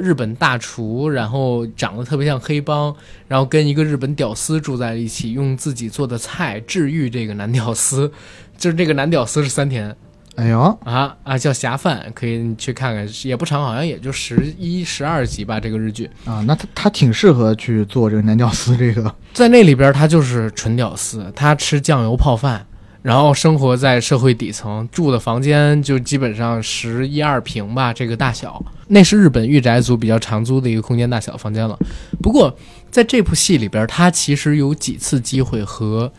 [0.00, 2.94] 日本大厨，然后长得特别像黑帮，
[3.28, 8.10] 然后跟一个日本屌丝住在一起，用自己做的菜治愈这个男屌丝，
[8.58, 9.94] 就是这个男屌丝是三田。
[10.36, 15.60] 哎呦，啊啊，叫《侠饭》，可以你去看看，也不长，好像也就十一、十二集吧。
[15.60, 19.14] 这个日剧啊，那他他挺适合去做这个男屌丝这个。
[19.32, 22.66] 在那里边，他就是纯屌丝，他吃酱油泡饭，
[23.04, 31.78] 然后生活在社会底层，住的房间就基本上十一二平吧，这个大小，那是日本御宅族比较常租的一个空间大小房间了。
[32.22, 32.56] 不过
[32.90, 36.10] 在这部戏里边，他其实有几次机会和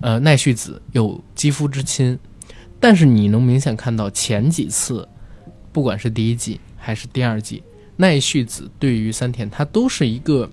[0.00, 2.18] 呃奈绪子有肌肤之亲。
[2.80, 5.08] 但是你能明显看到前几次，
[5.70, 7.62] 不管是第一季还是第二季，
[7.94, 10.50] 奈绪子对于三田他都是一个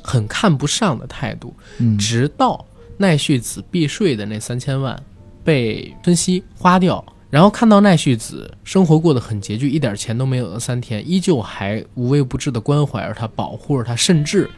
[0.00, 1.52] 很看不上的态度，
[1.98, 2.64] 直到
[2.96, 5.00] 奈绪子避税的那三千万
[5.42, 14.48] 被分析花掉，然后看到奈绪子生活过得很拮据，一点钱都没有的三天，依旧还无微不至的关怀着他，保护着他，甚至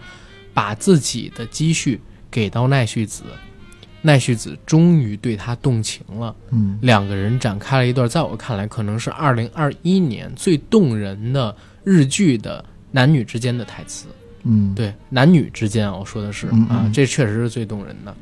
[0.52, 2.00] 把自己的积蓄
[2.30, 3.22] 给到奈绪子。
[4.02, 6.78] 奈绪子终于对他动情了，嗯。
[6.82, 14.06] 两个人展开了一段，在我看来可能是二零二一年最动人的日剧的男女之间的台词。
[14.44, 18.14] 嗯，对，男女之间啊，我说的是嗯嗯，啊这确实是最动人的，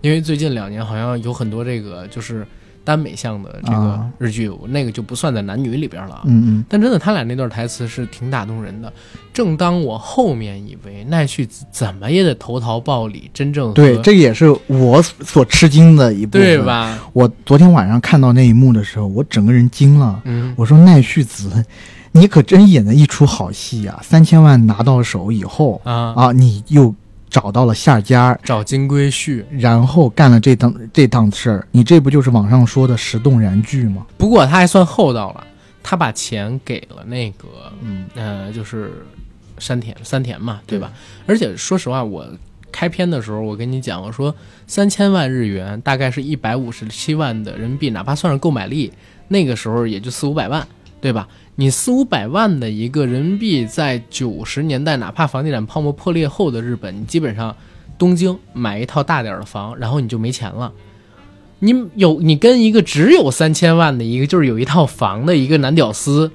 [0.00, 2.46] 因为最近两年好像有很多这个就是
[2.84, 6.22] 耽美向的这个啊日剧，那个就不算在男女里边了。
[6.24, 8.90] 嗯嗯但真的，他俩那段台词是挺打动人的。
[9.32, 16.58] 正当我后面以为奈绪子怎么也得投桃报李，真正对，这个也是我所吃惊的一部分，对？
[16.62, 16.98] 吧？
[17.12, 20.20] 我昨天晚上看到那一幕的时候，我整个人惊了。
[20.24, 21.64] 嗯，我说奈绪子，
[22.12, 26.92] 你可真演了一出好戏呀、三千万拿到手以后啊，啊，你又
[27.30, 29.44] 找到了下家，找金龟婿。
[29.50, 34.06] 然后干了这档这档事儿，你这不就是网上说的石动燃具吗？
[34.16, 35.46] 不过他还算厚道了，
[35.82, 37.46] 他把钱给了那个
[37.82, 39.04] 嗯呃，就是
[39.58, 40.92] 山田山田嘛，对吧？
[41.26, 42.26] 而且说实话，我
[42.70, 44.34] 开篇的时候我跟你讲，我说
[44.66, 48.92] 三千万日元大概是一百五十七万的人民币，哪怕算上购买力，
[49.28, 50.66] 那个时候也就四五百万，
[51.00, 51.28] 对吧？
[51.56, 57.54] 你四五百万的一个人民币，在九十年代，哪怕房地产泡沫破裂后的日本，你基本上
[57.96, 60.72] 东京买一套大点的房，然后你就没钱了。
[61.60, 66.30] 你有你跟一个只有三千万的一个，就是有一套房的一个男屌丝，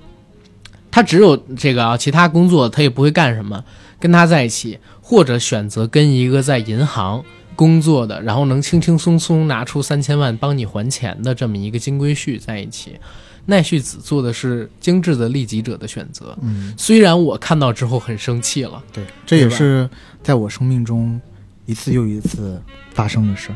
[0.92, 3.64] 他只有这个啊，其他工作他也不会干什么，
[4.00, 7.24] 跟他在一起，或者选择跟一个在银行
[7.56, 12.98] 工作的，然后能轻轻松松拿出三千万帮你还钱的这么一个金龟婿在一起。
[13.46, 19.90] 奈绪子做的是精致的利己者的选择，嗯，虽然我看到之后很生气了，对，这也是
[20.22, 21.20] 在我生命中
[21.66, 22.62] 一次又一次
[22.94, 23.56] 发生的事儿。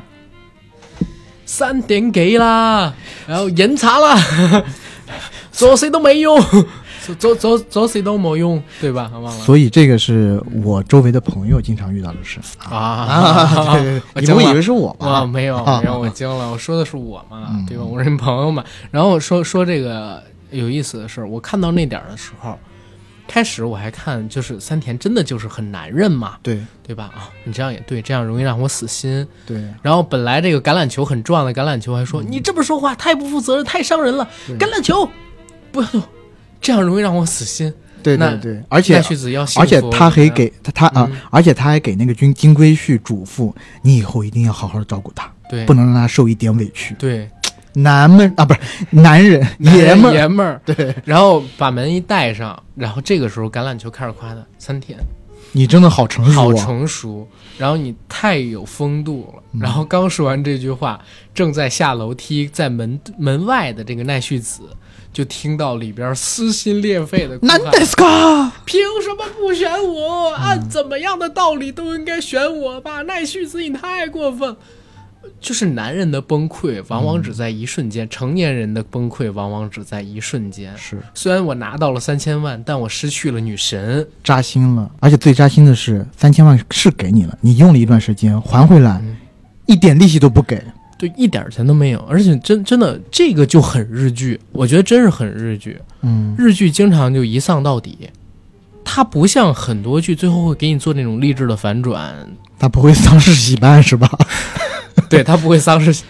[1.46, 2.94] 三点给啦，
[3.26, 4.66] 然后严查啦，
[5.54, 6.38] 说谁都没用，
[7.16, 9.10] 做做做谁都没用，对吧？
[9.14, 12.40] 忘了所以这个是我周围的朋友经常遇到的事
[12.70, 15.26] 啊 对对我对，你不会以为是我啊，吧？
[15.26, 17.84] 没有啊 没有，我惊了，我说的是我嘛，嗯对吧？
[17.84, 18.64] 我是你朋友嘛。
[18.92, 20.22] 然后说说这个
[20.52, 22.58] 有意思的事儿，我看到那点儿的时候，
[23.28, 27.12] 开始我还看就是三田真的就是很男人嘛，对对吧？
[27.16, 29.28] 啊，你这样也对，这样容易让我死心。
[29.46, 34.28] 对，然后本来这个橄榄球很壮的橄榄球还说、你这么说话太不负责任，太伤人了，
[34.58, 35.10] 橄榄球
[35.72, 36.02] 不要动，
[36.62, 37.74] 这样容易让我死心。
[38.04, 39.02] 对那对对，而且
[39.58, 45.66] 而且他还给他他啊嗯，而且他还给那个金金龟婿嘱咐，你以后一定要好好的照顾他，对。
[45.66, 46.96] 不能让他受一点委屈。
[46.98, 47.30] 对。
[47.74, 48.60] 男们啊，不是
[48.90, 50.96] 男人，爷们儿，爷们儿，对。
[51.04, 54.98] 然后把门一带上，然后这个时候橄榄球开始夸他三天。
[55.52, 56.54] 你真的好成熟好啊！
[56.54, 57.28] 成熟，
[57.58, 59.44] 然后你太有风度了。
[59.54, 59.60] 嗯。
[59.60, 61.00] 然后刚说完这句话，
[61.34, 64.62] 正在下楼梯，在门门外的这个奈绪子
[65.18, 70.32] 就听到里边撕心裂肺的哭喊难得斯卡，凭什么不选我？
[70.36, 73.02] 按怎么样的道理都应该选我吧？
[73.02, 74.56] 奈绪子，你太过分。
[75.42, 80.72] 就是男人的崩溃，往往只在一瞬间；成年人的崩溃，往往只在一瞬间。
[80.78, 84.08] 是虽然我拿到了三千万，但我失去了女神。
[84.24, 84.92] 扎心了。
[85.00, 89.18] 而且最扎心的是，三千万是给你了，你用了一段时间还回来，嗯
[89.66, 90.64] 一点利息都不给。
[90.98, 95.80] 对，一点钱都没有，而且真真的这个就很日剧，我觉得真是很日剧。
[96.02, 98.10] 嗯，日剧经常就一丧到底，
[98.84, 104.10] 它不像很多剧最后会给你做那种励志的反转，他不会丧事喜办是吧？
[105.10, 106.04] 对他不会丧事，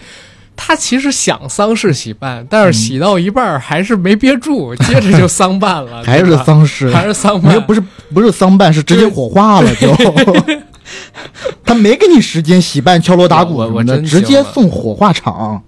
[0.56, 6.90] 他其实想丧事喜办，但是喜到一半还是没憋住，接着就丧办了， 还是丧事？
[6.90, 7.82] 还是丧办，不是
[8.14, 9.92] 不是丧办，是直接火化了就。
[11.64, 15.62] 他没给你时间洗办、敲锣打鼓什么的，直接送火化场、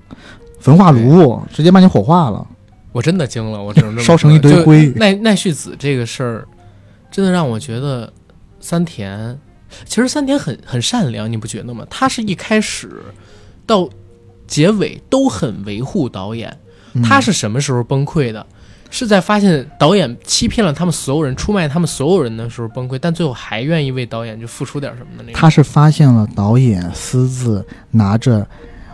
[0.61, 2.47] 焚化炉，直接把你火化了。
[2.93, 6.49] 我真的惊了，我只能烧成一堆灰奈奈绪子这个事儿，
[7.11, 8.13] 真的让我觉得
[8.61, 9.39] 三田，
[9.85, 11.87] 其实三田很很善良，你不觉得吗？
[11.89, 12.91] 他是一开始
[13.65, 13.89] 到
[14.47, 16.59] 结尾都很维护导演，
[16.95, 18.45] 嗯他是什么时候崩溃的？
[18.91, 25.33] 是在发现导演欺骗了他们所有人、出卖他们所有人的时候崩溃，但最后还愿意为导演就付出点什么的那种。
[25.35, 28.47] 他是发现了导演私自拿着，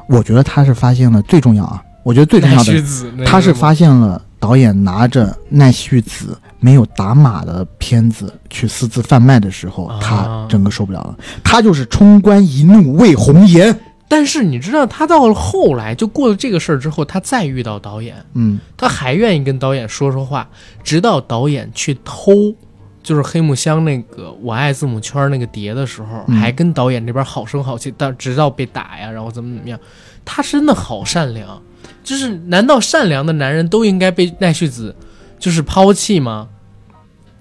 [0.08, 13.76] 我觉得他是发现了最重要啊，我觉得最重要的，子他是发现了导演拿着奈绪子没有打码的片子去私自贩卖的时候，啊他整个受不了了，他就是冲冠一怒为红颜。
[14.08, 20.48] 但是你知道，他到了后来就过了这个事儿之后，他再遇到导演，嗯，他还愿意跟导演说说话，
[20.84, 22.54] 直到导演去偷，
[23.02, 29.78] 就是黑木香那个我爱字母圈那个碟的时候，嗯还跟导演这边好声好气，但直到被打呀，然后怎么怎么样，
[30.24, 31.60] 他真的好善良。
[32.02, 34.94] 就是难道善良的男人都应该被奈绪子
[35.40, 36.48] 就是抛弃吗？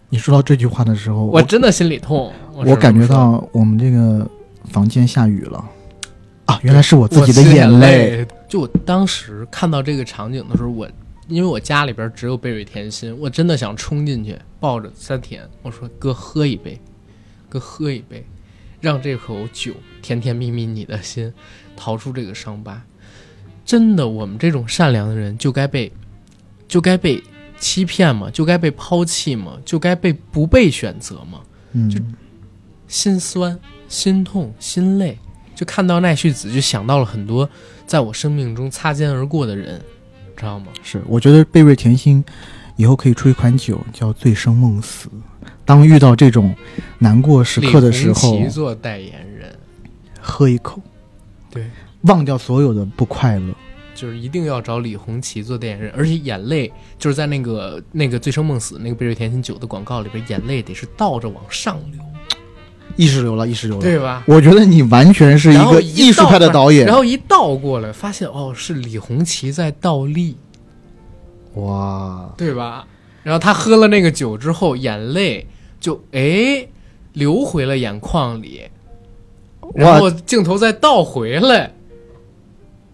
[0.10, 2.32] 你说到这句话的时候，我真的心里痛。
[2.54, 4.28] 我我感觉到我们这个
[4.72, 5.64] 房间下雨了
[6.46, 8.26] 啊，原来是我自己的眼泪。
[8.48, 10.88] 就我当时看到这个场景的时候，我
[11.28, 16.80] 因为我家里边只有贝瑞甜心，我真的想冲进去抱着三田，我说哥喝一杯，
[17.50, 18.24] 哥喝一杯，
[18.80, 19.74] 让这口酒
[20.04, 21.34] 甜甜蜜蜜你的心，
[21.76, 22.82] 逃出这个伤疤。
[23.66, 25.92] 真的，我们这种善良的人就该被，
[26.68, 27.24] 就该被
[27.58, 28.30] 欺骗吗？
[28.30, 29.58] 就该被抛弃吗？
[29.66, 31.42] 就该被不被选择吗？
[31.72, 32.16] 嗯，
[32.88, 35.18] 心酸、心痛、心累，
[35.56, 37.50] 就看到奈绪子，就想到了很多
[37.88, 39.82] 在我生命中擦肩而过的人，
[40.36, 40.68] 知道吗？
[40.84, 42.24] 是，我觉得贝瑞甜心
[42.76, 45.10] 以后可以出一款酒叫“醉生梦死”。
[45.64, 46.54] 当遇到这种
[47.00, 49.56] 难过时刻的时候李，做代言人，
[50.20, 50.82] 喝一口，
[51.50, 51.66] 对，
[52.02, 53.54] 忘掉所有的不快乐。
[53.96, 56.70] 就是一定要找李红旗做代言人，而且眼泪
[57.00, 62.02] 就是在那个那个醉生梦死那个贝瑞甜心酒的广告里边，眼泪得是倒着往上流，
[62.96, 63.82] 意识流了，意识流了。
[63.82, 64.24] 对吧？
[64.28, 66.96] 我觉得你完全是一个艺术派的导演然。
[66.96, 70.38] 后一倒过来，发现哦是李红旗在倒立，
[71.56, 72.88] 哇，对吧？
[73.24, 75.48] 然后他喝了那个酒之后，眼泪
[75.80, 76.68] 就哎
[77.14, 78.62] 流回了眼眶里，
[79.74, 81.72] 然后镜头再倒回来，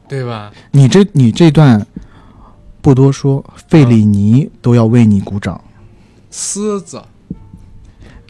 [0.07, 0.51] 对吧？
[0.71, 1.85] 你这你这段
[2.81, 5.61] 不多说，费里尼都要为你鼓掌，
[6.31, 7.01] 狮子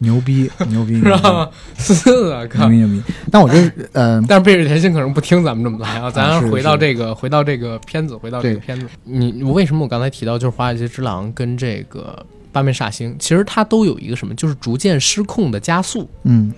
[0.04, 1.50] 牛逼 牛逼是吧？
[1.78, 2.94] 狮子，靠牛逼！
[2.94, 3.14] 牛逼！
[3.32, 8.88] 但我觉得呃，但是贝瑞甜心可能不听咱们这么来啊，咱回到这个，回到这个片子，回到这个片子。
[9.04, 16.10] 你我为什么我刚才提到就是《华尔街之狼》跟这个八面煞星，其实它都有一个什么，就是逐渐失控的加速。
[16.24, 16.52] 嗯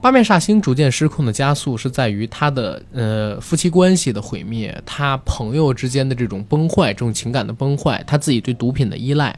[0.00, 9.34] 八面煞星逐渐失控的加速是在于他的呃夫妻关系的毁灭，他朋友之间的这种崩坏，这种情感的崩坏，他自己对毒品的依赖。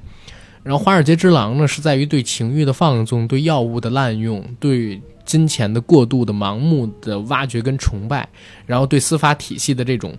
[0.67, 8.29] 然后华尔街之狼呢，是在于对情欲的放纵、对药物的滥用、对金钱的过度的盲目的挖掘跟崇拜，
[8.67, 10.13] 然后对司法体系的这种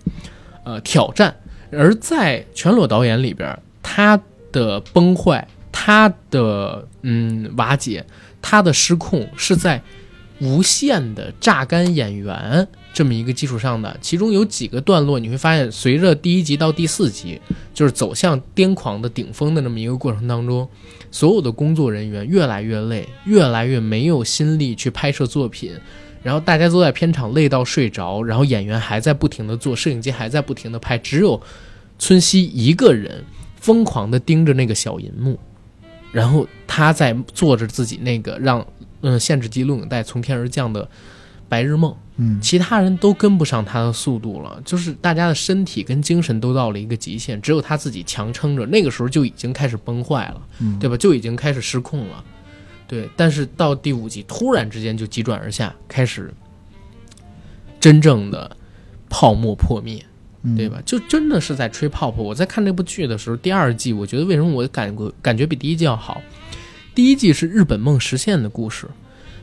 [0.64, 1.36] 呃挑战。
[1.70, 4.18] 而在全裸导演里边，他
[4.50, 8.02] 的崩坏、他的嗯瓦解、
[8.40, 9.82] 他的失控是在
[10.40, 17.40] 无限的榨干演员这么一个基础上的，其中有几个段落你会发现，随着第一集到第四集，
[17.74, 20.68] 就是走向癫狂的顶峰的这么一个过程当中，
[21.10, 25.72] 所有的工作人员越来越累，越来越没有心力去拍摄作品，
[26.22, 31.40] 然后大家都在片场累到睡着，然后演员还在不停的做，摄影机还在不停的拍，只有
[31.98, 33.24] 村西一个人
[33.56, 35.38] 疯狂的盯着那个小银幕，
[36.10, 38.66] 然后他在做着自己那个让
[39.02, 40.88] 嗯限制级录影带从天而降的
[41.48, 41.94] 白日梦。
[42.20, 48.66] 嗯其他人都跟不上他的速度了，就是大家的身体跟精神都到了一个极限，只有他自己强撑着。
[48.66, 50.96] 那个时候就已经开始崩坏了，嗯，对吧？
[50.96, 52.24] 就已经开始失控了，
[52.88, 53.08] 对。
[53.14, 56.34] 但是到第五集，突然之间就急转而下，开始
[57.78, 58.56] 真正的
[59.08, 60.04] 泡沫破灭，
[60.42, 60.82] 嗯对吧？
[60.84, 62.20] 就真的是在吹泡泡。
[62.20, 64.92] 我在看这部剧的时候，第二季我觉得为什么我感
[65.22, 66.20] 感觉比第一季要好？
[66.98, 68.88] 第一季是日本梦实现的故事，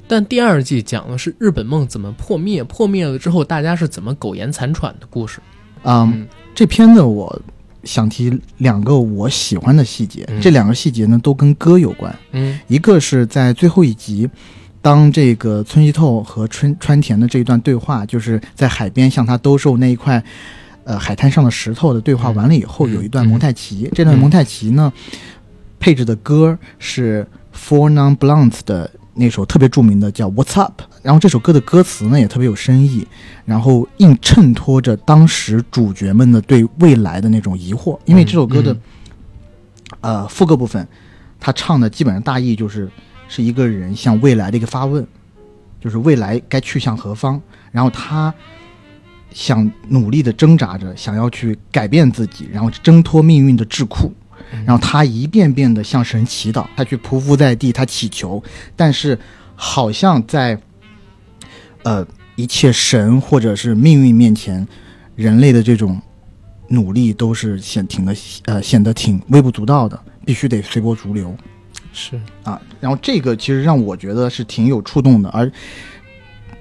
[0.09, 5.39] 但第二季讲的是日本梦怎么破灭，破灭了之后大家是怎么苟延残喘的故事。
[5.83, 7.41] 嗯，这片子我
[7.85, 12.13] 想提两个我喜欢的细节，嗯这两个细节呢都跟歌有关。
[12.33, 14.29] 嗯一个是在最后一集，
[14.81, 20.21] 当这个村西透和春川田的这一段对话，就是在海边向他兜售那一块
[20.83, 23.89] 呃海滩上的石头的对话完了以后，嗯有一段嗯蒙太奇。
[23.95, 24.91] 这段蒙太奇呢，
[25.79, 27.25] 配置的歌是
[27.55, 33.07] Four Non Blondes 的那首特别著名的叫 What's Up，然后这首歌的歌词呢也特别有深意，
[33.45, 38.81] 然后映衬托着当时主角们的对未来的那种疑惑，因为这首歌的、嗯
[40.01, 40.85] 呃副歌部分，
[41.39, 42.89] 他唱的基本上大意就是
[43.27, 45.05] 是一个人向未来的一个发问，
[45.79, 47.41] 就是未来该去向何方，
[47.71, 48.33] 然后他
[49.31, 54.09] 想努力的挣扎着，想要去改变自己，然后挣脱命运的桎梏。
[54.65, 58.41] 然后他一遍遍的向神祈祷，他去匍匐在地，他祈求，
[58.75, 59.17] 但是
[59.55, 60.57] 好像在
[61.83, 62.05] 呃
[62.35, 64.65] 一切神或者是命运面前，
[65.15, 66.01] 人类的这种
[66.67, 68.15] 努力都是显挺的
[68.45, 71.35] 呃显得挺微不足道的，必须得随波逐流
[71.93, 72.61] 是啊。
[72.79, 75.51] 然后这个其实让我觉得是挺有触动的，而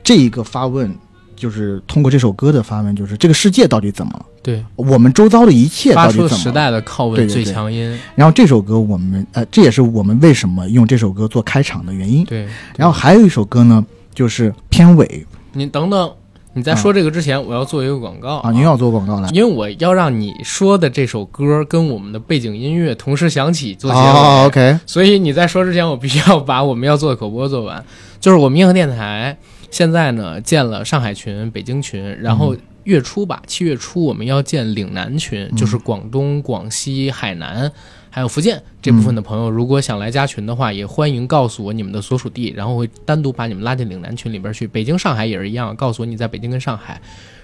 [0.02, 0.94] 这一个发问
[1.34, 4.26] 就是通过这首歌的发问，就是这个世界到底怎么了？
[4.44, 6.52] 对，我们周遭的一切发出时到底怎么了？
[6.52, 7.98] 代的拷问最对对对强音。
[8.14, 12.22] 然后这首歌我们呃，这也是我们为什么用这首歌做开场的原因。
[12.26, 12.46] 对，
[12.76, 13.82] 然后还有一首歌呢，
[14.14, 16.12] 就是片尾你等等，
[16.52, 19.28] 你在说这个之前，我要做一个广告啊，您要做广告来。
[19.30, 24.04] 因为我要让你说的这首歌跟我们的背景音乐同时响起做结尾。
[24.04, 27.82] 哦，OK，所以你在说之前，我必须要把我们要做的口播做完。
[28.20, 29.36] 就是我们硬核电台
[29.70, 32.54] 现在呢建了上海群、北京群，然后
[32.84, 37.70] 月初吧，七月初我们要建岭南群，就是广东、广西、海南。
[38.10, 44.68] 还有福建这部分的朋友，如果想来加群的话，也欢迎告诉我你们的所属地，然后会单独把你们拉进岭南群里边去。
[44.68, 47.00] 北京、上海也是一样，告诉我你在北京跟上海。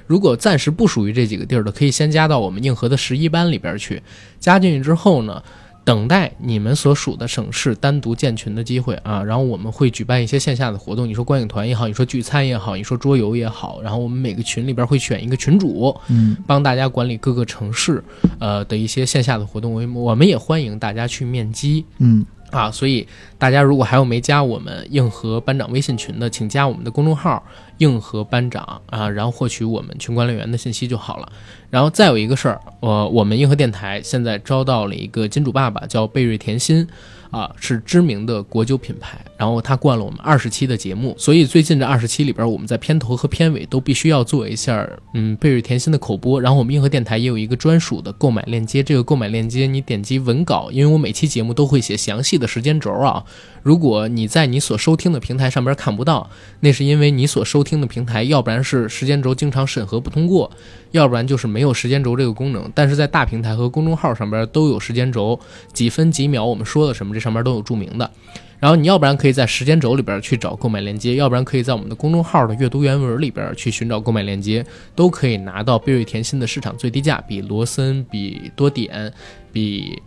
[0.06, 4.00] 如果暂时不属于这几个地儿的，可以先加到我们硬核的十一班里边去。
[4.38, 5.42] 加进去之后呢，
[5.84, 18.02] 等待你们所属的省市单独建群的机会啊，然后我们会举办一些线下的活动，你说观影团也好，你说聚餐也好，你说桌游也好，然后我们每个群里边会选一个群主，嗯，帮大家管理各个城市
[18.38, 21.84] 呃的一些线下的活动，我我们也欢迎大家去面基。
[21.98, 23.06] 嗯啊，所以
[23.38, 27.40] 大家如果还有没加我们硬核班长微信群的，请加我们的公众号
[27.80, 31.30] “硬核班长”啊，然后获取我们群管理员的信息就好了。
[31.68, 36.84] 然后再有一个事儿，呃，我们硬核电台现在招到了一个金主爸爸，叫贝瑞甜心，
[37.30, 39.20] 啊，是知名的国酒品牌。
[39.36, 44.84] 然后他灌了我们二十期的节目，所以最近这二十期里边，我们在片头和片尾都必须要做一下，
[45.14, 46.40] 嗯，贝瑞甜心的口播。
[46.40, 53.24] 然后我们硬核电台也有一个专属的购买链接，这个购买链接你点击文稿，因为我每期节目都会写详细的时间轴啊，
[53.62, 56.28] 如果你在你所收听的平台上边看不到，
[56.60, 60.50] 那是因为你所收听的平台，要不然是时间轴经常审核不通过，
[60.92, 62.70] 要不然就是没有时间轴这个功能。
[62.74, 65.38] 但是在大平台和公众号上边都有时间轴，
[65.72, 68.10] 几分几秒我们说了什么，这上面都有注明的。
[68.58, 74.62] 然后你要不然可以在时间轴里边去找购买链接，要不然可以在我们的公众号的阅读原文里边去寻找购买链接，
[74.94, 79.10] 都可以拿到贝瑞甜心的市场最低价，比罗森、比多点、
[79.50, 80.02] 比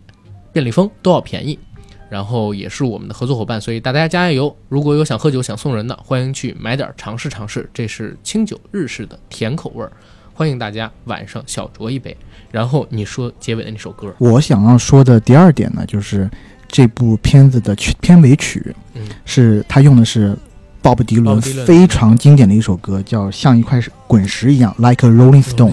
[0.51, 1.57] 便利蜂都要便宜。
[2.13, 4.55] 然后也是我们的合作伙伴，所以大家加油！
[4.69, 7.67] 如果有想喝酒想送人的，欢迎去买点尝试尝试。
[7.73, 9.91] 这是清酒日式的甜口味儿，
[10.31, 12.15] 欢迎大家晚上小酌一杯。
[12.51, 16.29] 然后你说结尾的那首歌，我想要说的第二点呢，就是
[16.67, 18.63] 这部片子的曲片尾曲，
[18.93, 20.37] 嗯，是他用的是
[20.83, 25.71] 鲍勃迪伦非常经典的一首歌，叫《像一块滚石一样》（Like a Rolling Stone）。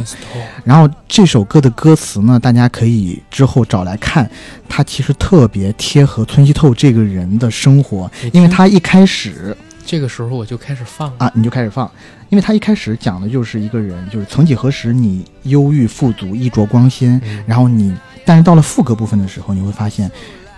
[0.62, 4.30] 然后这首歌的歌词呢，大家可以之后找来看，
[4.68, 11.90] 它其实特别贴合村西透这个人的生活，因为他一开始这个时候我就开始放，啊，你就开始放，
[12.28, 17.42] 因为他一开始讲的就是一个人，就是曾几何时你忧郁富足、衣着光鲜，嗯。
[17.48, 17.92] 然后你，
[18.24, 20.08] 但是到了副歌部分的时候，你会发现，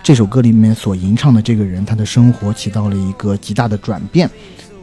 [0.03, 4.29] 这首歌里面所吟唱的这个人，他的生活起到了一个极大的转变，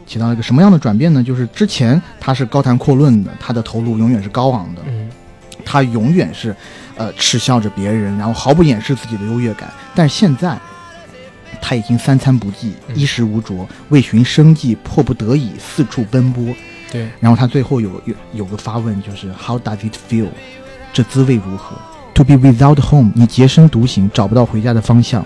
[0.07, 1.23] 起到了一个什么样的转变呢？
[1.23, 5.07] 就是之前他是高谈阔论的，他的头颅永远是高昂的，嗯
[5.63, 6.55] 他永远是，
[6.95, 9.71] 呃，耻笑着别人，然后毫不掩饰自己的优越感。
[9.93, 10.57] 但是现在，
[11.61, 16.43] 他已经三餐不济，嗯衣食无着，为寻生计，迫不得已四处奔波。
[16.91, 20.29] 对，然后他最后有有有个发问，就是 How does it feel？
[20.91, 21.77] 这滋味如何
[22.21, 25.25] ？To be without home，你洁身独行，找不到回家的方向。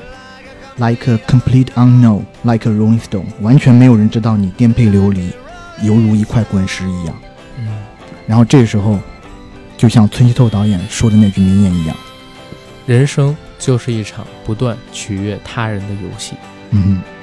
[0.78, 5.30] Like a complete unknown，like a rolling stone，完全没有人知道你颠沛流离，
[5.82, 7.16] 犹如一块滚石一样。
[7.60, 7.68] 嗯，
[8.26, 8.98] 然后这时候，
[9.78, 11.96] 就像村西透导演说的那句名言一样，
[12.86, 16.36] 人生就是一场不断取悦他人的游戏。
[16.72, 17.15] 嗯，Are